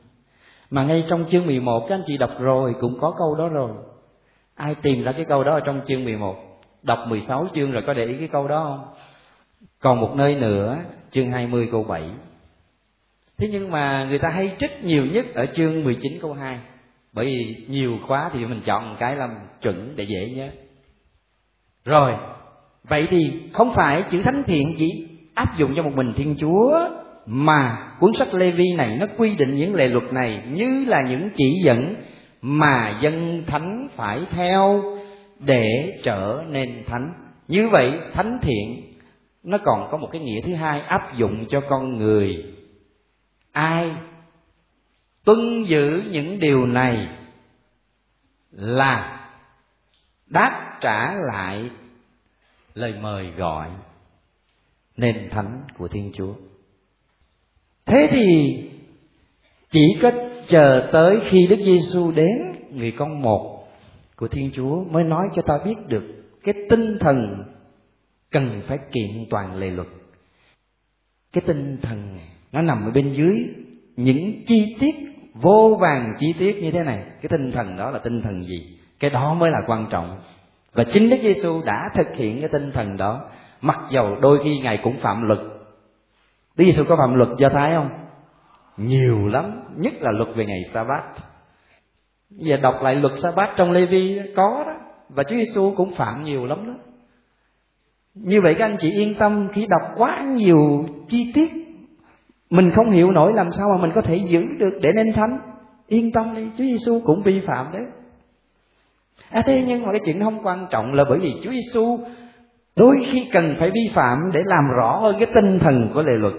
Mà 0.70 0.84
ngay 0.84 1.04
trong 1.10 1.24
chương 1.28 1.46
11 1.46 1.86
các 1.88 1.94
anh 1.94 2.02
chị 2.06 2.18
đọc 2.18 2.30
rồi 2.38 2.74
cũng 2.80 2.98
có 3.00 3.14
câu 3.18 3.34
đó 3.34 3.48
rồi. 3.48 3.70
Ai 4.54 4.74
tìm 4.82 5.04
ra 5.04 5.12
cái 5.12 5.24
câu 5.24 5.44
đó 5.44 5.54
ở 5.54 5.60
trong 5.66 5.80
chương 5.86 6.04
11? 6.04 6.49
Đọc 6.82 6.98
16 7.08 7.46
chương 7.54 7.70
rồi 7.70 7.82
có 7.86 7.94
để 7.94 8.04
ý 8.04 8.14
cái 8.18 8.28
câu 8.32 8.48
đó 8.48 8.64
không? 8.64 8.94
Còn 9.80 10.00
một 10.00 10.12
nơi 10.16 10.36
nữa, 10.36 10.78
chương 11.10 11.30
20 11.30 11.68
câu 11.72 11.84
7 11.84 12.10
thế 13.38 13.48
nhưng 13.52 13.70
mà 13.70 14.04
người 14.08 14.18
ta 14.18 14.28
hay 14.28 14.52
trích 14.58 14.84
nhiều 14.84 15.06
nhất 15.06 15.26
ở 15.34 15.46
chương 15.46 15.84
19 15.84 16.12
câu 16.22 16.32
2 16.32 16.58
bởi 17.12 17.26
vì 17.26 17.64
nhiều 17.68 17.90
quá 18.08 18.30
thì 18.32 18.46
mình 18.46 18.60
chọn 18.64 18.88
một 18.88 18.96
cái 18.98 19.16
làm 19.16 19.30
chuẩn 19.62 19.96
để 19.96 20.04
dễ 20.04 20.30
nhớ. 20.36 20.48
Rồi 21.84 22.12
vậy 22.88 23.06
thì 23.10 23.42
không 23.52 23.72
phải 23.74 24.02
chữ 24.10 24.22
thánh 24.22 24.42
thiện 24.46 24.74
chỉ 24.78 25.08
áp 25.34 25.58
dụng 25.58 25.74
cho 25.76 25.82
một 25.82 25.92
mình 25.94 26.12
thiên 26.16 26.36
chúa 26.38 26.78
mà 27.26 27.78
cuốn 28.00 28.12
sách 28.12 28.34
lê 28.34 28.50
vi 28.50 28.64
này 28.76 28.96
nó 29.00 29.06
quy 29.18 29.36
định 29.38 29.50
những 29.50 29.74
lệ 29.74 29.88
luật 29.88 30.12
này 30.12 30.42
như 30.52 30.84
là 30.88 31.00
những 31.10 31.30
chỉ 31.36 31.52
dẫn 31.64 31.94
mà 32.42 32.98
dân 33.00 33.44
thánh 33.46 33.88
phải 33.96 34.20
theo 34.30 34.82
để 35.40 35.98
trở 36.02 36.42
nên 36.48 36.84
thánh. 36.86 37.12
Như 37.48 37.68
vậy, 37.68 37.90
thánh 38.12 38.38
thiện, 38.42 38.92
nó 39.42 39.58
còn 39.64 39.88
có 39.90 39.98
một 39.98 40.08
cái 40.12 40.20
nghĩa 40.20 40.40
thứ 40.40 40.54
hai 40.54 40.80
áp 40.80 41.16
dụng 41.16 41.46
cho 41.48 41.60
con 41.68 41.96
người. 41.96 42.44
Ai 43.52 43.94
tuân 45.24 45.62
giữ 45.62 46.02
những 46.10 46.38
điều 46.38 46.66
này 46.66 47.08
là 48.50 49.26
đáp 50.26 50.78
trả 50.80 51.12
lại 51.32 51.70
lời 52.74 52.94
mời 53.00 53.30
gọi 53.30 53.70
nền 54.96 55.30
thánh 55.30 55.64
của 55.78 55.88
thiên 55.88 56.12
chúa. 56.14 56.34
Thế 57.86 58.08
thì 58.10 58.24
chỉ 59.70 59.80
có 60.02 60.10
chờ 60.46 60.88
tới 60.92 61.20
khi 61.24 61.46
đức 61.50 61.58
giêsu 61.58 62.12
đến, 62.12 62.30
người 62.70 62.92
con 62.98 63.22
một 63.22 63.49
của 64.20 64.28
thiên 64.28 64.50
chúa 64.52 64.84
mới 64.84 65.04
nói 65.04 65.28
cho 65.34 65.42
ta 65.42 65.58
biết 65.64 65.76
được 65.88 66.04
cái 66.44 66.54
tinh 66.70 66.98
thần 67.00 67.44
cần 68.30 68.62
phải 68.68 68.78
kiện 68.92 69.26
toàn 69.30 69.54
lề 69.54 69.70
luật. 69.70 69.88
Cái 71.32 71.42
tinh 71.46 71.78
thần 71.82 72.18
nó 72.52 72.62
nằm 72.62 72.84
ở 72.84 72.90
bên 72.90 73.10
dưới 73.10 73.48
những 73.96 74.44
chi 74.46 74.76
tiết, 74.80 74.94
vô 75.34 75.78
vàng 75.80 76.14
chi 76.18 76.34
tiết 76.38 76.56
như 76.62 76.70
thế 76.70 76.84
này. 76.84 77.04
Cái 77.22 77.28
tinh 77.28 77.52
thần 77.52 77.76
đó 77.76 77.90
là 77.90 77.98
tinh 77.98 78.22
thần 78.22 78.44
gì? 78.44 78.78
Cái 79.00 79.10
đó 79.10 79.34
mới 79.34 79.50
là 79.50 79.60
quan 79.66 79.86
trọng. 79.90 80.20
Và 80.72 80.84
chính 80.84 81.10
Đức 81.10 81.18
Giêsu 81.22 81.62
đã 81.66 81.90
thực 81.94 82.16
hiện 82.16 82.40
cái 82.40 82.48
tinh 82.48 82.72
thần 82.72 82.96
đó, 82.96 83.30
mặc 83.60 83.78
dầu 83.90 84.18
đôi 84.20 84.38
khi 84.44 84.58
ngài 84.58 84.80
cũng 84.82 84.96
phạm 84.96 85.22
luật. 85.22 85.38
Đức 86.56 86.64
Giêsu 86.64 86.84
có 86.88 86.96
phạm 86.96 87.14
luật 87.14 87.28
do 87.38 87.48
thái 87.48 87.74
không? 87.74 87.88
Nhiều 88.76 89.26
lắm, 89.26 89.62
nhất 89.76 89.92
là 90.00 90.10
luật 90.10 90.36
về 90.36 90.44
ngày 90.44 90.64
sa 90.72 90.84
bát 92.30 92.36
giờ 92.36 92.56
đọc 92.56 92.74
lại 92.82 92.94
luật 92.94 93.18
sa 93.18 93.30
bát 93.36 93.54
trong 93.56 93.70
lê 93.70 93.86
vi 93.86 94.20
có 94.36 94.64
đó, 94.66 94.74
và 95.08 95.22
chúa 95.22 95.36
giêsu 95.36 95.74
cũng 95.76 95.94
phạm 95.94 96.24
nhiều 96.24 96.46
lắm 96.46 96.66
đó. 96.66 96.74
Như 98.14 98.40
vậy 98.42 98.54
các 98.58 98.64
anh 98.64 98.76
chị 98.78 98.90
yên 98.90 99.14
tâm, 99.14 99.48
khi 99.52 99.66
đọc 99.66 99.82
quá 99.96 100.22
nhiều 100.36 100.86
chi 101.08 101.32
tiết, 101.34 101.50
mình 102.50 102.70
không 102.70 102.90
hiểu 102.90 103.10
nổi 103.10 103.32
làm 103.32 103.50
sao 103.52 103.66
mà 103.70 103.82
mình 103.82 103.90
có 103.94 104.00
thể 104.00 104.14
giữ 104.14 104.42
được 104.58 104.78
để 104.82 104.88
nên 104.94 105.12
thánh. 105.12 105.38
Yên 105.86 106.12
tâm 106.12 106.34
đi, 106.34 106.42
chúa 106.58 106.64
giêsu 106.64 107.00
cũng 107.04 107.22
vi 107.22 107.40
phạm 107.46 107.72
đấy. 107.72 107.86
À 109.30 109.42
thế 109.46 109.64
nhưng 109.66 109.82
mà 109.82 109.92
cái 109.92 110.00
chuyện 110.04 110.20
không 110.20 110.46
quan 110.46 110.66
trọng 110.70 110.92
là 110.92 111.04
bởi 111.08 111.18
vì 111.18 111.34
chúa 111.42 111.50
giêsu 111.50 111.98
đôi 112.76 113.06
khi 113.06 113.28
cần 113.32 113.56
phải 113.60 113.70
vi 113.70 113.90
phạm 113.94 114.18
để 114.32 114.42
làm 114.46 114.64
rõ 114.76 114.96
hơn 114.96 115.16
cái 115.18 115.30
tinh 115.34 115.58
thần 115.58 115.90
của 115.94 116.02
lệ 116.02 116.12
luật. 116.16 116.34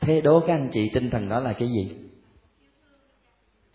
Thế 0.00 0.20
đố 0.20 0.40
các 0.46 0.54
anh 0.54 0.68
chị 0.72 0.90
tinh 0.94 1.10
thần 1.10 1.28
đó 1.28 1.40
là 1.40 1.52
cái 1.52 1.68
gì? 1.68 2.09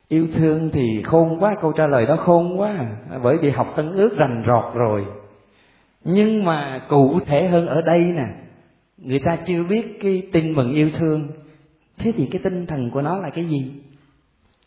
Yêu 0.07 0.27
thương 0.35 0.69
thì 0.73 1.01
khôn 1.03 1.37
quá, 1.39 1.55
câu 1.61 1.71
trả 1.71 1.87
lời 1.87 2.05
đó 2.05 2.15
khôn 2.15 2.59
quá. 2.59 2.97
Bởi 3.23 3.37
vì 3.37 3.49
học 3.49 3.67
tân 3.75 3.91
ước 3.91 4.17
rành 4.17 4.43
rọt 4.47 4.75
rồi. 4.75 5.05
Nhưng 6.03 6.45
mà 6.45 6.85
cụ 6.89 7.19
thể 7.25 7.47
hơn 7.47 7.67
ở 7.67 7.81
đây 7.81 8.13
nè, 8.15 8.25
người 8.97 9.19
ta 9.19 9.37
chưa 9.45 9.63
biết 9.63 9.99
cái 10.01 10.23
tin 10.31 10.53
mừng 10.53 10.73
yêu 10.73 10.89
thương. 10.99 11.27
Thế 11.97 12.11
thì 12.17 12.27
cái 12.31 12.41
tinh 12.43 12.65
thần 12.65 12.91
của 12.93 13.01
nó 13.01 13.15
là 13.15 13.29
cái 13.29 13.45
gì? 13.45 13.71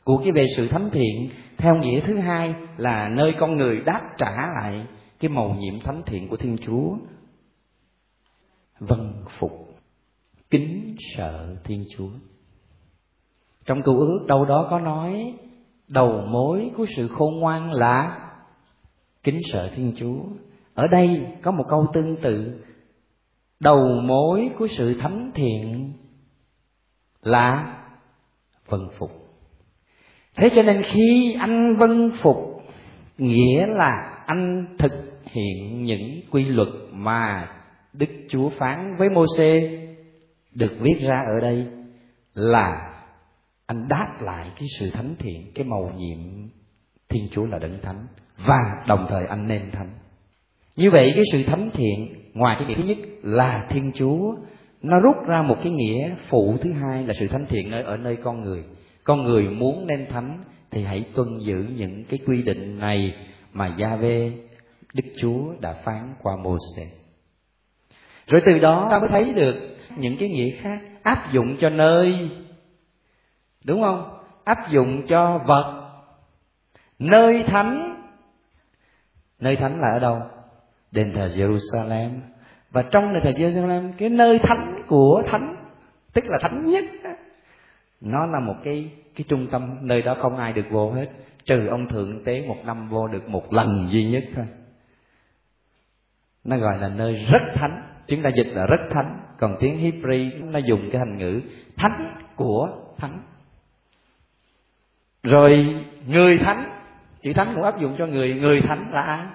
Của 0.04 0.18
cái 0.18 0.32
về 0.32 0.46
sự 0.56 0.68
thấm 0.68 0.90
thiện, 0.92 1.30
theo 1.58 1.76
nghĩa 1.76 2.00
thứ 2.00 2.16
hai 2.16 2.54
là 2.76 3.08
nơi 3.08 3.34
con 3.38 3.56
người 3.56 3.80
đáp 3.86 4.00
trả 4.16 4.30
lại 4.54 4.86
cái 5.20 5.28
màu 5.28 5.56
nhiệm 5.58 5.80
thánh 5.80 6.02
thiện 6.06 6.28
của 6.28 6.36
thiên 6.36 6.56
chúa. 6.58 6.96
Vâng 8.78 9.24
phục, 9.38 9.74
kính 10.50 10.94
sợ 10.98 11.56
thiên 11.64 11.84
chúa 11.96 12.08
trong 13.68 13.82
cựu 13.82 13.98
ước, 13.98 14.24
đâu 14.26 14.44
đó 14.44 14.66
có 14.70 14.78
nói, 14.78 15.34
đầu 15.88 16.20
mối 16.28 16.70
của 16.76 16.86
sự 16.96 17.08
khôn 17.08 17.40
ngoan 17.40 17.72
là 17.72 18.18
kính 19.22 19.40
sợ 19.52 19.70
thiên 19.76 19.92
chúa. 19.96 20.22
Ở 20.74 20.86
đây 20.86 21.26
có 21.42 21.50
một 21.50 21.64
câu 21.68 21.86
tương 21.92 22.16
tự. 22.16 22.60
Đầu 23.60 23.88
mối 24.02 24.50
của 24.58 24.66
sự 24.66 24.94
thánh 25.00 25.30
thiện 25.34 25.92
là 27.22 27.76
vân 28.68 28.80
phục. 28.98 29.10
Thế 30.36 30.50
cho 30.54 30.62
nên 30.62 30.82
khi 30.82 31.36
anh 31.40 31.76
vân 31.76 32.10
phục, 32.22 32.62
nghĩa 33.18 33.66
là 33.66 34.22
anh 34.26 34.66
thực 34.78 34.92
hiện 35.24 35.84
những 35.84 36.20
quy 36.30 36.44
luật 36.44 36.68
mà 36.92 37.48
đức 37.92 38.10
chúa 38.28 38.48
phán 38.48 38.96
với 38.98 39.10
mô 39.10 39.24
xê 39.36 39.78
được 40.54 40.76
viết 40.80 40.98
ra 41.00 41.16
ở 41.34 41.40
đây 41.40 41.66
là 42.34 42.87
anh 43.68 43.88
đáp 43.88 44.16
lại 44.20 44.50
cái 44.56 44.66
sự 44.78 44.90
thánh 44.90 45.14
thiện, 45.18 45.52
cái 45.54 45.64
màu 45.64 45.92
nhiệm 45.96 46.18
thiên 47.08 47.28
chúa 47.30 47.46
là 47.46 47.58
đấng 47.58 47.78
thánh. 47.82 48.06
Và 48.46 48.84
đồng 48.86 49.06
thời 49.08 49.26
anh 49.26 49.46
nên 49.46 49.70
thánh. 49.70 49.90
Như 50.76 50.90
vậy 50.90 51.12
cái 51.14 51.24
sự 51.32 51.42
thánh 51.42 51.70
thiện, 51.72 52.14
ngoài 52.34 52.56
cái 52.58 52.68
nghĩa 52.68 52.74
thứ 52.74 52.82
nhất 52.82 52.98
là 53.22 53.66
thiên 53.70 53.92
chúa, 53.94 54.34
nó 54.82 55.00
rút 55.00 55.16
ra 55.26 55.42
một 55.42 55.56
cái 55.62 55.72
nghĩa 55.72 56.14
phụ 56.28 56.56
thứ 56.60 56.72
hai 56.72 57.06
là 57.06 57.12
sự 57.12 57.28
thánh 57.28 57.46
thiện 57.48 57.70
ở 57.70 57.82
ở 57.82 57.96
nơi 57.96 58.16
con 58.16 58.42
người. 58.42 58.64
Con 59.04 59.22
người 59.22 59.42
muốn 59.42 59.86
nên 59.86 60.06
thánh 60.06 60.44
thì 60.70 60.84
hãy 60.84 61.04
tuân 61.14 61.38
giữ 61.40 61.64
những 61.76 62.04
cái 62.04 62.18
quy 62.26 62.42
định 62.42 62.78
này 62.78 63.14
mà 63.52 63.74
gia 63.76 63.96
vê 63.96 64.32
đức 64.94 65.04
chúa 65.20 65.54
đã 65.60 65.72
phán 65.84 66.14
qua 66.22 66.36
mô 66.44 66.56
se 66.76 66.82
rồi 68.26 68.42
từ 68.46 68.58
đó 68.58 68.88
ta 68.90 68.98
mới 68.98 69.08
thấy 69.08 69.32
được 69.34 69.54
những 69.96 70.16
cái 70.16 70.28
nghĩa 70.28 70.50
khác 70.50 70.80
áp 71.02 71.32
dụng 71.32 71.56
cho 71.58 71.70
nơi 71.70 72.28
đúng 73.68 73.82
không? 73.82 74.18
Áp 74.44 74.68
dụng 74.70 75.02
cho 75.06 75.40
vật. 75.46 75.90
Nơi 76.98 77.42
thánh. 77.46 78.02
Nơi 79.38 79.56
thánh 79.56 79.80
là 79.80 79.88
ở 79.94 79.98
đâu? 79.98 80.22
Đền 80.90 81.12
thờ 81.14 81.28
Jerusalem. 81.36 82.10
Và 82.70 82.82
trong 82.82 83.12
đền 83.12 83.22
thờ 83.22 83.30
Jerusalem, 83.30 83.92
cái 83.98 84.08
nơi 84.08 84.38
thánh 84.38 84.82
của 84.86 85.22
thánh, 85.26 85.56
tức 86.12 86.24
là 86.26 86.38
thánh 86.42 86.66
nhất 86.66 86.84
nó 88.00 88.26
là 88.26 88.40
một 88.40 88.54
cái 88.64 88.90
cái 89.14 89.24
trung 89.28 89.46
tâm, 89.50 89.76
nơi 89.80 90.02
đó 90.02 90.16
không 90.18 90.36
ai 90.36 90.52
được 90.52 90.66
vô 90.70 90.92
hết. 90.92 91.06
Trừ 91.44 91.66
ông 91.70 91.88
thượng 91.88 92.24
tế 92.24 92.46
một 92.48 92.56
năm 92.64 92.88
vô 92.88 93.08
được 93.08 93.28
một 93.28 93.52
lần 93.52 93.88
duy 93.90 94.04
nhất 94.04 94.24
thôi. 94.34 94.46
Nó 96.44 96.56
gọi 96.56 96.78
là 96.78 96.88
nơi 96.88 97.12
rất 97.12 97.54
thánh. 97.54 97.82
Chúng 98.06 98.22
ta 98.22 98.30
dịch 98.36 98.46
là 98.52 98.66
rất 98.66 98.88
thánh. 98.90 99.20
Còn 99.38 99.56
tiếng 99.60 99.78
Hebrew, 99.78 100.50
nó 100.50 100.58
dùng 100.58 100.88
cái 100.92 100.98
thành 100.98 101.16
ngữ 101.16 101.40
thánh 101.76 102.14
của 102.36 102.68
thánh 102.96 103.22
rồi 105.22 105.84
người 106.06 106.38
thánh, 106.38 106.80
chữ 107.22 107.32
thánh 107.32 107.52
cũng 107.54 107.64
áp 107.64 107.78
dụng 107.78 107.94
cho 107.98 108.06
người 108.06 108.34
người 108.34 108.60
thánh 108.60 108.90
là 108.92 109.02
ai? 109.02 109.26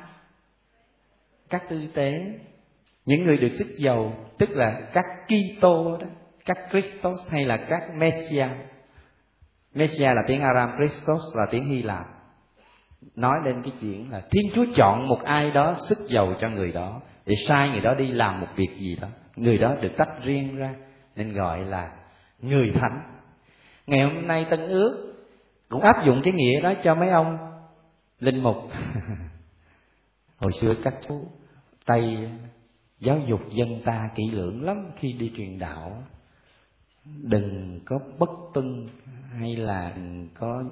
Các 1.50 1.64
tư 1.70 1.88
tế, 1.94 2.14
những 3.06 3.24
người 3.24 3.38
được 3.38 3.52
sức 3.52 3.68
giàu, 3.78 4.26
tức 4.38 4.50
là 4.50 4.82
các 4.94 5.06
Kitô 5.28 5.98
đó, 5.98 6.08
các 6.46 6.58
Christos 6.72 7.32
hay 7.32 7.44
là 7.44 7.58
các 7.70 7.82
Messia. 7.96 8.48
Messia 9.74 10.14
là 10.14 10.24
tiếng 10.28 10.42
Aram 10.42 10.70
Christos 10.78 11.22
là 11.38 11.46
tiếng 11.52 11.70
Hy 11.70 11.82
Lạp. 11.82 12.06
Nói 13.16 13.40
lên 13.46 13.62
cái 13.64 13.74
chuyện 13.82 14.12
là 14.12 14.22
Thiên 14.32 14.44
Chúa 14.56 14.66
chọn 14.76 15.08
một 15.08 15.20
ai 15.24 15.52
đó 15.52 15.74
sức 15.90 15.98
giàu 16.08 16.36
cho 16.40 16.50
người 16.50 16.72
đó 16.72 17.02
để 17.26 17.34
sai 17.48 17.70
người 17.70 17.82
đó 17.82 17.94
đi 17.94 18.08
làm 18.08 18.42
một 18.42 18.48
việc 18.56 18.70
gì 18.80 18.96
đó. 19.02 19.08
Người 19.36 19.58
đó 19.58 19.76
được 19.82 19.92
tách 19.98 20.24
riêng 20.24 20.56
ra, 20.56 20.74
nên 21.16 21.34
gọi 21.34 21.60
là 21.60 21.92
người 22.40 22.72
thánh. 22.74 23.02
Ngày 23.88 24.02
hôm 24.02 24.28
nay 24.28 24.46
tân 24.50 24.60
ước 24.60 25.13
cũng 25.74 25.82
áp 25.82 26.06
dụng 26.06 26.22
cái 26.24 26.34
nghĩa 26.34 26.62
đó 26.62 26.74
cho 26.84 26.96
mấy 26.96 27.10
ông 27.10 27.38
linh 28.20 28.44
mục. 28.44 28.58
Hồi 30.38 30.54
xưa 30.54 30.74
các 30.84 30.94
chú 31.08 31.28
tây 31.86 32.30
giáo 33.00 33.20
dục 33.28 33.42
dân 33.50 33.82
ta 33.86 34.10
kỹ 34.16 34.32
lưỡng 34.32 34.64
lắm, 34.64 34.92
khi 34.96 35.14
đi 35.14 35.32
truyền 35.36 35.60
đạo, 35.60 36.04
đừng 37.06 37.80
có 37.86 38.00
bất 38.20 38.30
tuân 38.54 38.88
hay 39.40 39.56
là 39.56 39.96
có 40.34 40.64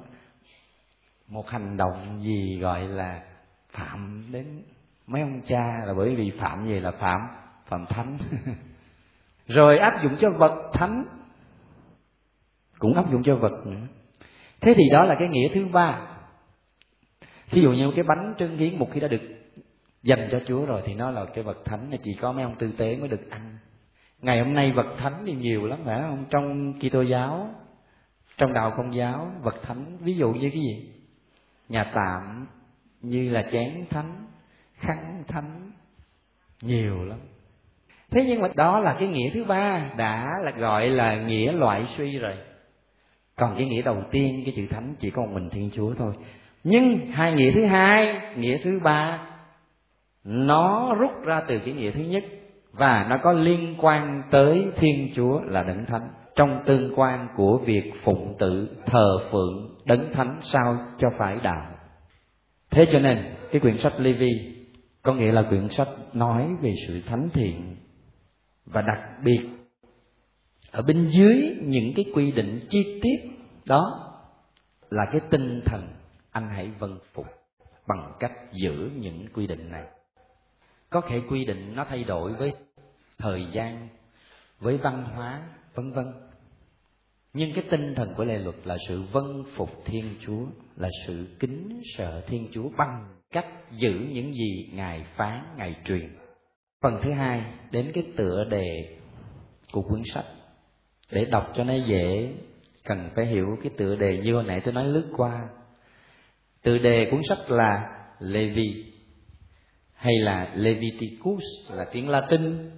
một 1.28 1.50
hành 1.50 1.78
động 1.78 2.20
gì 2.20 2.60
gọi 2.60 2.88
là 2.88 3.24
phạm 3.70 4.24
đến 4.32 4.64
mấy 5.08 5.22
ông 5.22 5.42
cha, 5.44 5.78
là 5.86 5.94
bởi 5.98 6.16
vì 6.16 6.32
phạm 6.32 6.66
gì 6.66 6.80
là 6.80 6.92
phạm 6.92 7.20
phạm 7.66 7.86
thánh. 7.86 8.18
Rồi 9.48 9.78
áp 9.78 10.04
dụng 10.04 10.16
cho 10.20 10.30
vật 10.30 10.72
thánh, 10.74 11.06
cũng 12.80 12.94
áp 12.94 13.12
dụng 13.12 13.24
cho 13.24 13.36
vật 13.36 13.66
nữa 13.66 13.88
thế 14.62 14.74
thì 14.74 14.84
đó 14.92 15.04
là 15.04 15.16
cái 15.16 15.28
nghĩa 15.28 15.48
thứ 15.54 15.66
ba 15.66 16.08
thí 17.50 17.62
dụ 17.62 17.72
như 17.72 17.92
cái 17.96 18.04
bánh 18.04 18.34
trưng 18.38 18.58
hiến 18.58 18.80
một 18.80 18.88
khi 18.92 19.00
đã 19.00 19.08
được 19.08 19.22
dành 20.04 20.28
cho 20.32 20.40
Chúa 20.46 20.66
rồi 20.66 20.82
thì 20.86 20.94
nó 20.94 21.12
là 21.12 21.26
cái 21.26 21.44
vật 21.44 21.58
thánh 21.66 21.92
là 21.92 21.98
chỉ 22.04 22.14
có 22.14 22.32
mấy 22.32 22.44
ông 22.44 22.56
tư 22.56 22.72
tế 22.78 22.96
mới 22.96 23.08
được 23.08 23.30
ăn. 23.30 23.58
Ngày 24.22 24.40
hôm 24.44 24.54
nay 24.54 24.72
vật 24.72 24.96
thánh 24.98 25.24
thì 25.26 25.34
nhiều 25.34 25.68
lắm 25.68 25.80
phải 25.86 26.02
không? 26.02 26.26
Trong 26.30 26.74
Kitô 26.80 27.02
giáo, 27.02 27.50
trong 28.38 28.54
đạo 28.54 28.74
công 28.78 28.96
giáo, 28.96 29.32
vật 29.42 29.56
thánh 29.62 29.98
ví 29.98 30.14
dụ 30.14 30.34
như 30.34 30.50
cái 30.50 30.62
gì? 30.62 30.90
Nhà 31.70 31.92
tạm 31.94 32.48
như 33.02 33.30
là 33.30 33.44
chén 33.52 33.86
thánh, 33.90 34.26
khăn 34.76 35.24
thánh 35.28 35.72
nhiều 36.62 37.06
lắm. 37.06 37.20
Thế 38.10 38.26
nhưng 38.28 38.42
mà 38.42 38.48
đó 38.56 38.80
là 38.80 38.96
cái 39.00 39.08
nghĩa 39.08 39.30
thứ 39.34 39.46
ba 39.46 39.90
đã 39.98 40.32
là 40.44 40.52
gọi 40.52 40.90
là 40.90 41.16
nghĩa 41.22 41.52
loại 41.52 41.86
suy 41.86 42.18
rồi. 42.18 42.38
Còn 43.42 43.56
cái 43.58 43.66
nghĩa 43.66 43.82
đầu 43.82 44.04
tiên 44.12 44.42
cái 44.46 44.54
chữ 44.56 44.68
thánh 44.70 44.96
chỉ 45.00 45.10
có 45.10 45.22
một 45.22 45.32
mình 45.34 45.50
Thiên 45.50 45.70
Chúa 45.74 45.94
thôi. 45.94 46.14
Nhưng 46.64 47.12
hai 47.12 47.34
nghĩa 47.34 47.52
thứ 47.52 47.66
hai, 47.66 48.22
nghĩa 48.38 48.58
thứ 48.58 48.80
ba 48.84 49.28
nó 50.24 50.96
rút 51.00 51.12
ra 51.26 51.42
từ 51.48 51.60
cái 51.66 51.74
nghĩa 51.74 51.92
thứ 51.92 52.00
nhất 52.00 52.24
và 52.72 53.08
nó 53.10 53.18
có 53.24 53.34
liên 53.34 53.76
quan 53.80 54.24
tới 54.32 54.66
thiên 54.76 55.10
chúa 55.16 55.40
là 55.42 55.64
đấng 55.64 55.86
thánh 55.86 56.10
trong 56.36 56.64
tương 56.66 56.94
quan 56.96 57.28
của 57.36 57.58
việc 57.66 57.92
phụng 58.04 58.36
tự 58.40 58.70
thờ 58.86 59.18
phượng 59.32 59.76
đấng 59.86 60.14
thánh 60.14 60.38
sao 60.42 60.78
cho 60.98 61.10
phải 61.18 61.38
đạo 61.44 61.72
thế 62.70 62.86
cho 62.92 63.00
nên 63.00 63.18
cái 63.52 63.62
quyển 63.62 63.78
sách 63.78 63.94
Lê 63.98 64.14
Vi 64.14 64.30
có 65.02 65.14
nghĩa 65.14 65.32
là 65.32 65.44
quyển 65.50 65.70
sách 65.70 65.88
nói 66.14 66.48
về 66.62 66.74
sự 66.88 67.02
thánh 67.08 67.30
thiện 67.34 67.76
và 68.66 68.82
đặc 68.82 69.00
biệt 69.26 69.40
ở 70.72 70.82
bên 70.82 71.06
dưới 71.10 71.58
những 71.62 71.94
cái 71.96 72.06
quy 72.14 72.32
định 72.32 72.60
chi 72.70 73.00
tiết 73.02 73.31
đó 73.66 74.12
là 74.90 75.06
cái 75.12 75.22
tinh 75.32 75.62
thần 75.66 75.88
anh 76.32 76.50
hãy 76.50 76.72
vâng 76.80 77.00
phục 77.14 77.28
bằng 77.88 78.14
cách 78.20 78.32
giữ 78.54 78.90
những 78.96 79.28
quy 79.34 79.48
định 79.48 79.72
này. 79.72 79.86
Có 80.90 81.02
thể 81.02 81.22
quy 81.30 81.46
định 81.46 81.74
nó 81.76 81.84
thay 81.84 82.04
đổi 82.04 82.34
với 82.34 82.54
thời 83.18 83.46
gian, 83.52 83.88
với 84.60 84.78
văn 84.78 85.04
hóa, 85.04 85.50
vân 85.76 85.92
vân. 85.92 86.06
Nhưng 87.34 87.54
cái 87.54 87.64
tinh 87.72 87.96
thần 87.96 88.14
của 88.14 88.24
lề 88.24 88.38
luật 88.38 88.56
là 88.64 88.78
sự 88.88 89.04
vân 89.12 89.44
phục 89.56 89.70
thiên 89.86 90.16
chúa, 90.20 90.46
là 90.76 90.90
sự 91.08 91.28
kính 91.40 91.82
sợ 91.98 92.22
thiên 92.28 92.50
chúa 92.52 92.70
bằng 92.78 93.16
cách 93.32 93.48
giữ 93.72 94.08
những 94.12 94.34
gì 94.34 94.70
ngài 94.74 95.06
phán, 95.16 95.46
ngài 95.58 95.76
truyền. 95.86 96.18
Phần 96.82 97.00
thứ 97.02 97.12
hai, 97.12 97.54
đến 97.72 97.92
cái 97.94 98.04
tựa 98.18 98.44
đề 98.50 98.98
của 99.72 99.82
cuốn 99.82 100.02
sách. 100.14 100.26
Để 101.12 101.26
đọc 101.26 101.52
cho 101.56 101.64
nó 101.64 101.74
dễ 101.74 102.34
cần 102.84 103.10
phải 103.16 103.26
hiểu 103.26 103.58
cái 103.64 103.72
tựa 103.78 103.96
đề 103.96 104.18
như 104.18 104.34
hồi 104.34 104.44
nãy 104.44 104.62
tôi 104.66 104.74
nói 104.74 104.86
lướt 104.86 105.14
qua. 105.18 105.50
Tựa 106.64 106.78
đề 106.78 107.08
cuốn 107.12 107.22
sách 107.30 107.50
là 107.50 107.98
Levi, 108.20 108.94
hay 109.94 110.14
là 110.18 110.52
Leviticus, 110.56 111.44
là 111.74 111.86
tiếng 111.92 112.10
Latin. 112.10 112.70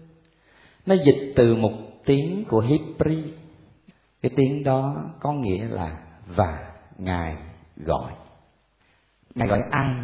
Nó 0.85 0.95
dịch 1.05 1.33
từ 1.35 1.55
một 1.55 1.71
tiếng 2.05 2.45
của 2.47 2.63
Hebrew 2.63 3.23
cái 4.23 4.31
tiếng 4.35 4.63
đó 4.63 4.95
có 5.19 5.33
nghĩa 5.33 5.67
là 5.67 5.97
và, 6.27 6.73
ngài 6.97 7.35
gọi. 7.77 8.11
Ngài 9.35 9.47
gọi 9.47 9.61
ai? 9.71 9.95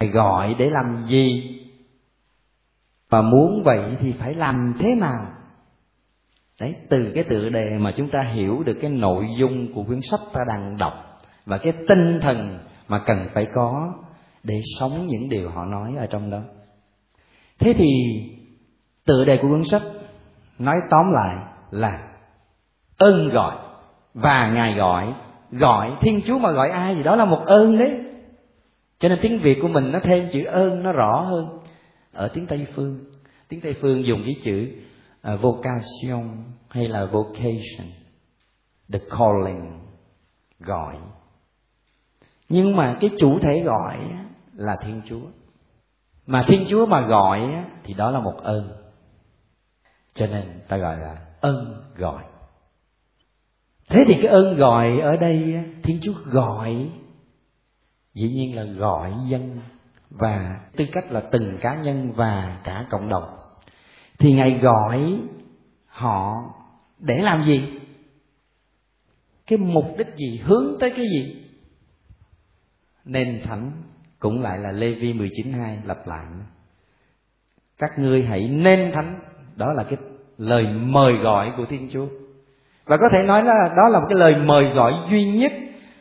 Ngài 0.00 0.10
gọi 0.10 0.54
để 0.58 0.70
làm 0.70 1.02
gì? 1.02 1.54
Và 3.08 3.22
muốn 3.22 3.62
vậy 3.64 3.96
thì 4.00 4.12
phải 4.12 4.34
làm 4.34 4.74
thế 4.78 4.94
nào? 4.94 5.26
Đấy, 6.60 6.74
từ 6.88 7.12
cái 7.14 7.24
tựa 7.24 7.48
đề 7.48 7.70
mà 7.78 7.92
chúng 7.96 8.08
ta 8.08 8.22
hiểu 8.22 8.62
được 8.62 8.78
cái 8.80 8.90
nội 8.90 9.26
dung 9.38 9.74
của 9.74 9.84
quyển 9.84 10.00
sách 10.10 10.20
ta 10.32 10.40
đang 10.48 10.76
đọc 10.76 10.92
và 11.46 11.58
cái 11.58 11.72
tinh 11.88 12.18
thần 12.20 12.58
mà 12.88 13.02
cần 13.06 13.28
phải 13.34 13.44
có 13.54 13.94
để 14.44 14.60
sống 14.78 15.06
những 15.06 15.28
điều 15.28 15.50
họ 15.50 15.64
nói 15.64 15.92
ở 15.98 16.06
trong 16.10 16.30
đó. 16.30 16.40
Thế 17.58 17.74
thì, 17.76 17.86
tựa 19.06 19.24
đề 19.24 19.38
của 19.42 19.48
cuốn 19.48 19.64
sách 19.64 19.82
nói 20.58 20.76
tóm 20.90 21.10
lại 21.12 21.36
là 21.70 22.08
ơn 22.98 23.28
gọi 23.28 23.56
và 24.14 24.50
ngài 24.54 24.74
gọi. 24.74 25.14
Gọi, 25.50 25.90
thiên 26.00 26.20
chúa 26.24 26.38
mà 26.38 26.50
gọi 26.50 26.68
ai 26.68 26.96
gì 26.96 27.02
đó 27.02 27.16
là 27.16 27.24
một 27.24 27.42
ơn 27.46 27.78
đấy. 27.78 27.90
Cho 28.98 29.08
nên 29.08 29.18
tiếng 29.22 29.38
việt 29.38 29.58
của 29.62 29.68
mình 29.68 29.92
nó 29.92 30.00
thêm 30.02 30.28
chữ 30.32 30.44
ơn 30.44 30.82
nó 30.82 30.92
rõ 30.92 31.20
hơn 31.20 31.58
ở 32.12 32.28
tiếng 32.28 32.46
tây 32.46 32.66
phương. 32.74 32.98
Tiếng 33.48 33.60
tây 33.60 33.74
phương 33.80 34.04
dùng 34.04 34.22
cái 34.24 34.36
chữ 34.42 34.68
uh, 35.34 35.40
vocation 35.40 36.44
hay 36.68 36.88
là 36.88 37.04
vocation 37.04 37.86
the 38.92 38.98
calling 39.10 39.80
gọi. 40.60 40.96
Nhưng 42.48 42.76
mà 42.76 42.96
cái 43.00 43.10
chủ 43.18 43.38
thể 43.38 43.62
gọi 43.64 43.96
là 44.54 44.76
thiên 44.82 45.02
chúa. 45.04 45.26
Mà 46.26 46.42
thiên 46.46 46.64
chúa 46.68 46.86
mà 46.86 47.00
gọi 47.00 47.40
thì 47.84 47.94
đó 47.94 48.10
là 48.10 48.20
một 48.20 48.34
ơn. 48.42 48.72
Cho 50.14 50.26
nên 50.26 50.60
ta 50.68 50.76
gọi 50.76 50.98
là 50.98 51.16
ơn 51.40 51.84
gọi. 51.96 52.24
Thế 53.88 54.04
thì 54.06 54.14
cái 54.14 54.26
ơn 54.26 54.56
gọi 54.56 55.00
ở 55.00 55.16
đây 55.16 55.54
thiên 55.82 55.98
chúa 56.02 56.12
gọi 56.24 56.90
dĩ 58.14 58.28
nhiên 58.30 58.56
là 58.56 58.62
gọi 58.62 59.12
dân 59.26 59.60
và 60.10 60.60
tư 60.76 60.84
cách 60.92 61.12
là 61.12 61.20
từng 61.32 61.58
cá 61.60 61.74
nhân 61.74 62.12
và 62.12 62.60
cả 62.64 62.86
cộng 62.90 63.08
đồng 63.08 63.36
thì 64.18 64.32
ngài 64.32 64.50
gọi 64.50 65.18
họ 65.86 66.54
để 66.98 67.18
làm 67.18 67.42
gì? 67.42 67.62
Cái 69.46 69.58
mục 69.58 69.84
đích 69.98 70.16
gì? 70.16 70.40
Hướng 70.44 70.76
tới 70.80 70.90
cái 70.90 71.06
gì? 71.12 71.44
Nên 73.04 73.40
thánh 73.44 73.72
cũng 74.18 74.42
lại 74.42 74.58
là 74.58 74.72
Lê 74.72 74.90
Vi 74.90 75.12
19.2 75.12 75.76
lặp 75.84 76.06
lại 76.06 76.24
các 77.78 77.98
ngươi 77.98 78.22
hãy 78.22 78.48
nên 78.48 78.92
thánh. 78.94 79.20
Đó 79.56 79.72
là 79.72 79.82
cái 79.82 79.98
lời 80.38 80.64
mời 80.66 81.12
gọi 81.22 81.52
của 81.56 81.64
Thiên 81.64 81.88
Chúa. 81.92 82.06
Và 82.84 82.96
có 82.96 83.08
thể 83.08 83.22
nói 83.22 83.44
là 83.44 83.64
đó 83.76 83.88
là 83.88 84.00
một 84.00 84.06
cái 84.08 84.18
lời 84.18 84.34
mời 84.34 84.64
gọi 84.74 84.92
duy 85.10 85.24
nhất 85.24 85.52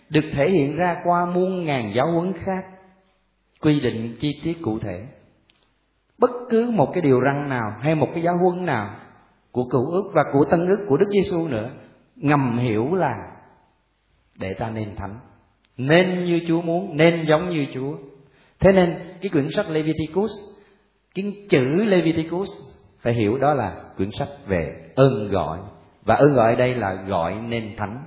được 0.09 0.25
thể 0.33 0.49
hiện 0.49 0.77
ra 0.77 1.01
qua 1.03 1.25
muôn 1.25 1.65
ngàn 1.65 1.91
giáo 1.93 2.11
huấn 2.11 2.33
khác 2.33 2.65
quy 3.61 3.79
định 3.79 4.15
chi 4.19 4.39
tiết 4.43 4.57
cụ 4.61 4.79
thể 4.79 5.05
bất 6.17 6.31
cứ 6.49 6.71
một 6.71 6.91
cái 6.93 7.01
điều 7.01 7.19
răn 7.25 7.49
nào 7.49 7.73
hay 7.81 7.95
một 7.95 8.07
cái 8.13 8.23
giáo 8.23 8.37
huấn 8.37 8.65
nào 8.65 8.95
của 9.51 9.69
cựu 9.69 9.91
ước 9.91 10.11
và 10.13 10.23
của 10.33 10.45
tân 10.51 10.65
ước 10.65 10.85
của 10.89 10.97
Đức 10.97 11.09
Giêsu 11.09 11.47
nữa, 11.47 11.69
ngầm 12.15 12.57
hiểu 12.59 12.95
là 12.95 13.13
để 14.35 14.53
ta 14.53 14.69
nên 14.69 14.95
thánh. 14.95 15.19
Nên 15.77 16.21
như 16.21 16.41
Chúa 16.47 16.61
muốn, 16.61 16.97
nên 16.97 17.25
giống 17.25 17.49
như 17.49 17.65
Chúa. 17.73 17.97
Thế 18.59 18.71
nên 18.71 18.97
cái 19.21 19.29
quyển 19.29 19.51
sách 19.51 19.69
Leviticus, 19.69 20.31
cái 21.15 21.45
chữ 21.49 21.83
Leviticus 21.83 22.49
phải 22.99 23.13
hiểu 23.13 23.37
đó 23.37 23.53
là 23.53 23.83
quyển 23.97 24.09
sách 24.11 24.29
về 24.47 24.91
ơn 24.95 25.31
gọi. 25.31 25.59
Và 26.03 26.15
ơn 26.15 26.33
gọi 26.33 26.55
đây 26.55 26.75
là 26.75 26.93
gọi 26.93 27.35
nên 27.35 27.75
thánh. 27.77 28.03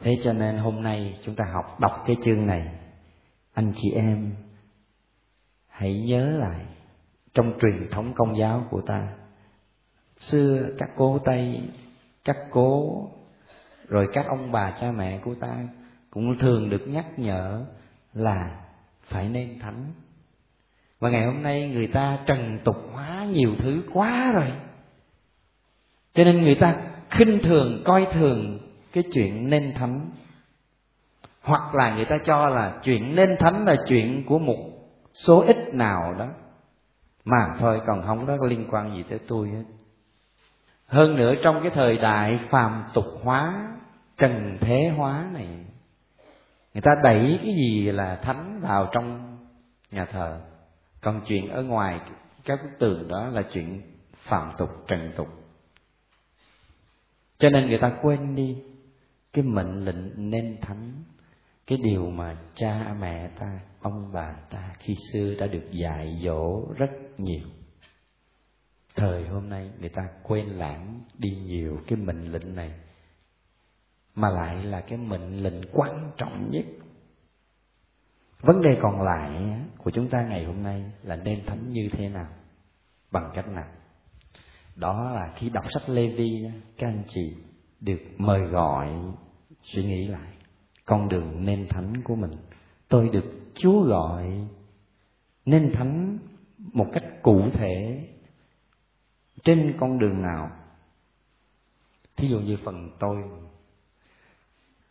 Thế 0.00 0.14
cho 0.22 0.32
nên 0.32 0.58
hôm 0.58 0.82
nay 0.82 1.18
chúng 1.22 1.34
ta 1.34 1.44
học 1.54 1.80
đọc 1.80 2.02
cái 2.06 2.16
chương 2.22 2.46
này. 2.46 2.62
Anh 3.54 3.72
chị 3.76 3.90
em 3.94 4.32
hãy 5.74 6.00
nhớ 6.00 6.24
lại, 6.26 6.60
trong 7.34 7.52
truyền 7.60 7.88
thống 7.90 8.12
công 8.14 8.36
giáo 8.36 8.66
của 8.70 8.80
ta, 8.86 9.08
xưa 10.18 10.62
các 10.78 10.90
cô 10.96 11.18
tây, 11.24 11.60
các 12.24 12.36
cố, 12.50 13.02
rồi 13.88 14.08
các 14.12 14.26
ông 14.26 14.52
bà 14.52 14.70
cha 14.80 14.92
mẹ 14.92 15.20
của 15.24 15.34
ta 15.34 15.56
cũng 16.10 16.38
thường 16.38 16.70
được 16.70 16.82
nhắc 16.86 17.06
nhở 17.18 17.64
là 18.14 18.60
phải 19.02 19.28
nên 19.28 19.58
thánh. 19.58 19.92
Và 20.98 21.10
ngày 21.10 21.26
hôm 21.26 21.42
nay 21.42 21.68
người 21.68 21.86
ta 21.86 22.18
trần 22.26 22.58
tục 22.64 22.76
hóa 22.92 23.24
nhiều 23.24 23.50
thứ 23.58 23.82
quá 23.92 24.32
rồi. 24.32 24.52
Cho 26.12 26.24
nên 26.24 26.42
người 26.42 26.56
ta 26.60 26.76
khinh 27.10 27.38
thường, 27.42 27.82
coi 27.84 28.06
thường 28.12 28.58
cái 28.92 29.04
chuyện 29.12 29.50
nên 29.50 29.74
thánh. 29.74 30.10
Hoặc 31.42 31.74
là 31.74 31.96
người 31.96 32.04
ta 32.04 32.18
cho 32.24 32.48
là 32.48 32.80
chuyện 32.82 33.14
nên 33.16 33.36
thánh 33.38 33.64
là 33.64 33.76
chuyện 33.88 34.24
của 34.26 34.38
một 34.38 34.73
số 35.14 35.44
ít 35.46 35.74
nào 35.74 36.14
đó. 36.18 36.28
Mà 37.24 37.56
thôi, 37.58 37.80
còn 37.86 38.02
không 38.06 38.26
có 38.26 38.38
liên 38.46 38.68
quan 38.70 38.96
gì 38.96 39.04
tới 39.10 39.18
tôi 39.28 39.48
hết. 39.48 39.64
Hơn 40.86 41.16
nữa, 41.16 41.34
trong 41.44 41.60
cái 41.62 41.70
thời 41.74 41.96
đại 41.96 42.38
phàm 42.50 42.84
tục 42.94 43.04
hóa, 43.22 43.72
trần 44.16 44.58
thế 44.60 44.92
hóa 44.96 45.28
này, 45.32 45.48
người 46.74 46.82
ta 46.82 46.90
đẩy 47.02 47.38
cái 47.42 47.54
gì 47.54 47.90
là 47.90 48.16
thánh 48.22 48.60
vào 48.60 48.88
trong 48.92 49.36
nhà 49.90 50.04
thờ. 50.04 50.40
Còn 51.00 51.20
chuyện 51.26 51.50
ở 51.50 51.62
ngoài 51.62 52.00
các 52.44 52.58
bức 52.62 52.70
tường 52.78 53.08
đó 53.08 53.26
là 53.26 53.42
chuyện 53.52 53.82
phạm 54.16 54.52
tục, 54.58 54.70
trần 54.86 55.12
tục. 55.16 55.28
Cho 57.38 57.50
nên 57.50 57.68
người 57.68 57.78
ta 57.78 57.92
quên 58.02 58.34
đi 58.34 58.56
cái 59.32 59.44
mệnh 59.44 59.84
lệnh 59.84 60.30
nên 60.30 60.58
thánh, 60.62 60.92
cái 61.66 61.78
điều 61.84 62.10
mà 62.10 62.36
cha 62.54 62.94
mẹ 63.00 63.28
ta 63.38 63.58
ông 63.84 64.10
bà 64.12 64.32
ta 64.50 64.72
khi 64.78 64.94
xưa 65.12 65.34
đã 65.34 65.46
được 65.46 65.70
dạy 65.70 66.18
dỗ 66.22 66.72
rất 66.76 66.90
nhiều. 67.18 67.46
Thời 68.96 69.28
hôm 69.28 69.48
nay 69.48 69.70
người 69.80 69.88
ta 69.88 70.02
quên 70.22 70.46
lãng 70.46 71.00
đi 71.18 71.30
nhiều 71.30 71.78
cái 71.86 71.98
mệnh 71.98 72.32
lệnh 72.32 72.54
này, 72.54 72.72
mà 74.14 74.28
lại 74.28 74.64
là 74.64 74.80
cái 74.80 74.98
mệnh 74.98 75.42
lệnh 75.42 75.62
quan 75.72 76.10
trọng 76.16 76.50
nhất. 76.50 76.64
Vấn 78.40 78.62
đề 78.62 78.78
còn 78.82 79.02
lại 79.02 79.60
của 79.78 79.90
chúng 79.90 80.08
ta 80.08 80.22
ngày 80.22 80.44
hôm 80.44 80.62
nay 80.62 80.92
là 81.02 81.16
nên 81.16 81.46
thánh 81.46 81.68
như 81.68 81.88
thế 81.92 82.08
nào, 82.08 82.28
bằng 83.10 83.30
cách 83.34 83.48
nào? 83.48 83.68
Đó 84.76 85.10
là 85.10 85.32
khi 85.36 85.50
đọc 85.50 85.64
sách 85.70 85.88
lê 85.88 86.06
vi 86.06 86.50
các 86.78 86.86
anh 86.86 87.02
chị 87.08 87.36
được 87.80 88.00
mời 88.18 88.40
gọi 88.40 88.90
suy 89.62 89.84
nghĩ 89.84 90.06
lại 90.06 90.32
con 90.84 91.08
đường 91.08 91.44
nên 91.44 91.68
thánh 91.68 91.92
của 92.04 92.16
mình 92.16 92.32
tôi 92.88 93.08
được 93.08 93.24
chúa 93.54 93.82
gọi 93.82 94.48
nên 95.44 95.72
thánh 95.74 96.18
một 96.58 96.86
cách 96.92 97.04
cụ 97.22 97.50
thể 97.52 98.08
trên 99.44 99.76
con 99.80 99.98
đường 99.98 100.22
nào? 100.22 100.50
Thí 102.16 102.28
dụ 102.28 102.40
như 102.40 102.56
phần 102.64 102.90
tôi. 102.98 103.16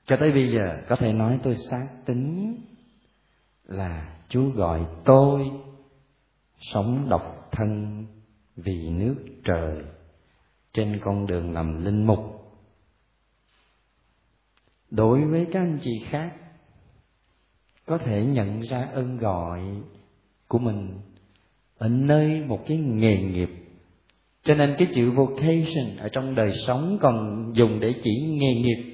Cho 0.05 0.15
tới 0.19 0.31
bây 0.31 0.51
giờ, 0.53 0.83
có 0.87 0.95
thể 0.95 1.13
nói 1.13 1.39
tôi 1.43 1.55
xác 1.55 1.87
tính 2.05 2.57
là 3.63 4.19
chúa 4.29 4.49
gọi 4.49 4.85
tôi 5.05 5.51
sống 6.57 7.09
độc 7.09 7.49
thân 7.51 8.05
vì 8.55 8.89
nước 8.89 9.15
trời 9.43 9.83
trên 10.73 10.99
con 11.03 11.27
đường 11.27 11.53
làm 11.53 11.85
linh 11.85 12.07
mục. 12.07 12.19
Đối 14.91 15.25
với 15.25 15.47
các 15.51 15.59
anh 15.59 15.77
chị 15.81 15.99
khác 16.05 16.42
có 17.85 17.97
thể 17.97 18.25
nhận 18.25 18.61
ra 18.61 18.87
ơn 18.93 19.17
gọi 19.17 19.61
của 20.47 20.59
mình 20.59 20.99
ở 21.77 21.87
nơi 21.87 22.43
một 22.47 22.59
cái 22.67 22.77
nghề 22.77 23.17
nghiệp. 23.17 23.49
Cho 24.43 24.55
nên 24.55 24.75
cái 24.79 24.87
chữ 24.93 25.11
vocation 25.11 25.97
ở 25.97 26.09
trong 26.09 26.35
đời 26.35 26.51
sống 26.67 26.97
còn 27.01 27.45
dùng 27.55 27.79
để 27.79 27.93
chỉ 28.03 28.11
nghề 28.21 28.53
nghiệp 28.53 28.93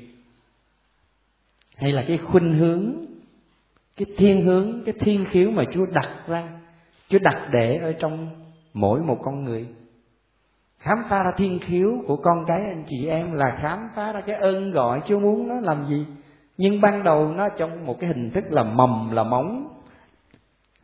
hay 1.75 1.91
là 1.91 2.03
cái 2.07 2.17
khuynh 2.17 2.59
hướng, 2.59 3.05
cái 3.97 4.05
thiên 4.17 4.45
hướng, 4.45 4.83
cái 4.85 4.93
thiên 4.99 5.25
khiếu 5.29 5.51
mà 5.51 5.63
chúa 5.71 5.85
đặt 5.85 6.27
ra. 6.27 6.59
Chúa 7.09 7.19
đặt 7.19 7.49
để 7.51 7.77
ở 7.77 7.91
trong 7.91 8.29
mỗi 8.73 9.01
một 9.01 9.17
con 9.23 9.43
người. 9.43 9.67
Khám 10.77 10.97
phá 11.09 11.23
ra 11.23 11.31
thiên 11.37 11.59
khiếu 11.59 12.03
của 12.07 12.15
con 12.15 12.37
cái, 12.47 12.65
anh 12.65 12.83
chị 12.87 13.07
em 13.07 13.33
là 13.33 13.57
khám 13.61 13.79
phá 13.95 14.11
ra 14.11 14.21
cái 14.21 14.35
ơn 14.35 14.71
gọi 14.71 15.01
chúa 15.05 15.19
muốn 15.19 15.47
nó 15.47 15.55
làm 15.59 15.85
gì? 15.85 16.05
Nhưng 16.59 16.81
ban 16.81 17.03
đầu 17.03 17.33
nó 17.33 17.49
trong 17.57 17.85
một 17.85 17.97
cái 17.99 18.09
hình 18.09 18.31
thức 18.31 18.43
là 18.49 18.63
mầm, 18.63 19.11
là 19.11 19.23
móng, 19.23 19.81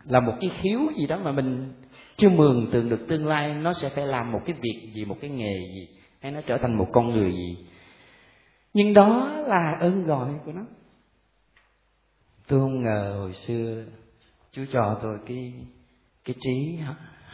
là 0.03 0.19
một 0.19 0.33
cái 0.41 0.51
khiếu 0.61 0.79
gì 0.95 1.07
đó 1.07 1.17
mà 1.23 1.31
mình 1.31 1.73
chưa 2.15 2.29
mường 2.29 2.71
tượng 2.71 2.89
được 2.89 3.05
tương 3.09 3.25
lai, 3.25 3.55
nó 3.55 3.73
sẽ 3.73 3.89
phải 3.89 4.07
làm 4.07 4.31
một 4.31 4.39
cái 4.45 4.55
việc 4.61 4.91
gì, 4.93 5.05
một 5.05 5.17
cái 5.21 5.29
nghề 5.29 5.53
gì, 5.75 5.87
hay 6.19 6.31
nó 6.31 6.41
trở 6.41 6.57
thành 6.57 6.77
một 6.77 6.87
con 6.93 7.09
người 7.09 7.31
gì. 7.31 7.57
Nhưng 8.73 8.93
đó 8.93 9.29
là 9.47 9.77
ơn 9.79 10.03
gọi 10.03 10.29
của 10.45 10.51
nó. 10.51 10.61
Tôi 12.47 12.59
không 12.59 12.81
ngờ 12.81 13.15
hồi 13.19 13.33
xưa 13.33 13.83
chú 14.51 14.65
cho 14.71 14.99
tôi 15.03 15.17
cái 15.25 15.53
cái 16.25 16.35
trí 16.41 16.79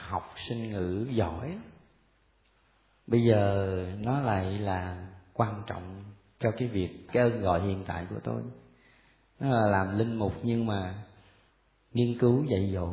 học 0.07 0.33
sinh 0.47 0.71
ngữ 0.71 1.07
giỏi 1.09 1.57
bây 3.07 3.23
giờ 3.23 3.75
nó 3.99 4.19
lại 4.19 4.45
là 4.45 5.07
quan 5.33 5.63
trọng 5.67 6.03
cho 6.41 6.51
cái 6.57 6.67
việc 6.67 6.89
cái 7.13 7.23
ơn 7.23 7.41
gọi 7.41 7.61
hiện 7.61 7.83
tại 7.87 8.05
của 8.09 8.19
tôi. 8.23 8.41
Nó 9.39 9.49
là 9.49 9.67
làm 9.67 9.97
linh 9.97 10.15
mục 10.15 10.33
nhưng 10.43 10.65
mà 10.65 11.03
nghiên 11.93 12.19
cứu 12.19 12.45
dạy 12.45 12.71
dỗ. 12.73 12.89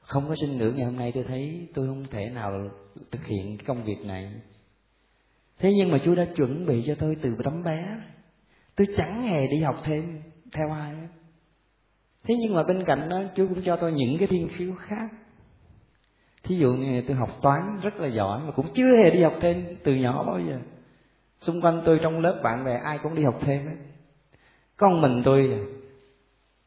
Không 0.00 0.28
có 0.28 0.34
sinh 0.40 0.58
ngữ 0.58 0.72
ngày 0.76 0.84
hôm 0.84 0.96
nay 0.96 1.12
tôi 1.14 1.24
thấy 1.24 1.68
tôi 1.74 1.86
không 1.86 2.04
thể 2.10 2.30
nào 2.30 2.52
thực 3.10 3.24
hiện 3.26 3.58
cái 3.58 3.66
công 3.66 3.84
việc 3.84 3.98
này. 4.04 4.32
Thế 5.58 5.72
nhưng 5.76 5.90
mà 5.92 5.98
chúa 6.04 6.14
đã 6.14 6.26
chuẩn 6.36 6.66
bị 6.66 6.82
cho 6.86 6.94
tôi 6.94 7.16
từ 7.22 7.36
tấm 7.44 7.62
bé. 7.62 7.96
Tôi 8.76 8.86
chẳng 8.96 9.22
hề 9.22 9.46
đi 9.46 9.62
học 9.62 9.76
thêm 9.84 10.22
theo 10.52 10.72
ai 10.72 10.94
thế 12.28 12.34
nhưng 12.40 12.54
mà 12.54 12.62
bên 12.62 12.84
cạnh 12.84 13.08
đó, 13.08 13.22
chúa 13.36 13.48
cũng 13.48 13.62
cho 13.62 13.76
tôi 13.76 13.92
những 13.92 14.18
cái 14.18 14.28
thiên 14.28 14.48
khiếu 14.48 14.74
khác. 14.78 15.08
Thí 16.42 16.56
dụ 16.56 16.72
như 16.72 17.02
tôi 17.08 17.16
học 17.16 17.38
toán 17.42 17.60
rất 17.82 17.96
là 17.96 18.06
giỏi 18.06 18.40
mà 18.44 18.50
cũng 18.50 18.66
chưa 18.74 18.96
hề 18.96 19.10
đi 19.10 19.22
học 19.22 19.34
thêm 19.40 19.76
từ 19.84 19.94
nhỏ 19.94 20.24
bao 20.24 20.40
giờ 20.40 20.58
xung 21.40 21.60
quanh 21.60 21.82
tôi 21.84 21.98
trong 22.02 22.20
lớp 22.20 22.40
bạn 22.42 22.64
bè 22.64 22.76
ai 22.84 22.98
cũng 23.02 23.14
đi 23.14 23.24
học 23.24 23.38
thêm 23.40 23.66
ấy 23.66 23.76
con 24.76 25.00
mình 25.00 25.22
tôi 25.24 25.66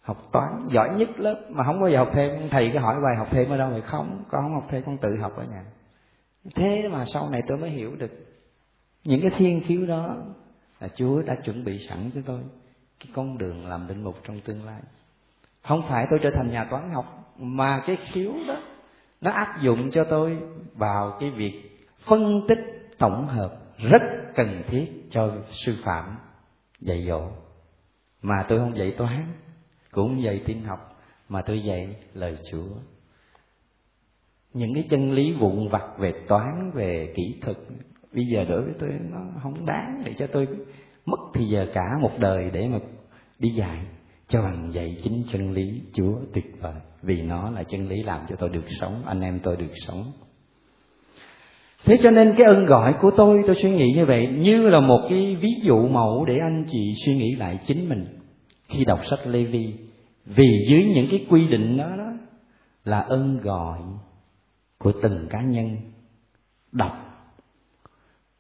học 0.03 0.31
toán, 0.31 0.67
giỏi 0.67 0.89
nhất 0.89 1.09
lớp 1.19 1.41
mà 1.49 1.63
không 1.63 1.79
bao 1.79 1.89
giờ 1.89 1.97
học 1.97 2.09
thêm. 2.13 2.49
Thầy 2.49 2.69
cứ 2.73 2.79
hỏi 2.79 3.01
bài 3.03 3.15
học 3.17 3.27
thêm 3.31 3.49
ở 3.49 3.57
đâu 3.57 3.71
thì 3.75 3.81
không, 3.81 4.23
con 4.29 4.43
không 4.43 4.53
học 4.53 4.67
thêm, 4.69 4.83
con 4.85 4.97
tự 4.97 5.17
học 5.21 5.35
ở 5.35 5.43
nhà. 5.43 5.63
Thế 6.55 6.87
mà 6.91 7.05
sau 7.05 7.29
này 7.29 7.41
tôi 7.47 7.57
mới 7.57 7.69
hiểu 7.69 7.95
được, 7.95 8.11
những 9.03 9.21
cái 9.21 9.31
thiên 9.37 9.61
khiếu 9.61 9.85
đó 9.85 10.15
là 10.79 10.87
chúa 10.95 11.21
đã 11.21 11.35
chuẩn 11.35 11.63
bị 11.63 11.79
sẵn 11.87 12.11
cho 12.15 12.21
tôi, 12.25 12.39
cái 12.99 13.07
con 13.13 13.37
đường 13.37 13.67
làm 13.67 13.87
định 13.87 14.03
mục 14.03 14.15
trong 14.23 14.39
tương 14.39 14.65
lai. 14.65 14.81
Không 15.61 15.83
phải 15.89 16.07
tôi 16.09 16.19
trở 16.23 16.29
thành 16.31 16.51
nhà 16.51 16.63
toán 16.63 16.89
học, 16.89 17.33
mà 17.37 17.81
cái 17.85 17.95
khiếu 17.95 18.31
đó, 18.47 18.61
nó 19.21 19.31
áp 19.31 19.61
dụng 19.61 19.91
cho 19.91 20.03
tôi 20.03 20.37
vào 20.75 21.17
cái 21.19 21.31
việc 21.31 21.85
phân 21.99 22.41
tích 22.47 22.59
tổng 22.97 23.27
hợp 23.27 23.59
rất 23.77 24.01
cần 24.35 24.63
thiết 24.67 24.85
cho 25.09 25.31
sư 25.51 25.75
phạm 25.83 26.17
dạy 26.79 27.05
dỗ. 27.07 27.21
Mà 28.21 28.45
tôi 28.47 28.59
không 28.59 28.77
dạy 28.77 28.93
toán, 28.97 29.33
cũng 29.91 30.21
dạy 30.21 30.41
tin 30.45 30.63
học, 30.63 31.01
mà 31.29 31.41
tôi 31.41 31.63
dạy 31.63 31.95
lời 32.13 32.37
chúa. 32.51 32.67
Những 34.53 34.73
cái 34.73 34.83
chân 34.89 35.11
lý 35.11 35.33
vụn 35.33 35.67
vặt 35.67 35.97
về 35.97 36.13
toán, 36.27 36.71
về 36.73 37.13
kỹ 37.15 37.39
thuật, 37.41 37.57
bây 38.13 38.25
giờ 38.25 38.45
đối 38.49 38.61
với 38.61 38.73
tôi 38.79 38.89
nó 39.09 39.19
không 39.43 39.65
đáng 39.65 40.01
để 40.05 40.13
cho 40.13 40.27
tôi 40.27 40.47
mất 41.05 41.19
thì 41.33 41.45
giờ 41.45 41.67
cả 41.73 41.97
một 42.01 42.11
đời 42.19 42.49
để 42.53 42.67
mà 42.67 42.79
đi 43.39 43.49
dạy 43.49 43.85
cho 44.27 44.41
bằng 44.41 44.73
dạy 44.73 44.97
chính 45.03 45.23
chân 45.27 45.51
lý 45.51 45.81
chúa 45.93 46.19
tuyệt 46.33 46.45
vời. 46.59 46.75
Vì 47.01 47.21
nó 47.21 47.49
là 47.49 47.63
chân 47.63 47.87
lý 47.87 48.03
làm 48.03 48.25
cho 48.29 48.35
tôi 48.35 48.49
được 48.49 48.65
sống, 48.79 49.03
anh 49.05 49.21
em 49.21 49.39
tôi 49.43 49.57
được 49.57 49.71
sống 49.87 50.11
thế 51.85 51.97
cho 51.97 52.11
nên 52.11 52.33
cái 52.37 52.47
ơn 52.47 52.65
gọi 52.65 52.93
của 53.01 53.11
tôi 53.17 53.43
tôi 53.47 53.55
suy 53.55 53.71
nghĩ 53.71 53.91
như 53.95 54.05
vậy, 54.05 54.27
như 54.27 54.67
là 54.67 54.79
một 54.79 55.07
cái 55.09 55.35
ví 55.35 55.49
dụ 55.63 55.87
mẫu 55.87 56.25
để 56.25 56.37
anh 56.37 56.65
chị 56.71 56.93
suy 57.05 57.15
nghĩ 57.15 57.35
lại 57.35 57.59
chính 57.65 57.89
mình 57.89 58.05
khi 58.67 58.85
đọc 58.85 59.05
sách 59.05 59.19
lê 59.27 59.43
vi 59.43 59.73
vì 60.25 60.47
dưới 60.67 60.83
những 60.95 61.07
cái 61.11 61.25
quy 61.29 61.47
định 61.47 61.77
đó 61.77 61.89
đó 61.97 62.11
là 62.83 62.99
ơn 62.99 63.37
gọi 63.37 63.79
của 64.77 64.91
từng 65.01 65.27
cá 65.29 65.41
nhân. 65.41 65.77
Đọc. 66.71 66.91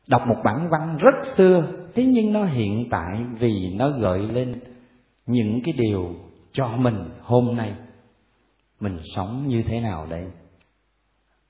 Đọc 0.07 0.27
một 0.27 0.37
bản 0.43 0.69
văn 0.71 0.97
rất 0.97 1.25
xưa, 1.35 1.63
thế 1.95 2.05
nhưng 2.05 2.33
nó 2.33 2.45
hiện 2.45 2.87
tại 2.91 3.19
vì 3.39 3.73
nó 3.73 3.89
gợi 3.89 4.19
lên 4.19 4.53
những 5.25 5.61
cái 5.63 5.73
điều 5.77 6.15
cho 6.51 6.67
mình 6.67 7.09
hôm 7.21 7.55
nay. 7.55 7.73
Mình 8.79 8.97
sống 9.15 9.47
như 9.47 9.63
thế 9.63 9.79
nào 9.79 10.05
đây? 10.09 10.25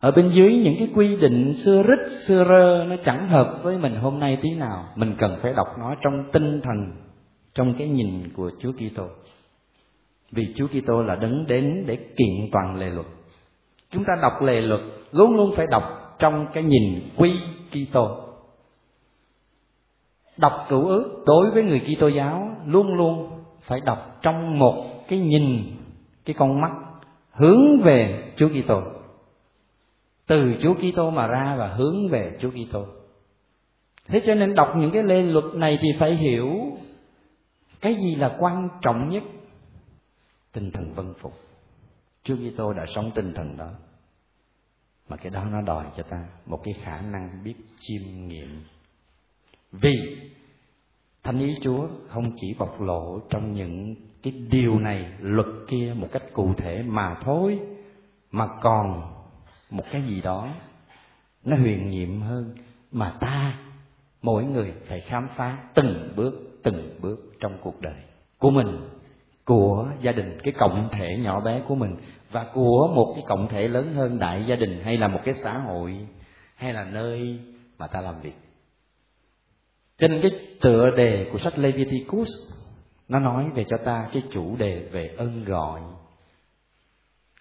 Ở 0.04 0.12
bên 0.12 0.30
dưới 0.30 0.56
những 0.56 0.76
cái 0.80 0.89
quy 0.95 1.16
định 1.16 1.54
xưa 1.54 1.84
rít 1.84 2.12
xưa 2.28 2.45
rơ, 2.49 2.86
nó 2.88 2.95
chẳng 3.04 3.28
hợp 3.28 3.60
với 3.64 3.78
mình 3.78 3.95
hôm 3.95 4.20
nay 4.20 4.38
tí 4.41 4.49
nào. 4.56 4.86
Mình 4.95 5.16
cần 5.18 5.38
phải 5.41 5.54
đọc 5.54 5.68
nó 5.80 5.95
trong 6.01 6.32
tinh 6.32 6.62
thần, 6.62 6.91
trong 7.54 7.76
cái 7.78 7.88
nhìn 7.88 8.30
của 8.36 8.51
Chúa 8.60 8.72
Kitô. 8.72 9.08
Vì 10.32 10.54
Chúa 10.56 10.68
Kitô 10.68 11.04
là 11.04 11.16
đấng 11.16 11.45
đến 11.47 11.84
để 11.88 11.95
kiện 11.95 12.49
toàn 12.51 12.76
lề 12.76 12.89
luật. 12.89 13.06
Chúng 13.89 14.04
ta 14.04 14.14
đọc 14.22 14.41
lề 14.41 14.62
luật, 14.62 14.82
luôn 15.12 15.36
luôn 15.38 15.51
phải 15.56 15.68
đọc 15.68 16.16
trong 16.20 16.47
cái 16.54 16.64
nhìn 16.64 17.10
quy 17.18 17.34
Kitô. 17.72 18.18
Đọc 20.38 20.54
cựu 20.70 20.88
ước 20.88 21.24
đối 21.26 21.51
với 21.51 21.64
người 21.64 21.80
Kitô 21.80 22.08
giáo, 22.08 22.49
luôn 22.66 22.93
luôn 22.93 23.30
phải 23.62 23.80
đọc 23.86 24.18
trong 24.22 24.60
một 24.60 24.86
cái 25.08 25.20
nhìn, 25.20 25.76
cái 26.26 26.34
con 26.39 26.62
mắt 26.62 26.72
hướng 27.32 27.82
về 27.84 28.32
Chúa 28.36 28.49
Kitô 28.49 28.93
từ 30.28 30.55
Chúa 30.59 30.74
Kitô 30.74 31.09
mà 31.09 31.28
ra 31.28 31.55
và 31.59 31.67
hướng 31.67 32.09
về 32.09 32.38
Chúa 32.41 32.51
Kitô. 32.51 32.86
Thế 34.07 34.19
cho 34.26 34.36
nên 34.36 34.55
đọc 34.55 34.74
những 34.78 34.91
cái 34.91 35.03
lê 35.03 35.21
luật 35.21 35.45
này 35.55 35.78
thì 35.82 35.88
phải 35.99 36.15
hiểu 36.15 36.49
cái 37.82 37.95
gì 37.95 38.15
là 38.15 38.36
quan 38.39 38.69
trọng 38.82 39.09
nhất? 39.09 39.24
Tinh 40.51 40.71
thần 40.71 40.93
vân 40.93 41.13
phục. 41.13 41.34
Chúa 42.24 42.36
Kitô 42.36 42.74
đã 42.74 42.86
sống 42.86 43.11
tinh 43.15 43.34
thần 43.34 43.57
đó. 43.57 43.71
Mà 45.09 45.17
cái 45.17 45.30
đó 45.30 45.45
nó 45.45 45.61
đòi 45.61 45.86
cho 45.97 46.03
ta 46.03 46.26
một 46.45 46.59
cái 46.63 46.74
khả 46.74 47.01
năng 47.01 47.43
biết 47.43 47.55
chiêm 47.80 48.28
nghiệm. 48.28 48.63
Vì 49.71 49.93
thánh 51.24 51.39
ý 51.39 51.55
Chúa 51.61 51.88
không 52.07 52.32
chỉ 52.36 52.55
bộc 52.59 52.82
lộ 52.82 53.19
trong 53.30 53.53
những 53.53 53.95
cái 54.24 54.34
điều 54.51 54.80
này, 54.80 55.11
luật 55.19 55.47
kia 55.67 55.93
một 55.97 56.07
cách 56.11 56.24
cụ 56.34 56.53
thể 56.57 56.84
mà 56.84 57.15
thôi, 57.21 57.59
mà 58.32 58.47
còn 58.61 59.13
một 59.74 59.84
cái 59.91 60.01
gì 60.01 60.21
đó 60.21 60.53
nó 61.45 61.55
huyền 61.55 61.88
nhiệm 61.88 62.21
hơn 62.21 62.55
mà 62.91 63.17
ta, 63.19 63.59
mỗi 64.21 64.43
người 64.43 64.74
phải 64.86 64.99
khám 64.99 65.28
phá 65.36 65.63
từng 65.74 66.13
bước 66.15 66.34
từng 66.63 66.97
bước 67.01 67.34
trong 67.39 67.57
cuộc 67.61 67.82
đời 67.82 68.01
của 68.39 68.49
mình, 68.49 68.89
của 69.45 69.89
gia 70.01 70.11
đình, 70.11 70.38
cái 70.43 70.53
cộng 70.57 70.89
thể 70.91 71.17
nhỏ 71.17 71.39
bé 71.39 71.61
của 71.67 71.76
mình 71.76 71.95
và 72.32 72.47
của 72.53 72.91
một 72.95 73.13
cái 73.15 73.24
cộng 73.28 73.47
thể 73.47 73.67
lớn 73.67 73.89
hơn 73.93 74.19
đại 74.19 74.45
gia 74.47 74.55
đình 74.55 74.82
hay 74.84 74.97
là 74.97 75.07
một 75.07 75.19
cái 75.24 75.34
xã 75.34 75.57
hội 75.57 76.07
hay 76.55 76.74
là 76.74 76.84
nơi 76.84 77.39
mà 77.78 77.88
ta 77.88 78.01
làm 78.01 78.21
việc. 78.21 78.36
Cho 79.97 80.07
nên 80.07 80.21
cái 80.21 80.32
tựa 80.61 80.89
đề 80.97 81.30
của 81.32 81.38
sách 81.38 81.59
Leviticus, 81.59 82.30
nó 83.07 83.19
nói 83.19 83.49
về 83.55 83.63
cho 83.63 83.78
ta 83.86 84.07
cái 84.13 84.24
chủ 84.32 84.55
đề 84.55 84.89
về 84.91 85.15
ơn 85.17 85.43
gọi. 85.45 85.82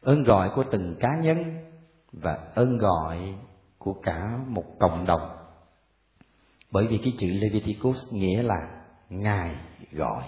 Ơn 0.00 0.22
gọi 0.22 0.50
của 0.54 0.64
từng 0.70 0.96
cá 1.00 1.08
nhân 1.22 1.71
và 2.12 2.38
ơn 2.54 2.78
gọi 2.78 3.34
của 3.78 3.94
cả 4.02 4.38
một 4.48 4.64
cộng 4.80 5.06
đồng. 5.06 5.36
Bởi 6.70 6.86
vì 6.86 6.98
cái 6.98 7.12
chữ 7.18 7.26
Leviticus 7.26 8.12
nghĩa 8.12 8.42
là 8.42 8.84
ngài 9.08 9.56
gọi. 9.92 10.24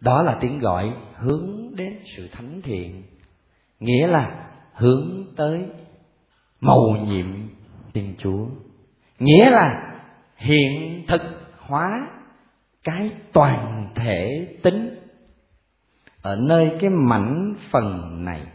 Đó 0.00 0.22
là 0.22 0.38
tiếng 0.40 0.58
gọi 0.58 0.92
hướng 1.16 1.76
đến 1.76 1.98
sự 2.16 2.28
thánh 2.32 2.60
thiện, 2.62 3.02
nghĩa 3.80 4.06
là 4.06 4.50
hướng 4.74 5.24
tới 5.36 5.66
mầu 6.60 6.96
nhiệm 7.06 7.26
thiên 7.94 8.14
chúa, 8.18 8.46
nghĩa 9.18 9.50
là 9.50 9.98
hiện 10.36 11.04
thực 11.08 11.22
hóa 11.58 12.08
cái 12.84 13.10
toàn 13.32 13.88
thể 13.94 14.48
tính 14.62 14.98
ở 16.22 16.36
nơi 16.48 16.76
cái 16.80 16.90
mảnh 16.90 17.54
phần 17.70 18.16
này 18.24 18.46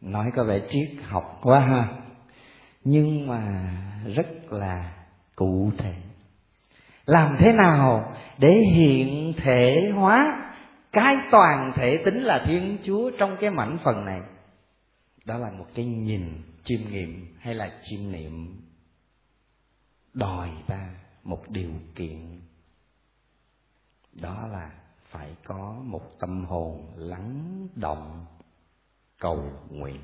nói 0.00 0.30
có 0.36 0.44
vẻ 0.44 0.60
triết 0.70 0.88
học 1.02 1.38
quá 1.42 1.60
ha. 1.60 1.88
Nhưng 2.84 3.26
mà 3.26 3.72
rất 4.14 4.52
là 4.52 4.92
cụ 5.36 5.70
thể. 5.78 5.94
Làm 7.06 7.34
thế 7.38 7.52
nào 7.52 8.14
để 8.38 8.58
hiện 8.72 9.32
thể 9.36 9.92
hóa? 9.94 10.26
Cái 10.92 11.16
toàn 11.30 11.72
thể 11.74 12.02
tính 12.04 12.22
là 12.22 12.44
thiên 12.46 12.78
chúa 12.82 13.10
trong 13.18 13.36
cái 13.40 13.50
mảnh 13.50 13.78
phần 13.84 14.04
này. 14.04 14.20
Đó 15.24 15.38
là 15.38 15.50
một 15.50 15.66
cái 15.74 15.84
nhìn, 15.84 16.42
chiêm 16.64 16.80
nghiệm 16.90 17.36
hay 17.38 17.54
là 17.54 17.78
chiêm 17.82 18.12
niệm 18.12 18.60
đòi 20.14 20.50
ta 20.66 20.90
một 21.24 21.42
điều 21.48 21.72
kiện. 21.94 22.40
Đó 24.12 24.46
là 24.52 24.70
phải 25.10 25.36
có 25.44 25.82
một 25.84 26.02
tâm 26.20 26.44
hồn 26.44 26.92
lắng 26.96 27.68
động 27.74 28.26
cầu 29.18 29.52
nguyện 29.70 30.00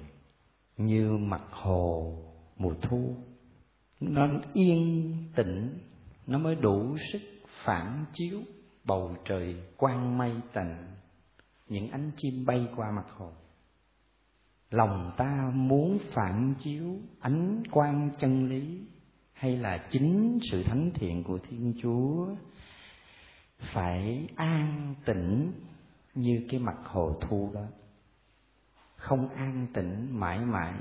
như 0.77 1.11
mặt 1.11 1.45
hồ 1.51 2.19
mùa 2.57 2.75
thu. 2.83 3.17
Nó 4.01 4.29
yên 4.53 5.13
tĩnh, 5.37 5.79
nó 6.27 6.39
mới 6.39 6.55
đủ 6.55 6.97
sức 7.13 7.21
phản 7.65 8.05
chiếu 8.13 8.41
bầu 8.85 9.17
trời 9.25 9.57
quang 9.77 10.19
mây 10.19 10.33
tạnh 10.53 10.95
những 11.69 11.91
ánh 11.91 12.11
chim 12.17 12.47
bay 12.47 12.67
qua 12.77 12.91
mặt 12.91 13.07
hồ. 13.17 13.33
Lòng 14.71 15.13
ta 15.17 15.51
muốn 15.55 15.99
phản 15.99 16.55
chiếu 16.59 16.97
ánh 17.21 17.63
quang 17.71 18.11
chân 18.19 18.49
lý 18.49 18.81
hay 19.33 19.57
là 19.57 19.87
chính 19.91 20.39
sự 20.43 20.63
thánh 20.63 20.91
thiện 20.95 21.25
của 21.25 21.39
thiên 21.39 21.75
chúa, 21.83 22.27
phải 23.59 24.29
an 24.37 24.95
tĩnh 25.05 25.53
như 26.15 26.47
cái 26.51 26.61
mặt 26.61 26.77
hồ 26.85 27.17
thu 27.21 27.51
đó 27.55 27.65
không 29.05 29.29
an 29.29 29.67
tĩnh 29.75 30.09
mãi 30.11 30.39
mãi. 30.39 30.75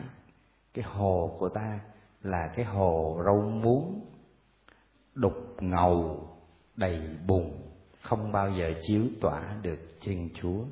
Cái 0.73 0.85
hồ 0.85 1.35
của 1.39 1.49
ta 1.49 1.79
là 2.21 2.51
cái 2.55 2.65
hồ 2.65 3.21
râu 3.25 3.41
muống, 3.41 4.05
đục 5.15 5.33
ngầu, 5.59 6.27
đầy 6.75 7.01
bùn, 7.27 7.51
không 8.01 8.31
bao 8.31 8.51
giờ 8.51 8.73
chiếu 8.81 9.03
tỏa 9.21 9.57
được 9.61 9.79
thiên 10.01 10.29
chúa. 10.41 10.65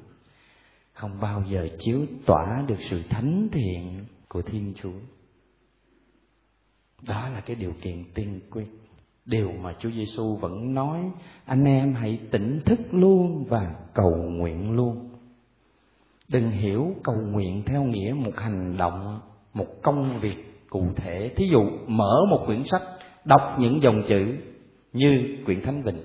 Không 0.93 1.19
bao 1.21 1.43
giờ 1.43 1.67
chiếu 1.79 2.05
tỏa 2.25 2.63
được 2.67 2.79
sự 2.89 3.01
thánh 3.09 3.47
thiện 3.51 4.05
của 4.29 4.41
thiên 4.41 4.73
chúa. 4.81 4.99
Đó 7.07 7.29
là 7.29 7.41
cái 7.41 7.55
điều 7.55 7.73
kiện 7.81 8.03
tiên 8.13 8.39
quyết. 8.51 8.67
Điều 9.25 9.51
mà 9.51 9.75
Chúa 9.79 9.91
Giêsu 9.91 10.35
vẫn 10.35 10.73
nói, 10.73 11.11
anh 11.45 11.63
em 11.63 11.93
hãy 11.93 12.19
tỉnh 12.31 12.59
thức 12.65 12.79
luôn 12.91 13.45
và 13.49 13.75
cầu 13.93 14.15
nguyện 14.15 14.71
luôn 14.71 15.10
đừng 16.31 16.51
hiểu 16.51 16.95
cầu 17.03 17.15
nguyện 17.15 17.63
theo 17.65 17.83
nghĩa 17.83 18.13
một 18.17 18.35
hành 18.35 18.77
động, 18.77 19.19
một 19.53 19.67
công 19.81 20.19
việc 20.19 20.65
cụ 20.69 20.87
thể. 20.95 21.31
Thí 21.35 21.45
dụ, 21.45 21.63
mở 21.87 22.25
một 22.29 22.43
quyển 22.45 22.63
sách, 22.65 22.81
đọc 23.25 23.41
những 23.59 23.81
dòng 23.81 24.01
chữ 24.07 24.35
như 24.93 25.11
quyển 25.45 25.61
thánh 25.61 25.83
vịnh. 25.83 26.01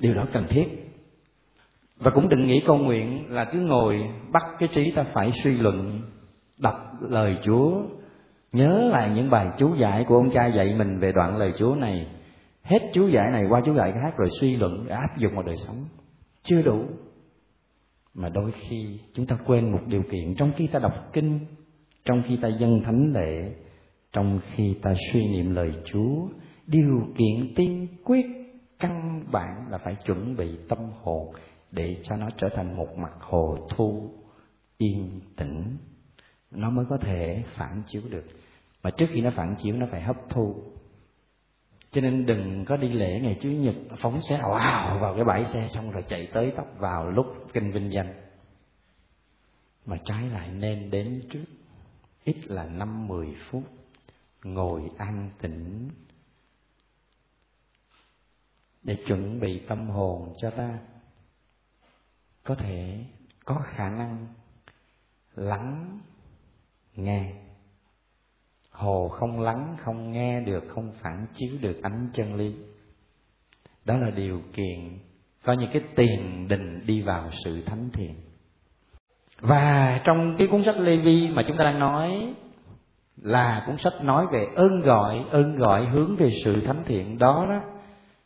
điều 0.00 0.14
đó 0.14 0.26
cần 0.32 0.44
thiết. 0.48 0.64
Và 1.96 2.10
cũng 2.10 2.28
đừng 2.28 2.46
nghĩ 2.46 2.62
cầu 2.66 2.78
nguyện 2.78 3.24
là 3.28 3.44
cứ 3.44 3.60
ngồi 3.60 3.96
bắt 4.32 4.42
cái 4.58 4.68
trí 4.68 4.90
ta 4.90 5.04
phải 5.14 5.30
suy 5.44 5.58
luận, 5.58 6.00
đọc 6.58 6.76
lời 7.00 7.36
chúa. 7.42 7.82
Nhớ 8.52 8.88
lại 8.92 9.10
những 9.14 9.30
bài 9.30 9.46
chú 9.58 9.74
giải 9.74 10.04
của 10.08 10.16
ông 10.16 10.30
cha 10.30 10.46
dạy 10.46 10.74
mình 10.78 10.98
về 10.98 11.12
đoạn 11.12 11.36
lời 11.36 11.52
chúa 11.56 11.74
này. 11.74 12.06
Hết 12.62 12.78
chú 12.92 13.06
giải 13.06 13.30
này 13.32 13.44
qua 13.48 13.60
chú 13.64 13.74
giải 13.74 13.92
khác 13.92 14.16
rồi 14.16 14.28
suy 14.40 14.56
luận, 14.56 14.88
áp 14.88 15.18
dụng 15.18 15.34
vào 15.34 15.42
đời 15.42 15.56
sống. 15.56 15.76
Chưa 16.42 16.62
đủ 16.62 16.84
mà 18.14 18.28
đôi 18.28 18.50
khi 18.52 18.98
chúng 19.12 19.26
ta 19.26 19.38
quên 19.46 19.72
một 19.72 19.80
điều 19.86 20.02
kiện. 20.02 20.34
Trong 20.34 20.52
khi 20.56 20.66
ta 20.66 20.78
đọc 20.78 21.10
kinh, 21.12 21.40
trong 22.04 22.22
khi 22.26 22.36
ta 22.36 22.48
dâng 22.48 22.80
thánh 22.84 23.12
lễ, 23.12 23.52
trong 24.12 24.40
khi 24.42 24.74
ta 24.82 24.94
suy 25.12 25.28
niệm 25.28 25.54
lời 25.54 25.72
chúa, 25.84 26.28
điều 26.66 27.06
kiện 27.16 27.54
tiên 27.54 27.86
quyết 28.04 28.26
căn 28.78 29.24
bản 29.32 29.70
là 29.70 29.78
phải 29.78 29.96
chuẩn 30.06 30.36
bị 30.36 30.58
tâm 30.68 30.78
hồn 31.02 31.34
để 31.70 31.96
cho 32.02 32.16
nó 32.16 32.28
trở 32.36 32.48
thành 32.54 32.76
một 32.76 32.98
mặt 32.98 33.12
hồ 33.20 33.68
thu 33.70 34.10
yên 34.78 35.20
tĩnh. 35.36 35.76
Nó 36.50 36.70
mới 36.70 36.84
có 36.88 36.96
thể 36.96 37.42
phản 37.46 37.82
chiếu 37.86 38.02
được. 38.10 38.24
Mà 38.82 38.90
trước 38.90 39.06
khi 39.10 39.20
nó 39.20 39.30
phản 39.30 39.54
chiếu, 39.58 39.76
nó 39.76 39.86
phải 39.90 40.02
hấp 40.02 40.16
thu 40.28 40.73
cho 41.94 42.00
nên 42.00 42.26
đừng 42.26 42.64
có 42.64 42.76
đi 42.76 42.88
lễ 42.88 43.20
ngày 43.22 43.36
chủ 43.40 43.48
nhật 43.48 43.74
phóng 43.98 44.22
xe 44.22 44.36
ào 44.36 44.52
ào 44.52 44.98
vào 44.98 45.14
cái 45.14 45.24
bãi 45.24 45.44
xe 45.44 45.68
xong 45.68 45.90
rồi 45.90 46.04
chạy 46.08 46.28
tới 46.32 46.52
tóc 46.56 46.66
vào 46.78 47.10
lúc 47.10 47.26
kinh 47.52 47.70
vinh 47.70 47.92
danh. 47.92 48.14
Mà 49.86 49.96
trái 50.04 50.28
lại 50.30 50.48
nên 50.52 50.90
đến 50.90 51.22
trước 51.30 51.44
ít 52.24 52.36
là 52.46 52.64
năm 52.64 53.08
mười 53.08 53.34
phút, 53.34 53.62
ngồi 54.42 54.90
an 54.98 55.30
tĩnh 55.40 55.90
để 58.82 58.96
chuẩn 59.06 59.40
bị 59.40 59.58
tâm 59.68 59.90
hồn 59.90 60.34
cho 60.36 60.50
ta. 60.50 60.78
Có 62.44 62.54
thể 62.54 63.04
có 63.44 63.60
khả 63.64 63.90
năng 63.90 64.26
lắng 65.34 66.00
nghe 66.94 67.43
hồ 68.74 69.08
không 69.08 69.40
lắng, 69.40 69.74
không 69.78 70.12
nghe 70.12 70.40
được, 70.40 70.64
không 70.68 70.92
phản 70.92 71.26
chiếu 71.34 71.50
được 71.60 71.82
ánh 71.82 72.08
chân 72.12 72.34
lý. 72.34 72.54
Đó 73.84 73.96
là 73.96 74.10
điều 74.10 74.40
kiện 74.52 74.98
có 75.44 75.52
những 75.52 75.70
cái 75.72 75.82
tiền 75.96 76.48
đình 76.48 76.86
đi 76.86 77.02
vào 77.02 77.28
sự 77.44 77.62
thánh 77.62 77.90
thiện. 77.92 78.14
Và 79.40 80.00
trong 80.04 80.36
cái 80.38 80.46
cuốn 80.46 80.62
sách 80.62 80.78
Lê 80.78 80.96
Vi 80.96 81.28
mà 81.28 81.42
chúng 81.46 81.56
ta 81.56 81.64
đang 81.64 81.78
nói 81.78 82.34
là 83.16 83.64
cuốn 83.66 83.76
sách 83.76 83.92
nói 84.02 84.26
về 84.32 84.46
ơn 84.56 84.80
gọi 84.80 85.24
ơn 85.30 85.56
gọi 85.56 85.86
hướng 85.86 86.16
về 86.16 86.30
sự 86.44 86.60
thánh 86.60 86.82
thiện, 86.84 87.18
đó 87.18 87.46
đó, 87.48 87.60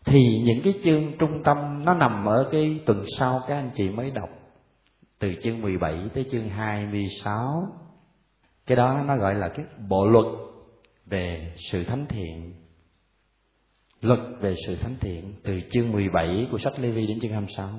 thì 0.04 0.20
những 0.44 0.60
cái 0.64 0.74
chương 0.84 1.18
trung 1.18 1.42
tâm 1.44 1.84
nó 1.84 1.94
nằm 1.94 2.28
ở 2.28 2.48
cái 2.52 2.80
tuần 2.86 3.04
sau 3.18 3.40
các 3.48 3.54
anh 3.54 3.70
chị 3.74 3.88
mới 3.88 4.10
đọc, 4.10 4.28
từ 5.18 5.28
chương 5.42 5.60
17 5.60 6.08
tới 6.14 6.26
chương 6.30 6.48
26 6.48 7.66
cái 8.68 8.76
đó 8.76 9.02
nó 9.06 9.16
gọi 9.16 9.34
là 9.34 9.48
cái 9.48 9.66
bộ 9.88 10.06
luật 10.06 10.26
về 11.06 11.52
sự 11.56 11.84
thánh 11.84 12.06
thiện. 12.08 12.52
Luật 14.00 14.18
về 14.40 14.54
sự 14.66 14.76
thánh 14.76 14.96
thiện 15.00 15.34
từ 15.42 15.60
chương 15.70 15.92
17 15.92 16.48
của 16.50 16.58
sách 16.58 16.78
Lê 16.78 16.90
Vi 16.90 17.06
đến 17.06 17.20
chương 17.20 17.32
26 17.32 17.70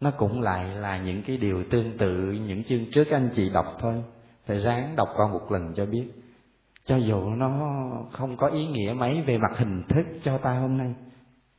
nó 0.00 0.10
cũng 0.10 0.40
lại 0.40 0.74
là 0.74 0.98
những 0.98 1.22
cái 1.26 1.36
điều 1.36 1.64
tương 1.70 1.98
tự, 1.98 2.12
những 2.46 2.64
chương 2.64 2.90
trước 2.92 3.10
anh 3.10 3.30
chị 3.34 3.50
đọc 3.50 3.66
thôi. 3.78 4.04
Phải 4.46 4.58
ráng 4.58 4.96
đọc 4.96 5.08
qua 5.16 5.28
một 5.28 5.52
lần 5.52 5.74
cho 5.74 5.86
biết. 5.86 6.08
Cho 6.84 6.96
dù 6.96 7.30
nó 7.30 7.50
không 8.10 8.36
có 8.36 8.46
ý 8.46 8.66
nghĩa 8.66 8.92
mấy 8.92 9.22
về 9.22 9.38
mặt 9.38 9.58
hình 9.58 9.82
thức 9.88 10.04
cho 10.22 10.38
ta 10.38 10.58
hôm 10.58 10.78
nay. 10.78 10.94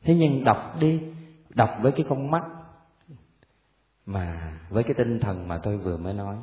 Thế 0.02 0.14
nhưng 0.14 0.44
đọc 0.44 0.76
đi, 0.80 1.00
đọc 1.48 1.70
với 1.82 1.92
cái 1.92 2.06
con 2.08 2.30
mắt 2.30 2.42
mà, 4.06 4.58
với 4.70 4.82
cái 4.82 4.94
tinh 4.94 5.20
thần 5.20 5.48
mà 5.48 5.58
tôi 5.62 5.76
vừa 5.76 5.96
mới 5.96 6.14
nói 6.14 6.36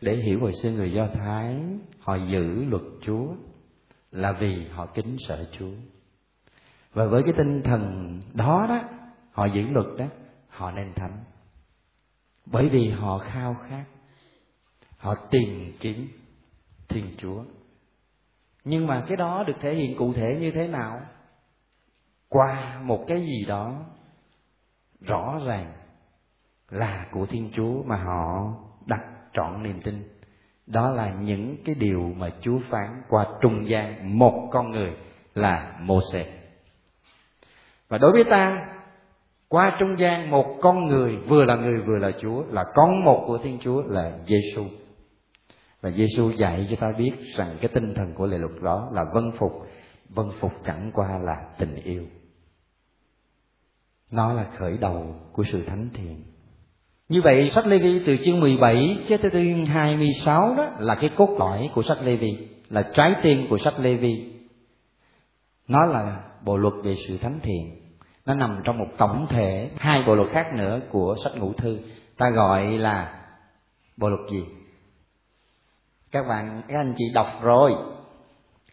để 0.00 0.16
hiểu 0.16 0.40
hồi 0.40 0.52
xưa 0.62 0.70
người 0.70 0.92
do 0.92 1.08
thái, 1.14 1.56
họ 2.00 2.16
giữ 2.16 2.64
luật 2.64 2.82
chúa 3.00 3.34
là 4.10 4.32
vì 4.32 4.66
họ 4.70 4.86
kính 4.86 5.16
sợ 5.18 5.44
chúa. 5.52 5.72
Và 6.92 7.06
với 7.06 7.22
cái 7.22 7.32
tinh 7.36 7.62
thần 7.62 8.12
đó 8.34 8.66
đó, 8.68 8.82
họ 9.32 9.46
giữ 9.46 9.62
luật 9.62 9.86
đó, 9.98 10.06
họ 10.48 10.70
nên 10.70 10.92
thánh. 10.94 11.24
Bởi 12.46 12.68
vì 12.68 12.88
họ 12.88 13.18
khao 13.18 13.54
khát, 13.54 13.84
họ 14.96 15.14
tìm 15.30 15.72
kiếm 15.80 16.08
thiên 16.88 17.04
chúa. 17.16 17.44
Nhưng 18.64 18.86
mà 18.86 19.04
cái 19.08 19.16
đó 19.16 19.44
được 19.46 19.56
thể 19.60 19.74
hiện 19.74 19.96
cụ 19.98 20.12
thể 20.12 20.38
như 20.40 20.50
thế 20.50 20.68
nào? 20.68 21.00
Qua 22.28 22.80
một 22.82 23.04
cái 23.08 23.20
gì 23.20 23.44
đó 23.48 23.84
rõ 25.00 25.38
ràng 25.46 25.72
là 26.68 27.08
của 27.12 27.26
thiên 27.26 27.50
chúa 27.52 27.82
mà 27.82 27.96
họ 27.96 28.54
trọn 29.38 29.62
niềm 29.62 29.80
tin. 29.80 29.94
Đó 30.66 30.90
là 30.90 31.12
những 31.12 31.56
cái 31.64 31.74
điều 31.78 32.00
mà 32.16 32.30
chúa 32.40 32.58
phán 32.70 33.02
qua 33.08 33.26
trung 33.42 33.68
gian 33.68 34.18
một 34.18 34.48
con 34.52 34.70
người 34.70 34.92
là 35.34 35.78
mô 35.80 36.00
sê 36.12 36.26
và 37.88 37.98
đối 37.98 38.12
với 38.12 38.24
ta, 38.24 38.68
qua 39.48 39.76
trung 39.78 39.98
gian 39.98 40.30
một 40.30 40.56
con 40.60 40.86
người, 40.86 41.16
vừa 41.16 41.44
là 41.44 41.56
người 41.56 41.80
vừa 41.80 41.96
là 41.96 42.10
chúa, 42.20 42.44
là 42.50 42.64
con 42.74 43.04
một 43.04 43.24
của 43.26 43.38
thiên 43.38 43.58
chúa 43.60 43.82
là 43.82 44.18
giêsu 44.26 44.64
và 45.80 45.90
Giêsu 45.90 46.30
dạy 46.30 46.66
cho 46.70 46.76
ta 46.80 46.92
biết 46.92 47.12
rằng 47.36 47.56
cái 47.60 47.70
tinh 47.74 47.94
thần 47.94 48.14
của 48.14 48.26
lệ 48.26 48.38
luật 48.38 48.62
đó 48.62 48.88
là 48.92 49.04
vân 49.04 49.32
phục 49.38 49.52
vân 50.08 50.26
phục 50.40 50.52
chẳng 50.64 50.90
qua 50.94 51.18
là 51.18 51.54
tình 51.58 51.74
yêu. 51.74 52.06
Nó 54.12 54.32
là 54.32 54.50
khởi 54.56 54.78
đầu 54.78 55.14
của 55.32 55.42
sự 55.42 55.64
thánh 55.64 55.88
thiện 55.94 56.24
như 57.08 57.22
vậy, 57.22 57.50
sách 57.50 57.66
Lê 57.66 57.78
Vi 57.78 58.02
từ 58.06 58.16
chương 58.24 58.40
17 58.40 58.98
cho 59.08 59.16
tới 59.16 59.30
chương 59.30 59.64
26 59.64 60.54
đó 60.56 60.64
là 60.78 60.94
cái 60.94 61.10
cốt 61.16 61.36
lõi 61.38 61.70
của 61.74 61.82
sách 61.82 61.98
Lê 62.04 62.16
Vi 62.16 62.48
là 62.68 62.82
trái 62.94 63.14
tim 63.22 63.46
của 63.50 63.58
sách 63.58 63.74
Lê 63.78 63.94
Vi 63.94 64.32
nó 65.68 65.84
là 65.84 66.24
bộ 66.44 66.56
luật 66.56 66.74
về 66.84 66.94
sự 67.08 67.18
thánh 67.18 67.40
thiện. 67.42 67.80
Nó 68.26 68.34
nằm 68.34 68.60
trong 68.64 68.78
một 68.78 68.88
tổng 68.98 69.26
thể, 69.30 69.70
hai 69.78 70.02
bộ 70.06 70.14
luật 70.14 70.28
khác 70.30 70.46
nữa 70.54 70.80
của 70.90 71.16
sách 71.24 71.32
ngũ 71.36 71.52
thư. 71.52 71.78
Ta 72.16 72.30
gọi 72.30 72.78
là 72.78 73.24
bộ 73.96 74.08
luật 74.08 74.20
gì? 74.30 74.44
Các 76.10 76.26
bạn, 76.28 76.62
các 76.68 76.76
anh 76.76 76.94
chị 76.96 77.04
đọc 77.14 77.26
rồi. 77.42 77.74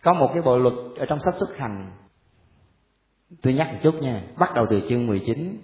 Có 0.04 0.14
một 0.14 0.30
cái 0.34 0.42
bộ 0.42 0.58
luật 0.58 0.74
ở 0.96 1.06
trong 1.10 1.20
sách 1.20 1.34
xuất 1.34 1.58
hành. 1.58 1.92
Tôi 3.42 3.54
nhắc 3.54 3.68
một 3.74 3.80
chút 3.82 3.96
nha, 4.02 4.24
bắt 4.38 4.50
đầu 4.56 4.66
từ 4.70 4.82
chương 4.90 5.08
19 5.08 5.58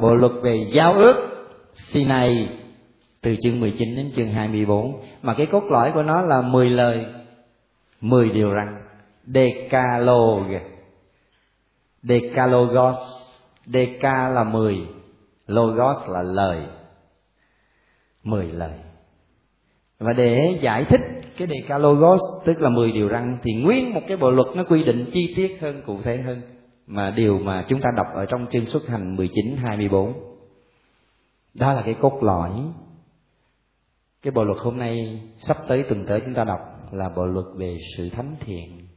bộ 0.00 0.14
luật 0.14 0.32
về 0.42 0.68
giao 0.72 0.92
ước. 0.92 1.37
Sinai 1.72 2.48
từ 3.20 3.34
chương 3.42 3.60
19 3.60 3.96
đến 3.96 4.10
chương 4.14 4.32
24 4.32 5.00
mà 5.22 5.34
cái 5.34 5.46
cốt 5.46 5.64
lõi 5.70 5.90
của 5.94 6.02
nó 6.02 6.22
là 6.22 6.42
10 6.42 6.70
lời 6.70 7.04
10 8.00 8.30
điều 8.30 8.50
răn. 8.54 8.82
Decalogue. 9.26 10.60
Decalogos. 12.02 12.96
Deca 13.66 14.28
là 14.28 14.44
10 14.44 14.76
Logos 15.46 15.96
là 16.08 16.22
lời. 16.22 16.58
10 18.22 18.46
lời. 18.46 18.72
Và 19.98 20.12
để 20.12 20.58
giải 20.60 20.84
thích 20.84 21.00
cái 21.38 21.48
Decalogos, 21.48 22.20
tức 22.44 22.60
là 22.60 22.68
10 22.68 22.92
điều 22.92 23.08
răn, 23.08 23.38
thì 23.42 23.52
nguyên 23.52 23.94
một 23.94 24.00
cái 24.08 24.16
bộ 24.16 24.30
luật 24.30 24.48
nó 24.54 24.64
quy 24.64 24.84
định 24.84 25.04
chi 25.12 25.34
tiết 25.36 25.58
hơn, 25.60 25.82
cụ 25.86 25.98
thể 26.04 26.16
hơn, 26.16 26.42
mà 26.86 27.10
điều 27.10 27.38
mà 27.38 27.64
chúng 27.68 27.80
ta 27.80 27.90
đọc 27.96 28.06
ở 28.14 28.26
trong 28.26 28.46
chương 28.50 28.64
xuất 28.64 28.86
hành 28.88 29.16
19 29.16 29.56
24 29.56 30.27
đó 31.54 31.72
là 31.72 31.82
cái 31.84 31.94
cốt 32.00 32.22
lõi. 32.22 32.50
Cái 34.22 34.30
bộ 34.30 34.44
luật 34.44 34.58
hôm 34.60 34.78
nay 34.78 35.22
sắp 35.38 35.56
tới, 35.68 35.84
tuần 35.88 36.04
tới 36.08 36.20
chúng 36.24 36.34
ta 36.34 36.44
đọc 36.44 36.60
là 36.90 37.08
bộ 37.08 37.26
luật 37.26 37.46
về 37.56 37.76
sự 37.96 38.10
thánh 38.10 38.36
thiện. 38.40 38.88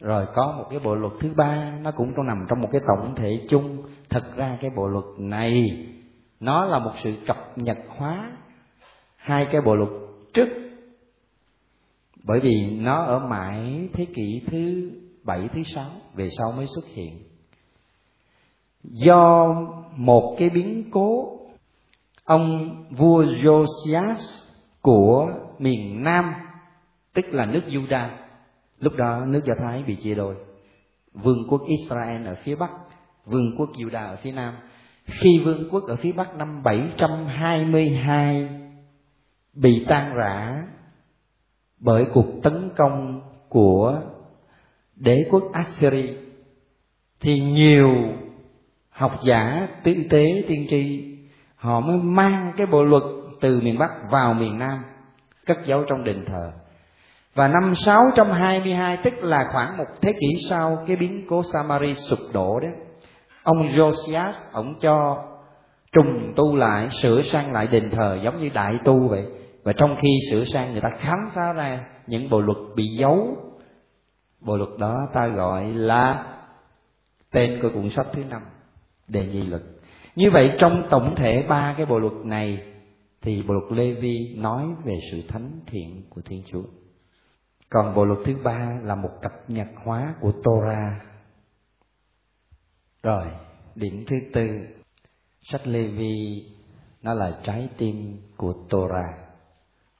Rồi 0.00 0.26
có 0.34 0.54
một 0.58 0.64
cái 0.70 0.80
bộ 0.80 0.94
luật 0.94 1.12
thứ 1.20 1.32
ba, 1.36 1.78
nó 1.82 1.90
cũng 1.90 2.12
trong 2.16 2.26
nằm 2.26 2.46
trong 2.48 2.60
một 2.60 2.68
cái 2.72 2.80
tổng 2.86 3.14
thể 3.14 3.46
chung. 3.48 3.82
Thật 4.08 4.36
ra 4.36 4.58
cái 4.60 4.70
bộ 4.76 4.86
luật 4.86 5.04
này, 5.18 5.86
nó 6.40 6.64
là 6.64 6.78
một 6.78 6.92
sự 6.96 7.14
cập 7.26 7.58
nhật 7.58 7.78
hóa 7.88 8.36
hai 9.16 9.46
cái 9.50 9.60
bộ 9.60 9.74
luật 9.74 9.90
trước. 10.34 10.48
Bởi 12.24 12.40
vì 12.40 12.78
nó 12.80 13.04
ở 13.04 13.18
mãi 13.18 13.88
thế 13.92 14.04
kỷ 14.04 14.42
thứ 14.46 14.90
bảy, 15.24 15.48
thứ 15.54 15.62
sáu, 15.62 15.90
về 16.14 16.28
sau 16.38 16.52
mới 16.52 16.66
xuất 16.66 16.84
hiện. 16.86 17.18
Do 18.82 19.46
một 19.96 20.36
cái 20.38 20.50
biến 20.50 20.90
cố 20.90 21.38
ông 22.24 22.76
vua 22.90 23.22
Josias 23.22 24.44
của 24.80 25.30
miền 25.58 26.02
Nam, 26.02 26.34
tức 27.14 27.24
là 27.28 27.46
nước 27.46 27.62
Juda 27.68 28.08
lúc 28.82 28.92
đó 28.96 29.24
nước 29.26 29.44
Do 29.44 29.54
Thái 29.58 29.82
bị 29.82 29.96
chia 29.96 30.14
đôi. 30.14 30.34
Vương 31.12 31.48
quốc 31.48 31.62
Israel 31.66 32.26
ở 32.26 32.34
phía 32.34 32.56
bắc, 32.56 32.70
vương 33.26 33.56
quốc 33.58 33.70
Juda 33.72 34.06
ở 34.06 34.16
phía 34.16 34.32
nam. 34.32 34.54
Khi 35.04 35.28
vương 35.44 35.68
quốc 35.70 35.84
ở 35.88 35.96
phía 35.96 36.12
bắc 36.12 36.36
năm 36.36 36.62
722 36.62 38.48
bị 39.54 39.84
tan 39.88 40.14
rã 40.14 40.66
bởi 41.78 42.04
cuộc 42.14 42.26
tấn 42.42 42.70
công 42.76 43.20
của 43.48 44.00
đế 44.96 45.16
quốc 45.30 45.42
Assyria 45.52 46.14
thì 47.20 47.40
nhiều 47.40 47.88
học 48.90 49.12
giả 49.24 49.68
tư 49.84 49.94
tế, 50.10 50.24
tiên 50.48 50.66
tri 50.68 51.11
họ 51.62 51.80
mới 51.80 51.96
mang 51.96 52.52
cái 52.56 52.66
bộ 52.66 52.84
luật 52.84 53.02
từ 53.40 53.60
miền 53.60 53.78
Bắc 53.78 53.90
vào 54.10 54.34
miền 54.34 54.58
Nam, 54.58 54.78
cất 55.46 55.56
giấu 55.64 55.84
trong 55.88 56.04
đền 56.04 56.24
thờ. 56.26 56.52
Và 57.34 57.48
năm 57.48 57.74
622 57.74 58.98
tức 59.04 59.14
là 59.22 59.44
khoảng 59.52 59.76
một 59.76 59.84
thế 60.00 60.12
kỷ 60.12 60.28
sau 60.50 60.78
cái 60.86 60.96
biến 60.96 61.26
cố 61.28 61.42
Samari 61.52 61.94
sụp 61.94 62.18
đổ 62.32 62.60
đó, 62.60 62.68
ông 63.42 63.66
Josias, 63.66 64.32
ông 64.52 64.74
cho 64.80 65.24
trùng 65.92 66.32
tu 66.36 66.56
lại, 66.56 66.88
sửa 66.90 67.20
sang 67.22 67.52
lại 67.52 67.68
đền 67.72 67.90
thờ 67.90 68.18
giống 68.24 68.38
như 68.38 68.48
đại 68.54 68.78
tu 68.84 69.08
vậy. 69.08 69.26
Và 69.64 69.72
trong 69.72 69.94
khi 69.96 70.08
sửa 70.30 70.44
sang, 70.44 70.72
người 70.72 70.80
ta 70.80 70.90
khám 70.98 71.30
phá 71.34 71.52
ra 71.52 71.84
những 72.06 72.30
bộ 72.30 72.40
luật 72.40 72.58
bị 72.76 72.84
giấu. 72.84 73.36
Bộ 74.40 74.56
luật 74.56 74.70
đó 74.78 74.96
ta 75.14 75.26
gọi 75.26 75.64
là 75.74 76.24
tên 77.32 77.58
của 77.62 77.68
cuốn 77.74 77.88
sách 77.88 78.06
thứ 78.12 78.24
năm, 78.24 78.42
đề 79.08 79.26
nhi 79.26 79.42
luật 79.42 79.62
như 80.16 80.30
vậy 80.32 80.50
trong 80.58 80.86
tổng 80.90 81.14
thể 81.16 81.46
ba 81.48 81.74
cái 81.76 81.86
bộ 81.86 81.98
luật 81.98 82.12
này 82.24 82.72
thì 83.22 83.42
bộ 83.42 83.54
luật 83.54 83.72
Lê 83.72 83.92
Vi 83.92 84.34
nói 84.36 84.66
về 84.84 84.94
sự 85.10 85.22
thánh 85.28 85.60
thiện 85.66 86.02
của 86.10 86.20
Thiên 86.24 86.42
Chúa. 86.46 86.64
Còn 87.70 87.94
bộ 87.94 88.04
luật 88.04 88.18
thứ 88.24 88.36
ba 88.44 88.78
là 88.82 88.94
một 88.94 89.10
cập 89.22 89.32
nhật 89.48 89.68
hóa 89.84 90.14
của 90.20 90.32
Torah. 90.44 91.02
Rồi, 93.02 93.26
điểm 93.74 94.04
thứ 94.08 94.16
tư, 94.32 94.66
sách 95.42 95.66
Lê 95.66 95.86
Vi 95.86 96.44
nó 97.02 97.14
là 97.14 97.40
trái 97.42 97.68
tim 97.78 98.16
của 98.36 98.54
Torah. 98.70 99.14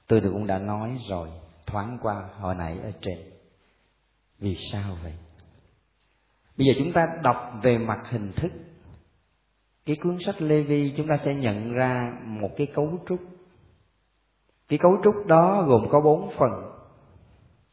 Tôi 0.07 0.21
cũng 0.21 0.47
đã 0.47 0.59
nói 0.59 0.97
rồi, 1.09 1.29
thoáng 1.65 1.97
qua 2.01 2.29
hồi 2.39 2.55
nãy 2.55 2.79
ở 2.83 2.91
trên. 3.01 3.17
Vì 4.39 4.55
sao 4.71 4.97
vậy? 5.03 5.13
Bây 6.57 6.67
giờ 6.67 6.73
chúng 6.77 6.93
ta 6.93 7.07
đọc 7.23 7.53
về 7.63 7.77
mặt 7.77 7.99
hình 8.09 8.31
thức 8.35 8.51
cái 9.85 9.95
cuốn 10.03 10.17
sách 10.25 10.41
Lê 10.41 10.61
Vi 10.61 10.93
chúng 10.97 11.07
ta 11.07 11.17
sẽ 11.17 11.35
nhận 11.35 11.73
ra 11.73 12.13
một 12.25 12.49
cái 12.57 12.67
cấu 12.67 12.99
trúc. 13.07 13.19
Cái 14.67 14.79
cấu 14.81 14.91
trúc 15.03 15.13
đó 15.25 15.63
gồm 15.67 15.87
có 15.89 16.01
bốn 16.01 16.29
phần. 16.37 16.51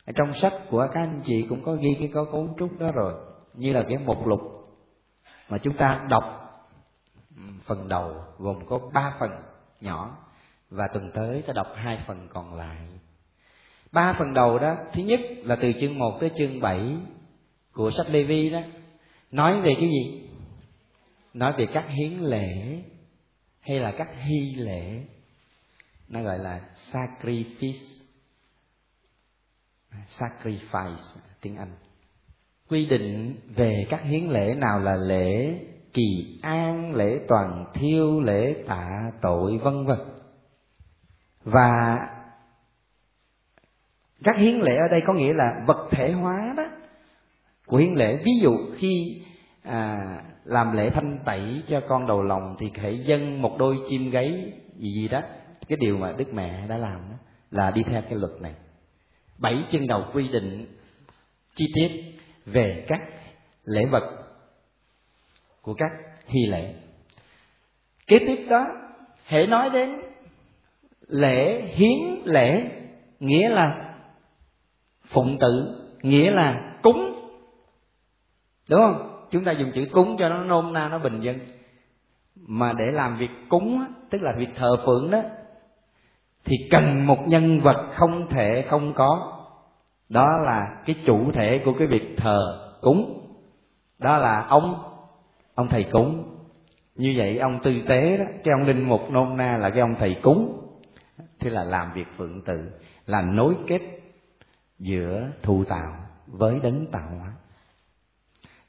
Ở 0.07 0.13
trong 0.17 0.35
sách 0.35 0.53
của 0.71 0.89
các 0.93 1.01
anh 1.01 1.21
chị 1.25 1.47
cũng 1.49 1.63
có 1.65 1.75
ghi 1.75 1.97
cái 1.99 2.11
có 2.15 2.25
cấu 2.25 2.49
trúc 2.59 2.79
đó 2.79 2.93
rồi, 2.93 3.15
như 3.55 3.73
là 3.73 3.85
cái 3.89 3.99
mục 4.05 4.27
lục 4.27 4.41
mà 5.49 5.59
chúng 5.59 5.77
ta 5.77 6.07
đọc. 6.11 6.25
Phần 7.65 7.89
đầu 7.89 8.15
gồm 8.39 8.67
có 8.67 8.79
ba 8.93 9.17
phần 9.21 9.31
nhỏ 9.81 10.19
và 10.71 10.89
tuần 10.89 11.11
tới 11.15 11.43
ta 11.47 11.53
đọc 11.53 11.67
hai 11.75 12.05
phần 12.07 12.29
còn 12.33 12.55
lại. 12.55 12.77
Ba 13.93 14.15
phần 14.19 14.35
đầu 14.35 14.59
đó, 14.59 14.77
thứ 14.93 15.03
nhất 15.03 15.21
là 15.37 15.57
từ 15.63 15.73
chương 15.73 15.99
1 15.99 16.21
tới 16.21 16.31
chương 16.35 16.61
7 16.61 16.97
của 17.73 17.91
sách 17.91 18.07
Lê 18.11 18.23
Vi 18.23 18.51
đó, 18.51 18.61
nói 19.31 19.61
về 19.61 19.71
cái 19.81 19.89
gì? 19.89 20.30
Nói 21.35 21.53
về 21.59 21.67
các 21.73 21.85
hiến 21.89 22.19
lễ 22.19 22.83
hay 23.61 23.81
là 23.81 23.93
các 23.97 24.09
hy 24.21 24.55
lễ 24.55 25.05
nó 26.09 26.23
gọi 26.23 26.39
là 26.39 26.61
sacrifice. 26.93 28.03
Sacrifice 30.19 31.21
tiếng 31.41 31.57
anh. 31.57 31.73
Quy 32.69 32.87
định 32.87 33.37
về 33.57 33.85
các 33.91 34.03
hiến 34.03 34.29
lễ 34.29 34.55
nào 34.55 34.81
là 34.81 34.97
lễ 34.97 35.61
kỳ 35.93 36.39
an 36.43 36.95
lễ 36.95 37.21
toàn 37.29 37.65
thiêu 37.75 38.21
lễ 38.21 38.65
tạ 38.67 39.11
tội 39.23 39.59
vân 39.59 39.87
vân. 39.87 39.99
Và 41.45 41.97
các 44.25 44.37
hiến 44.37 44.59
lễ 44.59 44.77
ở 44.77 44.89
đây 44.91 45.01
có 45.01 45.13
nghĩa 45.13 45.33
là 45.33 45.65
vật 45.67 45.89
thể 45.91 46.13
hóa 46.13 46.55
đó 46.57 46.65
của 47.67 47.77
hiến 47.77 47.95
lễ. 47.95 48.17
Ví 48.25 48.33
dụ 48.43 48.51
khi 48.77 49.23
à, 49.63 50.23
làm 50.51 50.73
lễ 50.73 50.91
thanh 50.91 51.19
tẩy 51.25 51.63
cho 51.67 51.81
con 51.89 52.07
đầu 52.07 52.23
lòng 52.23 52.57
thì 52.59 52.71
hãy 52.75 52.99
dâng 52.99 53.43
một 53.43 53.57
đôi 53.59 53.77
chim 53.89 54.11
gáy 54.11 54.53
gì 54.77 54.91
gì 54.93 55.09
đó. 55.09 55.21
Cái 55.69 55.77
điều 55.81 55.99
mà 55.99 56.13
đức 56.19 56.35
mẹ 56.35 56.67
đã 56.69 56.77
làm 56.77 57.01
đó 57.11 57.17
là 57.51 57.71
đi 57.71 57.83
theo 57.83 58.03
cái 58.03 58.15
luật 58.15 58.33
này. 58.41 58.55
Bảy 59.39 59.65
chân 59.71 59.87
đầu 59.87 60.05
quy 60.13 60.29
định 60.29 60.67
chi 61.55 61.65
tiết 61.75 61.89
về 62.47 62.85
các 62.89 63.01
lễ 63.65 63.85
vật 63.91 64.03
của 65.63 65.75
các 65.75 65.91
hy 66.27 66.41
lễ. 66.47 66.75
Kế 68.07 68.19
tiếp 68.27 68.47
đó, 68.51 68.67
hãy 69.25 69.47
nói 69.47 69.71
đến 69.71 70.01
lễ 71.09 71.63
hiến 71.75 71.99
lễ, 72.25 72.71
nghĩa 73.21 73.49
là 73.49 73.95
phụng 75.05 75.39
tự 75.41 75.81
nghĩa 76.03 76.31
là 76.31 76.79
cúng. 76.83 77.15
Đúng 78.71 78.81
không? 78.81 79.10
Chúng 79.31 79.45
ta 79.45 79.53
dùng 79.53 79.71
chữ 79.73 79.87
cúng 79.93 80.17
cho 80.19 80.29
nó, 80.29 80.45
nôm 80.45 80.73
na 80.73 80.89
nó 80.89 80.99
bình 80.99 81.21
dân. 81.21 81.39
Mà 82.37 82.73
để 82.73 82.91
làm 82.91 83.19
việc 83.19 83.31
cúng 83.49 83.85
tức 84.11 84.23
là 84.23 84.33
việc 84.39 84.49
thờ 84.57 84.77
phượng 84.87 85.11
đó, 85.11 85.23
thì 86.45 86.57
cần 86.71 87.07
một 87.07 87.19
nhân 87.27 87.61
vật 87.61 87.87
không 87.93 88.27
thể 88.29 88.65
không 88.67 88.93
có. 88.95 89.37
Đó 90.09 90.27
là 90.43 90.83
cái 90.87 90.97
chủ 91.05 91.33
thể 91.33 91.61
của 91.65 91.73
cái 91.79 91.87
việc 91.87 92.15
thờ 92.17 92.71
cúng. 92.81 93.27
Đó 93.99 94.19
là 94.19 94.47
ông 94.49 94.75
ông 95.55 95.69
thầy 95.69 95.85
cúng. 95.85 96.37
Như 96.95 97.15
vậy 97.17 97.39
ông 97.39 97.61
tư 97.63 97.73
tế 97.89 98.17
đó, 98.17 98.25
cái 98.25 98.55
ông 98.61 98.67
linh 98.67 98.89
mục 98.89 99.11
nôm 99.11 99.37
na 99.37 99.57
là 99.57 99.71
cái 99.71 99.81
ông 99.81 99.95
thầy 99.99 100.17
cúng. 100.23 100.57
Thế 101.41 101.51
là 101.51 101.65
làm 101.65 101.93
việc 101.95 102.07
phượng 102.17 102.43
tự, 102.45 102.71
là 103.07 103.23
nối 103.23 103.55
kết 103.67 103.81
giữa 104.79 105.29
thụ 105.43 105.65
tạo 105.65 105.97
với 106.27 106.61
đấng 106.63 106.87
tạo 106.87 107.09
hóa 107.19 107.33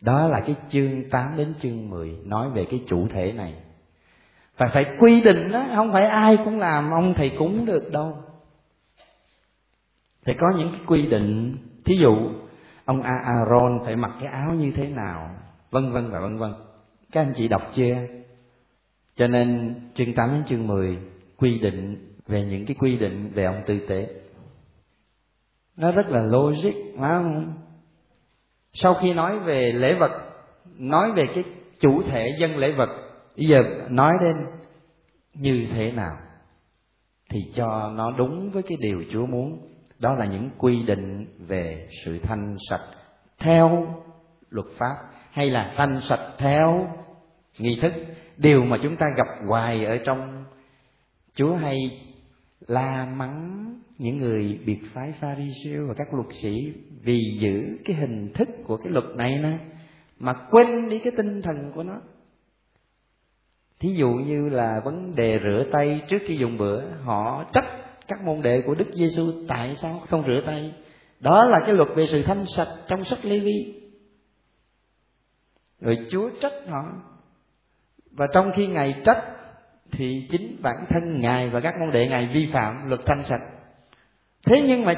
đó 0.02 0.28
là 0.28 0.40
cái 0.40 0.56
chương 0.70 1.10
8 1.10 1.38
đến 1.38 1.54
chương 1.60 1.90
10 1.90 2.16
nói 2.26 2.50
về 2.50 2.66
cái 2.70 2.84
chủ 2.88 3.08
thể 3.08 3.32
này. 3.32 3.54
Và 4.58 4.68
phải 4.74 4.86
quy 5.00 5.22
định 5.22 5.52
đó, 5.52 5.66
không 5.76 5.92
phải 5.92 6.06
ai 6.06 6.38
cũng 6.38 6.60
làm, 6.60 6.92
ông 6.92 7.14
thầy 7.14 7.32
cúng 7.38 7.66
được 7.66 7.92
đâu. 7.92 8.18
Phải 10.26 10.36
có 10.40 10.48
những 10.58 10.72
cái 10.72 10.82
quy 10.88 11.08
định. 11.08 11.58
Thí 11.86 11.96
dụ, 11.96 12.16
ông 12.86 13.02
Aaron 13.02 13.80
phải 13.86 13.96
mặc 13.96 14.12
cái 14.20 14.30
áo 14.30 14.54
như 14.54 14.72
thế 14.76 14.88
nào, 14.88 15.36
vân 15.72 15.92
vân 15.92 16.12
và 16.12 16.20
vân 16.20 16.38
vân. 16.38 16.54
Các 17.12 17.22
anh 17.22 17.34
chị 17.36 17.48
đọc 17.48 17.62
chưa? 17.74 17.96
Cho 19.16 19.28
nên 19.28 19.76
chương 19.94 20.14
8 20.14 20.34
đến 20.34 20.44
chương 20.46 20.68
10 20.68 20.98
quy 21.38 21.60
định 21.60 22.08
về 22.28 22.44
những 22.44 22.66
cái 22.66 22.76
quy 22.80 22.98
định 22.98 23.32
về 23.34 23.44
ông 23.44 23.62
tư 23.66 23.80
tế. 23.90 24.08
Nó 25.78 25.92
rất 25.92 26.08
là 26.08 26.22
logic, 26.22 26.74
phải 27.00 27.10
không? 27.10 27.54
Sau 28.74 28.94
khi 28.94 29.14
nói 29.14 29.40
về 29.40 29.72
lễ 29.72 29.96
vật, 29.96 30.12
nói 30.78 31.12
về 31.12 31.28
cái 31.36 31.44
chủ 31.80 32.04
thể 32.04 32.30
dân 32.40 32.58
lễ 32.58 32.72
vật, 32.72 32.90
bây 33.38 33.48
giờ 33.48 33.60
nói 33.90 34.14
đến 34.22 34.36
như 35.34 35.68
thế 35.74 35.92
nào 35.92 36.18
thì 37.30 37.40
cho 37.54 37.92
nó 37.96 38.12
đúng 38.12 38.50
với 38.52 38.64
cái 38.64 38.78
điều 38.82 39.04
chúa 39.12 39.26
muốn. 39.26 39.68
Đó 40.00 40.14
là 40.14 40.26
những 40.26 40.50
quy 40.58 40.84
định 40.84 41.26
về 41.48 41.88
sự 42.06 42.20
thanh 42.20 42.56
sạch 42.70 42.86
theo 43.40 43.88
luật 44.50 44.68
pháp 44.78 44.96
hay 45.32 45.50
là 45.50 45.74
thanh 45.78 46.00
sạch 46.02 46.32
theo 46.38 46.88
nghi 47.58 47.80
thức. 47.82 47.94
Điều 48.38 48.64
mà 48.64 48.78
chúng 48.84 48.96
ta 48.96 49.06
gặp 49.18 49.28
hoài 49.48 49.86
ở 49.86 49.98
trong 50.06 50.46
chúa 51.34 51.56
hay 51.56 51.78
la 52.68 53.06
mắng 53.06 53.68
những 53.98 54.18
người 54.18 54.60
biệt 54.66 54.80
phái 54.94 55.14
Pharisee 55.20 55.80
và 55.88 55.94
các 55.98 56.14
luật 56.14 56.28
sĩ 56.42 56.74
vì 57.04 57.38
giữ 57.40 57.78
cái 57.86 57.96
hình 57.96 58.32
thức 58.34 58.50
của 58.64 58.78
cái 58.78 58.92
luật 58.92 59.06
này 59.16 59.38
nè, 59.38 59.58
mà 60.20 60.34
quên 60.52 60.90
đi 60.90 61.00
cái 61.00 61.14
tinh 61.18 61.42
thần 61.42 61.72
của 61.76 61.84
nó. 61.84 62.02
Thí 63.80 63.90
dụ 63.90 64.10
như 64.10 64.50
là 64.50 64.82
vấn 64.86 65.16
đề 65.16 65.40
rửa 65.44 65.64
tay 65.72 66.02
trước 66.08 66.22
khi 66.26 66.38
dùng 66.38 66.58
bữa, 66.58 66.82
họ 67.04 67.44
trách 67.54 67.66
các 68.08 68.22
môn 68.26 68.42
đệ 68.42 68.62
của 68.66 68.76
đức 68.76 68.88
giêsu 68.94 69.32
tại 69.48 69.76
sao 69.76 70.00
không 70.10 70.24
rửa 70.28 70.42
tay. 70.46 70.74
Đó 71.20 71.44
là 71.44 71.58
cái 71.66 71.76
luật 71.76 71.90
về 71.96 72.06
sự 72.06 72.24
thanh 72.24 72.46
sạch 72.48 72.78
trong 72.88 73.06
sách 73.06 73.26
lê 73.26 73.40
vi 73.40 73.82
rồi 75.82 75.98
chúa 76.10 76.30
trách 76.42 76.54
họ. 76.68 76.84
Và 78.12 78.28
trong 78.34 78.52
khi 78.52 78.68
ngài 78.68 78.96
trách, 79.06 79.24
thì 79.92 80.28
chính 80.30 80.62
bản 80.62 80.86
thân 80.90 81.22
ngài 81.22 81.50
và 81.50 81.60
các 81.60 81.74
môn 81.80 81.94
đệ 81.94 82.08
ngài 82.08 82.30
vi 82.34 82.50
phạm 82.54 82.90
luật 82.90 83.02
thanh 83.06 83.24
sạch. 83.26 83.42
Thế 84.46 84.62
nhưng 84.68 84.84
mà 84.84 84.94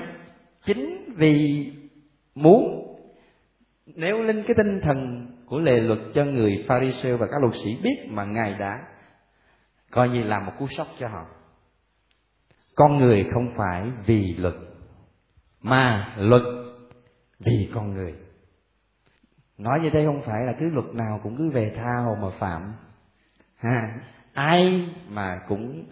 chính 0.66 1.14
vì 1.18 1.72
muốn? 2.36 2.80
Nếu 3.86 4.22
lên 4.22 4.44
cái 4.48 4.56
tinh 4.56 4.80
thần 4.82 5.28
của 5.46 5.60
lề 5.60 5.80
luật 5.80 6.00
cho 6.14 6.26
người 6.26 6.64
pharisêu 6.68 7.18
và 7.18 7.28
các 7.32 7.42
luật 7.42 7.54
sĩ 7.64 7.78
biết 7.84 8.08
mà 8.10 8.26
ngài 8.26 8.56
đã 8.60 8.88
coi 9.92 10.10
như 10.10 10.24
là 10.24 10.40
một 10.40 10.52
cú 10.60 10.68
sốc 10.68 10.88
cho 11.00 11.08
họ. 11.08 11.26
Con 12.76 12.98
người 12.98 13.26
không 13.34 13.50
phải 13.58 13.92
vì 14.06 14.36
luật, 14.38 14.56
mà 15.62 16.16
luật 16.18 16.42
vì 17.40 17.70
con 17.74 17.94
người. 17.94 18.14
Nói 19.58 19.80
như 19.80 19.90
thế 19.94 20.06
không 20.06 20.22
phải 20.22 20.46
là 20.46 20.54
cứ 20.60 20.70
luật 20.74 20.96
nào 20.96 21.20
cũng 21.24 21.38
cứ 21.38 21.50
về 21.50 21.74
tha 21.76 21.92
hồ 22.06 22.16
mà 22.22 22.30
phạm. 22.40 22.74
Ha, 23.56 23.96
ai 24.34 24.90
mà 25.10 25.40
cũng 25.48 25.86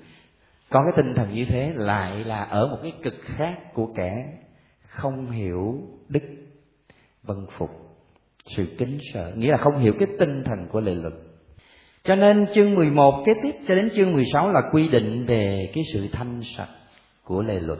có 0.69 0.83
cái 0.83 0.93
tinh 0.95 1.13
thần 1.15 1.33
như 1.33 1.45
thế 1.49 1.71
lại 1.75 2.23
là 2.23 2.43
ở 2.43 2.67
một 2.67 2.77
cái 2.81 2.93
cực 3.03 3.13
khác 3.21 3.55
của 3.73 3.93
kẻ 3.95 4.37
không 4.81 5.31
hiểu 5.31 5.81
đức 6.11 6.21
vân 7.23 7.45
phục, 7.57 7.69
sự 8.45 8.65
kính 8.77 8.97
sợ. 9.13 9.33
Nghĩa 9.35 9.51
là 9.51 9.57
không 9.57 9.77
hiểu 9.77 9.93
cái 9.99 10.07
tinh 10.19 10.43
thần 10.45 10.67
của 10.71 10.81
lệ 10.81 10.95
luật. 10.95 11.13
Cho 12.03 12.15
nên 12.15 12.47
chương 12.53 12.75
11 12.75 13.23
kế 13.25 13.33
tiếp 13.43 13.51
cho 13.67 13.75
đến 13.75 13.89
chương 13.95 14.13
16 14.13 14.51
là 14.51 14.61
quy 14.71 14.87
định 14.87 15.25
về 15.25 15.71
cái 15.73 15.83
sự 15.93 16.07
thanh 16.11 16.41
sạch 16.43 16.69
của 17.23 17.41
lệ 17.41 17.59
luật. 17.59 17.79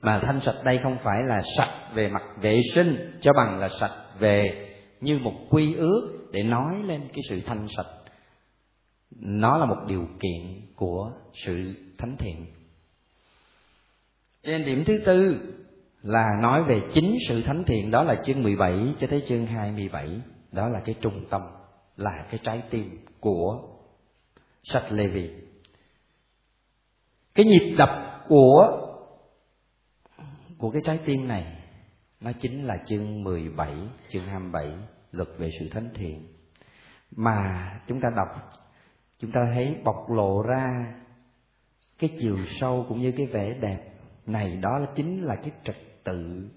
Mà 0.00 0.18
thanh 0.18 0.40
sạch 0.40 0.56
đây 0.64 0.80
không 0.82 0.96
phải 1.04 1.22
là 1.22 1.42
sạch 1.58 1.94
về 1.94 2.08
mặt 2.08 2.22
vệ 2.40 2.60
sinh, 2.74 3.18
cho 3.20 3.32
bằng 3.32 3.58
là 3.58 3.68
sạch 3.68 3.94
về 4.18 4.68
như 5.00 5.18
một 5.18 5.34
quy 5.50 5.74
ước 5.74 6.28
để 6.32 6.42
nói 6.42 6.74
lên 6.84 7.08
cái 7.08 7.20
sự 7.28 7.40
thanh 7.46 7.66
sạch. 7.76 7.86
Nó 9.20 9.58
là 9.58 9.66
một 9.66 9.76
điều 9.88 10.06
kiện 10.20 10.60
của 10.76 11.12
sự 11.32 11.74
thánh 11.98 12.16
thiện. 12.18 12.46
Trên 14.42 14.64
điểm 14.64 14.84
thứ 14.86 14.98
tư 15.06 15.40
là 16.04 16.30
nói 16.42 16.64
về 16.64 16.82
chính 16.92 17.16
sự 17.28 17.42
thánh 17.42 17.64
thiện, 17.64 17.90
đó 17.90 18.02
là 18.02 18.14
chương 18.24 18.42
17 18.42 18.94
cho 18.98 19.06
tới 19.06 19.22
chương 19.28 19.46
27 19.46 20.20
đó 20.52 20.68
là 20.68 20.80
cái 20.84 20.94
trung 21.00 21.24
tâm, 21.30 21.42
là 21.96 22.26
cái 22.30 22.40
trái 22.42 22.62
tim 22.70 22.98
của 23.20 23.68
sách 24.62 24.92
Lê 24.92 25.06
Vi 25.06 25.30
cái 27.34 27.46
nhịp 27.46 27.74
đập 27.78 28.20
của 28.28 28.80
của 30.58 30.70
cái 30.70 30.82
trái 30.84 30.98
tim 31.04 31.28
này, 31.28 31.58
nó 32.20 32.32
chính 32.38 32.66
là 32.66 32.76
chương 32.86 33.24
17 33.24 33.74
chương 34.08 34.26
27 34.26 34.72
luật 35.12 35.28
về 35.38 35.50
sự 35.60 35.68
thánh 35.68 35.90
thiện. 35.94 36.26
Mà 37.10 37.70
chúng 37.86 38.00
ta 38.00 38.08
đọc, 38.16 38.28
chúng 39.18 39.32
ta 39.32 39.50
thấy 39.54 39.76
bộc 39.84 40.10
lộ 40.10 40.42
ra 40.42 40.94
cái 41.98 42.10
chiều 42.20 42.36
sâu 42.46 42.86
cũng 42.88 42.98
như 42.98 43.12
cái 43.12 43.26
vẻ 43.26 43.54
đẹp 43.60 43.80
này, 44.26 44.56
đó 44.56 44.78
là 44.78 44.86
chính 44.96 45.22
là 45.22 45.36
cái 45.36 45.50
trật 45.64 45.76
tự. 46.04 46.48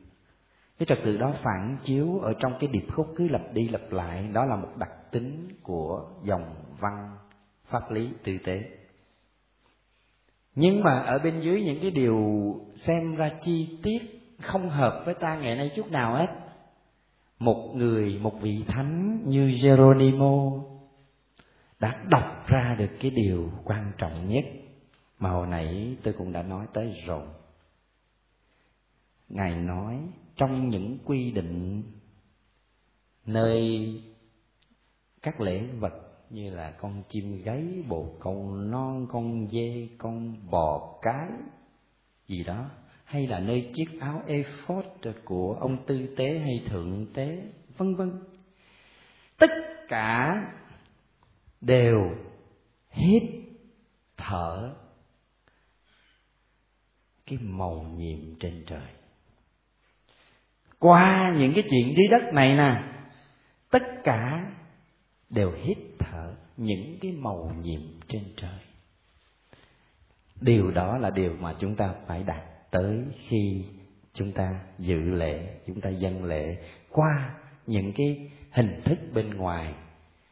Cái 0.80 0.86
trật 0.86 0.98
tự 1.04 1.18
đó 1.18 1.34
phản 1.44 1.78
chiếu 1.84 2.20
ở 2.20 2.34
trong 2.40 2.54
cái 2.60 2.70
điệp 2.74 2.86
khúc 2.94 3.08
cứ 3.16 3.28
lặp 3.28 3.42
đi 3.54 3.68
lặp 3.68 3.92
lại, 3.92 4.28
đó 4.34 4.46
là 4.46 4.56
một 4.56 4.70
đặc 4.78 5.12
tính 5.12 5.48
của 5.64 6.10
dòng 6.24 6.56
văn 6.80 7.18
pháp 7.66 7.92
lý 7.92 8.14
tư 8.24 8.38
tế. 8.46 8.62
Nhưng 10.56 10.84
mà 10.84 11.00
ở 11.00 11.20
bên 11.20 11.40
dưới 11.40 11.62
những 11.62 11.80
cái 11.82 11.92
điều 11.92 12.22
xem 12.76 13.16
ra 13.16 13.32
chi 13.42 13.80
tiết 13.84 14.00
không 14.42 14.70
hợp 14.70 15.04
với 15.06 15.14
ta 15.14 15.36
ngày 15.36 15.56
nay 15.56 15.72
chút 15.76 15.92
nào 15.92 16.16
hết. 16.16 16.28
Một 17.40 17.72
người, 17.76 18.20
một 18.22 18.42
vị 18.42 18.64
thánh 18.68 19.22
như 19.26 19.52
Geronimo 19.64 20.52
đã 21.80 22.04
đọc 22.10 22.48
ra 22.48 22.76
được 22.80 22.90
cái 23.02 23.12
điều 23.12 23.52
quan 23.64 23.92
trọng 23.98 24.28
nhất 24.28 24.46
mà 25.20 25.30
hồi 25.30 25.48
nãy 25.48 25.96
tôi 26.04 26.14
cũng 26.18 26.32
đã 26.32 26.44
nói 26.44 26.66
tới 26.74 26.94
rồi 27.06 27.28
ngài 29.30 29.56
nói, 29.56 30.00
trong 30.36 30.70
những 30.70 30.98
quy 31.06 31.32
định 31.32 31.84
nơi 33.26 33.62
các 35.22 35.42
lễ 35.42 35.68
vật 35.80 35.94
như 36.30 36.50
là 36.50 36.72
con 36.72 37.04
chim 37.10 37.42
gáy, 37.44 37.84
bồ 37.90 38.16
câu 38.20 38.56
non, 38.56 39.08
con 39.10 39.48
dê, 39.52 39.88
con 39.98 40.36
bò 40.52 41.00
cái 41.02 41.30
gì 42.28 42.44
đó, 42.44 42.70
hay 43.04 43.28
là 43.28 43.40
nơi 43.40 43.72
chiếc 43.74 44.00
áo 44.02 44.22
ephod 44.28 44.86
của 45.26 45.58
ông 45.60 45.86
tư 45.86 46.16
tế 46.18 46.40
hay 46.40 46.66
thượng 46.70 47.08
tế, 47.14 47.52
vân 47.78 47.96
vân, 47.96 48.12
tất 49.38 49.52
cả 49.88 50.44
đều 51.62 52.16
hít 52.90 53.24
thở 54.18 54.76
cái 57.26 57.40
màu 57.42 57.86
nhiệm 57.98 58.40
trên 58.40 58.64
trời 58.68 58.97
qua 60.80 61.34
những 61.38 61.54
cái 61.54 61.64
chuyện 61.70 61.94
dưới 61.98 62.08
đất 62.08 62.34
này 62.34 62.56
nè, 62.56 62.84
tất 63.72 63.84
cả 64.04 64.46
đều 65.30 65.52
hít 65.52 65.78
thở 66.00 66.34
những 66.58 66.98
cái 67.02 67.12
màu 67.12 67.52
nhiệm 67.62 67.82
trên 68.08 68.24
trời. 68.38 68.60
Điều 70.42 70.72
đó 70.72 70.98
là 70.98 71.10
điều 71.10 71.36
mà 71.40 71.56
chúng 71.60 71.76
ta 71.76 71.94
phải 72.08 72.24
đạt 72.24 72.44
tới 72.72 73.04
khi 73.14 73.66
chúng 74.14 74.32
ta 74.32 74.60
dự 74.78 75.00
lễ, 75.00 75.58
chúng 75.68 75.82
ta 75.82 75.90
dân 75.90 76.24
lễ. 76.24 76.58
Qua 76.92 77.36
những 77.66 77.94
cái 77.94 78.32
hình 78.52 78.82
thức 78.86 79.00
bên 79.14 79.34
ngoài, 79.34 79.74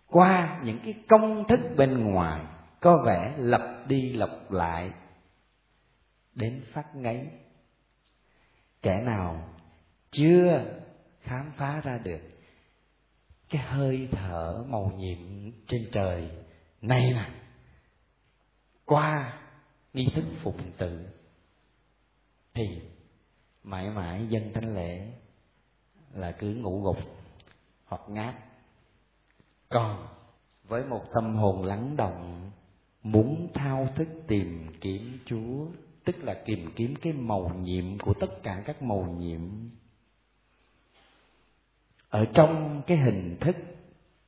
qua 0.08 0.60
những 0.64 0.80
cái 0.84 0.93
công 1.08 1.48
thức 1.48 1.60
bên 1.78 2.04
ngoài, 2.04 2.41
có 2.80 3.04
vẻ 3.06 3.34
lặp 3.38 3.62
đi 3.88 4.10
lặp 4.10 4.52
lại, 4.52 4.91
đến 6.36 6.62
phát 6.74 6.96
ngấy. 6.96 7.28
Kẻ 8.82 9.02
nào 9.02 9.55
chưa 10.18 10.66
khám 11.22 11.51
phá 11.57 11.82
ra 11.84 11.97
được. 12.03 12.22
Cái 13.49 13.61
hơi 13.61 14.07
thở 14.11 14.66
màu 14.70 14.91
nhiệm 14.97 15.51
trên 15.68 15.89
trời 15.91 16.30
này 16.82 17.11
nè, 17.13 17.30
qua 18.86 19.41
nghi 19.93 20.07
thức 20.16 20.26
phụng 20.43 20.72
tự, 20.78 21.05
thì 22.53 22.63
mãi 23.63 23.89
mãi 23.89 24.28
dân 24.28 24.53
thánh 24.53 24.76
lễ 24.76 25.11
là 26.13 26.32
cứ 26.32 26.53
ngủ 26.55 26.82
gục 26.82 26.97
hoặc 27.86 28.01
ngáp. 28.09 28.36
Còn 29.70 30.07
với 30.63 30.86
một 30.86 31.03
tâm 31.13 31.36
hồn 31.36 31.63
lắng 31.63 31.95
động, 31.97 32.51
muốn 33.03 33.47
thao 33.53 33.88
thức 33.95 34.07
tìm 34.28 34.68
kiếm 34.82 35.20
chúa, 35.26 35.68
tức 36.03 36.24
là 36.24 36.41
tìm 36.45 36.72
kiếm 36.76 36.95
cái 37.01 37.13
màu 37.13 37.49
nhiệm 37.49 37.99
của 37.99 38.13
tất 38.13 38.43
cả 38.43 38.63
các 38.66 38.82
màu 38.82 39.03
nhiệm 39.20 39.41
ở 42.16 42.26
trong 42.34 42.82
cái 42.88 42.97
hình 42.97 43.38
thức 43.41 43.55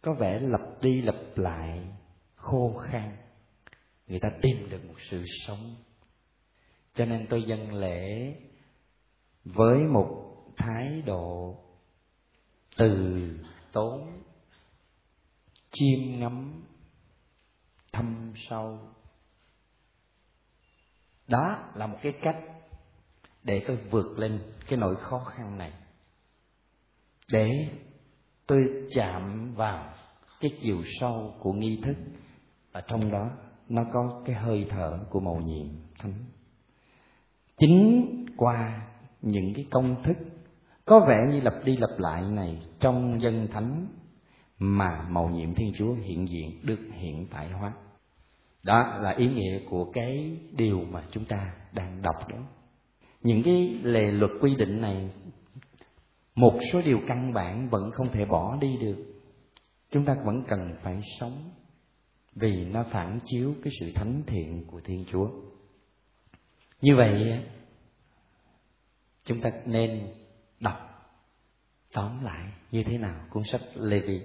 có 0.01 0.13
vẻ 0.13 0.39
lặp 0.39 0.61
đi 0.81 1.01
lặp 1.01 1.15
lại, 1.35 1.88
khô 2.35 2.73
khan, 2.77 3.17
người 4.07 4.19
ta 4.19 4.29
tìm 4.41 4.69
được 4.69 4.85
một 4.88 4.95
sự 5.09 5.23
sống. 5.47 5.75
Cho 6.93 7.05
nên 7.05 7.27
tôi 7.29 7.43
dâng 7.43 7.73
lễ 7.73 8.33
với 9.45 9.77
một 9.79 10.35
thái 10.57 11.01
độ 11.05 11.55
từ 12.77 13.19
tốn 13.71 14.21
chiêm 15.71 16.19
ngắm, 16.19 16.63
thâm 17.91 18.33
sâu. 18.35 18.79
Đó 21.27 21.71
là 21.75 21.88
một 21.88 21.97
cái 22.01 22.11
cách 22.11 22.39
để 23.43 23.63
tôi 23.67 23.77
vượt 23.77 24.19
lên 24.19 24.53
cái 24.67 24.79
nỗi 24.79 24.95
khó 24.95 25.19
khăn 25.19 25.57
này 25.57 25.73
để 27.32 27.69
tôi 28.47 28.86
chạm 28.95 29.53
vào 29.55 29.86
cái 30.41 30.51
chiều 30.61 30.82
sâu 30.99 31.34
của 31.39 31.53
nghi 31.53 31.82
thức 31.84 31.95
ở 32.71 32.82
trong 32.82 33.11
đó 33.11 33.30
nó 33.69 33.84
có 33.93 34.21
cái 34.25 34.36
hơi 34.36 34.65
thở 34.69 34.99
của 35.09 35.19
màu 35.19 35.36
nhiệm 35.36 35.67
thánh 35.99 36.13
chính 37.57 38.25
qua 38.38 38.82
những 39.21 39.53
cái 39.53 39.65
công 39.71 40.03
thức, 40.03 40.17
có 40.86 40.99
vẻ 40.99 41.28
như 41.32 41.39
lặp 41.39 41.53
đi 41.65 41.78
lặp 41.78 41.99
lại 41.99 42.21
này 42.21 42.61
trong 42.80 43.21
dân 43.21 43.47
thánh 43.51 43.88
mà 44.59 45.01
màu 45.09 45.30
nhiệm 45.30 45.53
thiên 45.53 45.71
chúa 45.78 45.93
hiện 45.93 46.28
diện, 46.30 46.59
được 46.63 46.80
hiện 46.93 47.28
tại 47.32 47.49
hóa. 47.49 47.73
Đó 48.63 48.97
là 48.99 49.11
ý 49.11 49.28
nghĩa 49.28 49.59
của 49.69 49.91
cái 49.91 50.38
điều 50.51 50.82
mà 50.91 51.03
chúng 51.11 51.25
ta 51.25 51.53
đang 51.73 52.01
đọc 52.01 52.30
đó. 52.30 52.38
Những 53.21 53.43
cái 53.43 53.80
lề 53.84 54.11
luật 54.11 54.32
quy 54.41 54.55
định 54.55 54.82
này 54.82 55.09
một 56.38 56.59
số 56.73 56.81
điều 56.85 56.99
căn 57.07 57.33
bản 57.33 57.69
vẫn 57.69 57.91
không 57.91 58.09
thể 58.11 58.25
bỏ 58.25 58.57
đi 58.61 58.77
được. 58.77 58.97
Chúng 59.91 60.05
ta 60.05 60.15
vẫn 60.25 60.43
cần 60.47 60.75
phải 60.83 60.99
sống 61.19 61.51
vì 62.35 62.65
nó 62.65 62.85
phản 62.91 63.19
chiếu 63.25 63.53
cái 63.63 63.73
sự 63.79 63.91
thánh 63.95 64.23
thiện 64.27 64.65
của 64.67 64.79
thiên 64.79 65.05
chúa. 65.11 65.29
Như 66.81 66.95
vậy, 66.97 67.43
chúng 69.23 69.41
ta 69.41 69.49
nên 69.65 70.13
đọc, 70.59 70.77
tóm 71.93 72.23
lại 72.23 72.51
như 72.71 72.83
thế 72.83 72.97
nào 72.97 73.25
cuốn 73.29 73.43
sách 73.43 73.61
Lê 73.75 73.99
Vi 73.99 74.21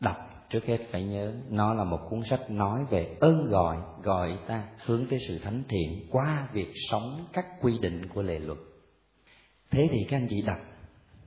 đọc 0.00 0.16
trước 0.50 0.64
hết 0.64 0.78
phải 0.92 1.04
nhớ, 1.04 1.34
nó 1.50 1.74
là 1.74 1.84
một 1.84 2.00
cuốn 2.10 2.22
sách 2.22 2.50
nói 2.50 2.84
về 2.90 3.16
ơn 3.20 3.44
gọi 3.44 3.76
gọi 4.02 4.38
ta 4.46 4.68
hướng 4.84 5.06
tới 5.10 5.18
sự 5.28 5.38
thánh 5.38 5.62
thiện 5.68 6.08
qua 6.10 6.48
việc 6.52 6.72
sống 6.90 7.26
các 7.32 7.46
quy 7.60 7.78
định 7.78 8.08
của 8.14 8.22
lệ 8.22 8.38
luật 8.38 8.58
thế 9.70 9.88
thì 9.90 9.98
các 10.08 10.16
anh 10.16 10.26
chị 10.30 10.42
đặt 10.42 10.58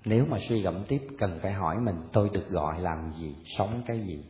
nếu 0.06 0.26
mà 0.26 0.38
suy 0.50 0.62
gẫm 0.62 0.84
tiếp, 0.88 1.02
cần 1.18 1.39
phải 1.42 1.54
hỏi 1.54 1.80
mình, 1.80 1.96
tôi 2.14 2.30
được 2.34 2.50
gọi 2.50 2.82
làm 2.82 3.12
gì, 3.12 3.36
sống 3.46 3.82
cái 3.86 4.00
gì? 4.00 4.24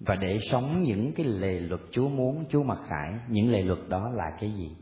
Và 0.00 0.14
để 0.14 0.38
sống 0.50 0.82
những 0.82 1.12
cái 1.12 1.26
lề 1.26 1.60
luật 1.60 1.80
Chúa 1.90 2.08
muốn, 2.08 2.44
Chúa 2.50 2.62
mặc 2.62 2.78
khải, 2.88 3.12
những 3.28 3.52
lề 3.52 3.62
luật 3.62 3.78
đó 3.88 4.08
là 4.08 4.36
cái 4.40 4.52
gì? 4.52 4.76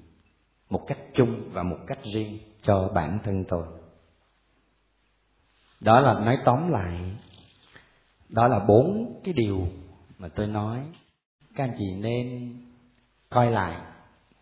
Một 0.70 0.84
cách 0.86 0.98
chung 1.14 1.50
và 1.52 1.62
một 1.62 1.78
cách 1.86 1.98
riêng 2.14 2.38
cho 2.62 2.90
bản 2.94 3.18
thân 3.24 3.44
tôi. 3.48 3.66
Đó 5.80 6.00
là, 6.00 6.20
nói 6.20 6.38
tóm 6.44 6.68
lại, 6.68 6.98
đó 8.28 8.48
là 8.48 8.58
bốn 8.58 9.20
cái 9.24 9.34
điều 9.34 9.68
mà 10.18 10.28
tôi 10.28 10.46
nói. 10.46 10.84
Các 11.54 11.64
anh 11.64 11.74
chị 11.78 11.94
nên 12.00 12.52
coi 13.30 13.50
lại, 13.50 13.80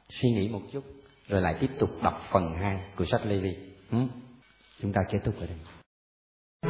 suy 0.09 0.31
nghĩ 0.31 0.49
một 0.49 0.63
chút 0.73 0.85
rồi 1.29 1.41
lại 1.41 1.55
tiếp 1.61 1.71
tục 1.79 1.91
đọc 2.03 2.23
phần 2.31 2.55
2 2.63 2.77
của 2.97 3.05
sách 3.05 3.21
Lê 3.27 3.37
Vi. 3.37 3.57
Ừ? 3.93 3.99
Chúng 4.83 4.93
ta 4.93 5.01
kết 5.11 5.19
thúc 5.25 5.35
ở 5.41 5.47
đây. 5.47 5.57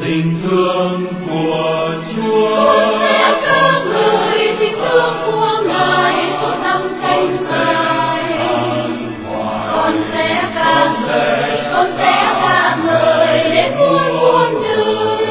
Tình 0.04 0.40
thương 0.42 1.06
của 1.28 1.94
Chúa 2.14 2.98
sẽ 3.00 3.40
ca 3.42 3.84
người 3.84 4.56
tình 4.58 4.74
thương 4.74 5.14
của 5.26 5.62
Ngài 5.66 6.14
suốt 6.40 6.56
năm 6.62 6.98
canh 7.02 7.36
dài. 7.40 8.22
Con 9.70 10.02
sẽ 10.12 10.52
ca 10.54 10.96
người, 11.00 11.60
con 11.72 11.88
sẽ 11.98 12.22
ca 12.42 12.78
người 12.84 13.54
đến 13.54 13.78
muôn 13.78 14.16
muôn 14.16 14.62
đời. 14.62 15.26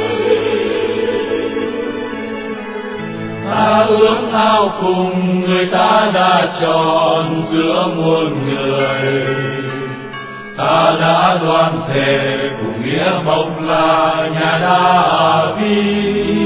Ta 3.45 3.85
ước 3.89 4.29
ao 4.33 4.63
cùng 4.81 5.39
người 5.39 5.65
ta 5.71 6.11
đã 6.13 6.24
chọn 6.61 7.41
giữa 7.43 7.87
muôn 7.95 8.45
người. 8.45 9.25
Ta 10.57 10.91
đã 10.99 11.37
đoàn 11.41 11.79
thể 11.87 12.49
cùng 12.57 12.85
nghĩa 12.85 13.11
mộc 13.25 13.61
là 13.61 14.29
nhà 14.33 14.59
đa 14.61 15.45
vi 15.57 16.44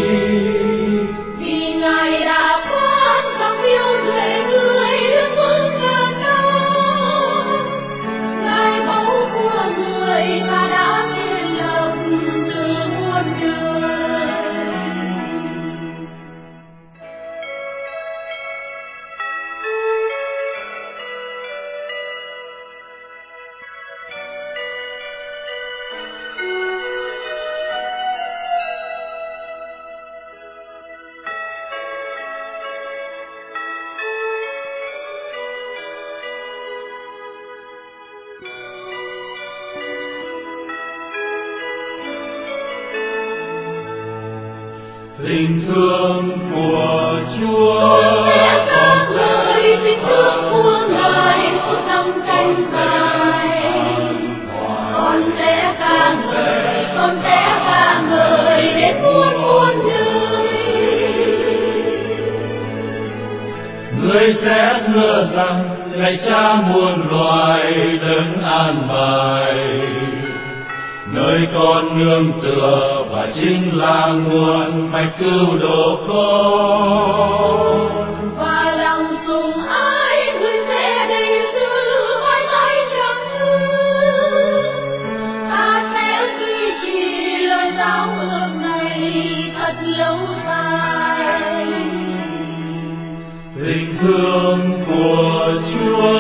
tình 93.65 93.93
thương 94.01 94.81
của 94.87 95.53
Chúa 95.71 96.18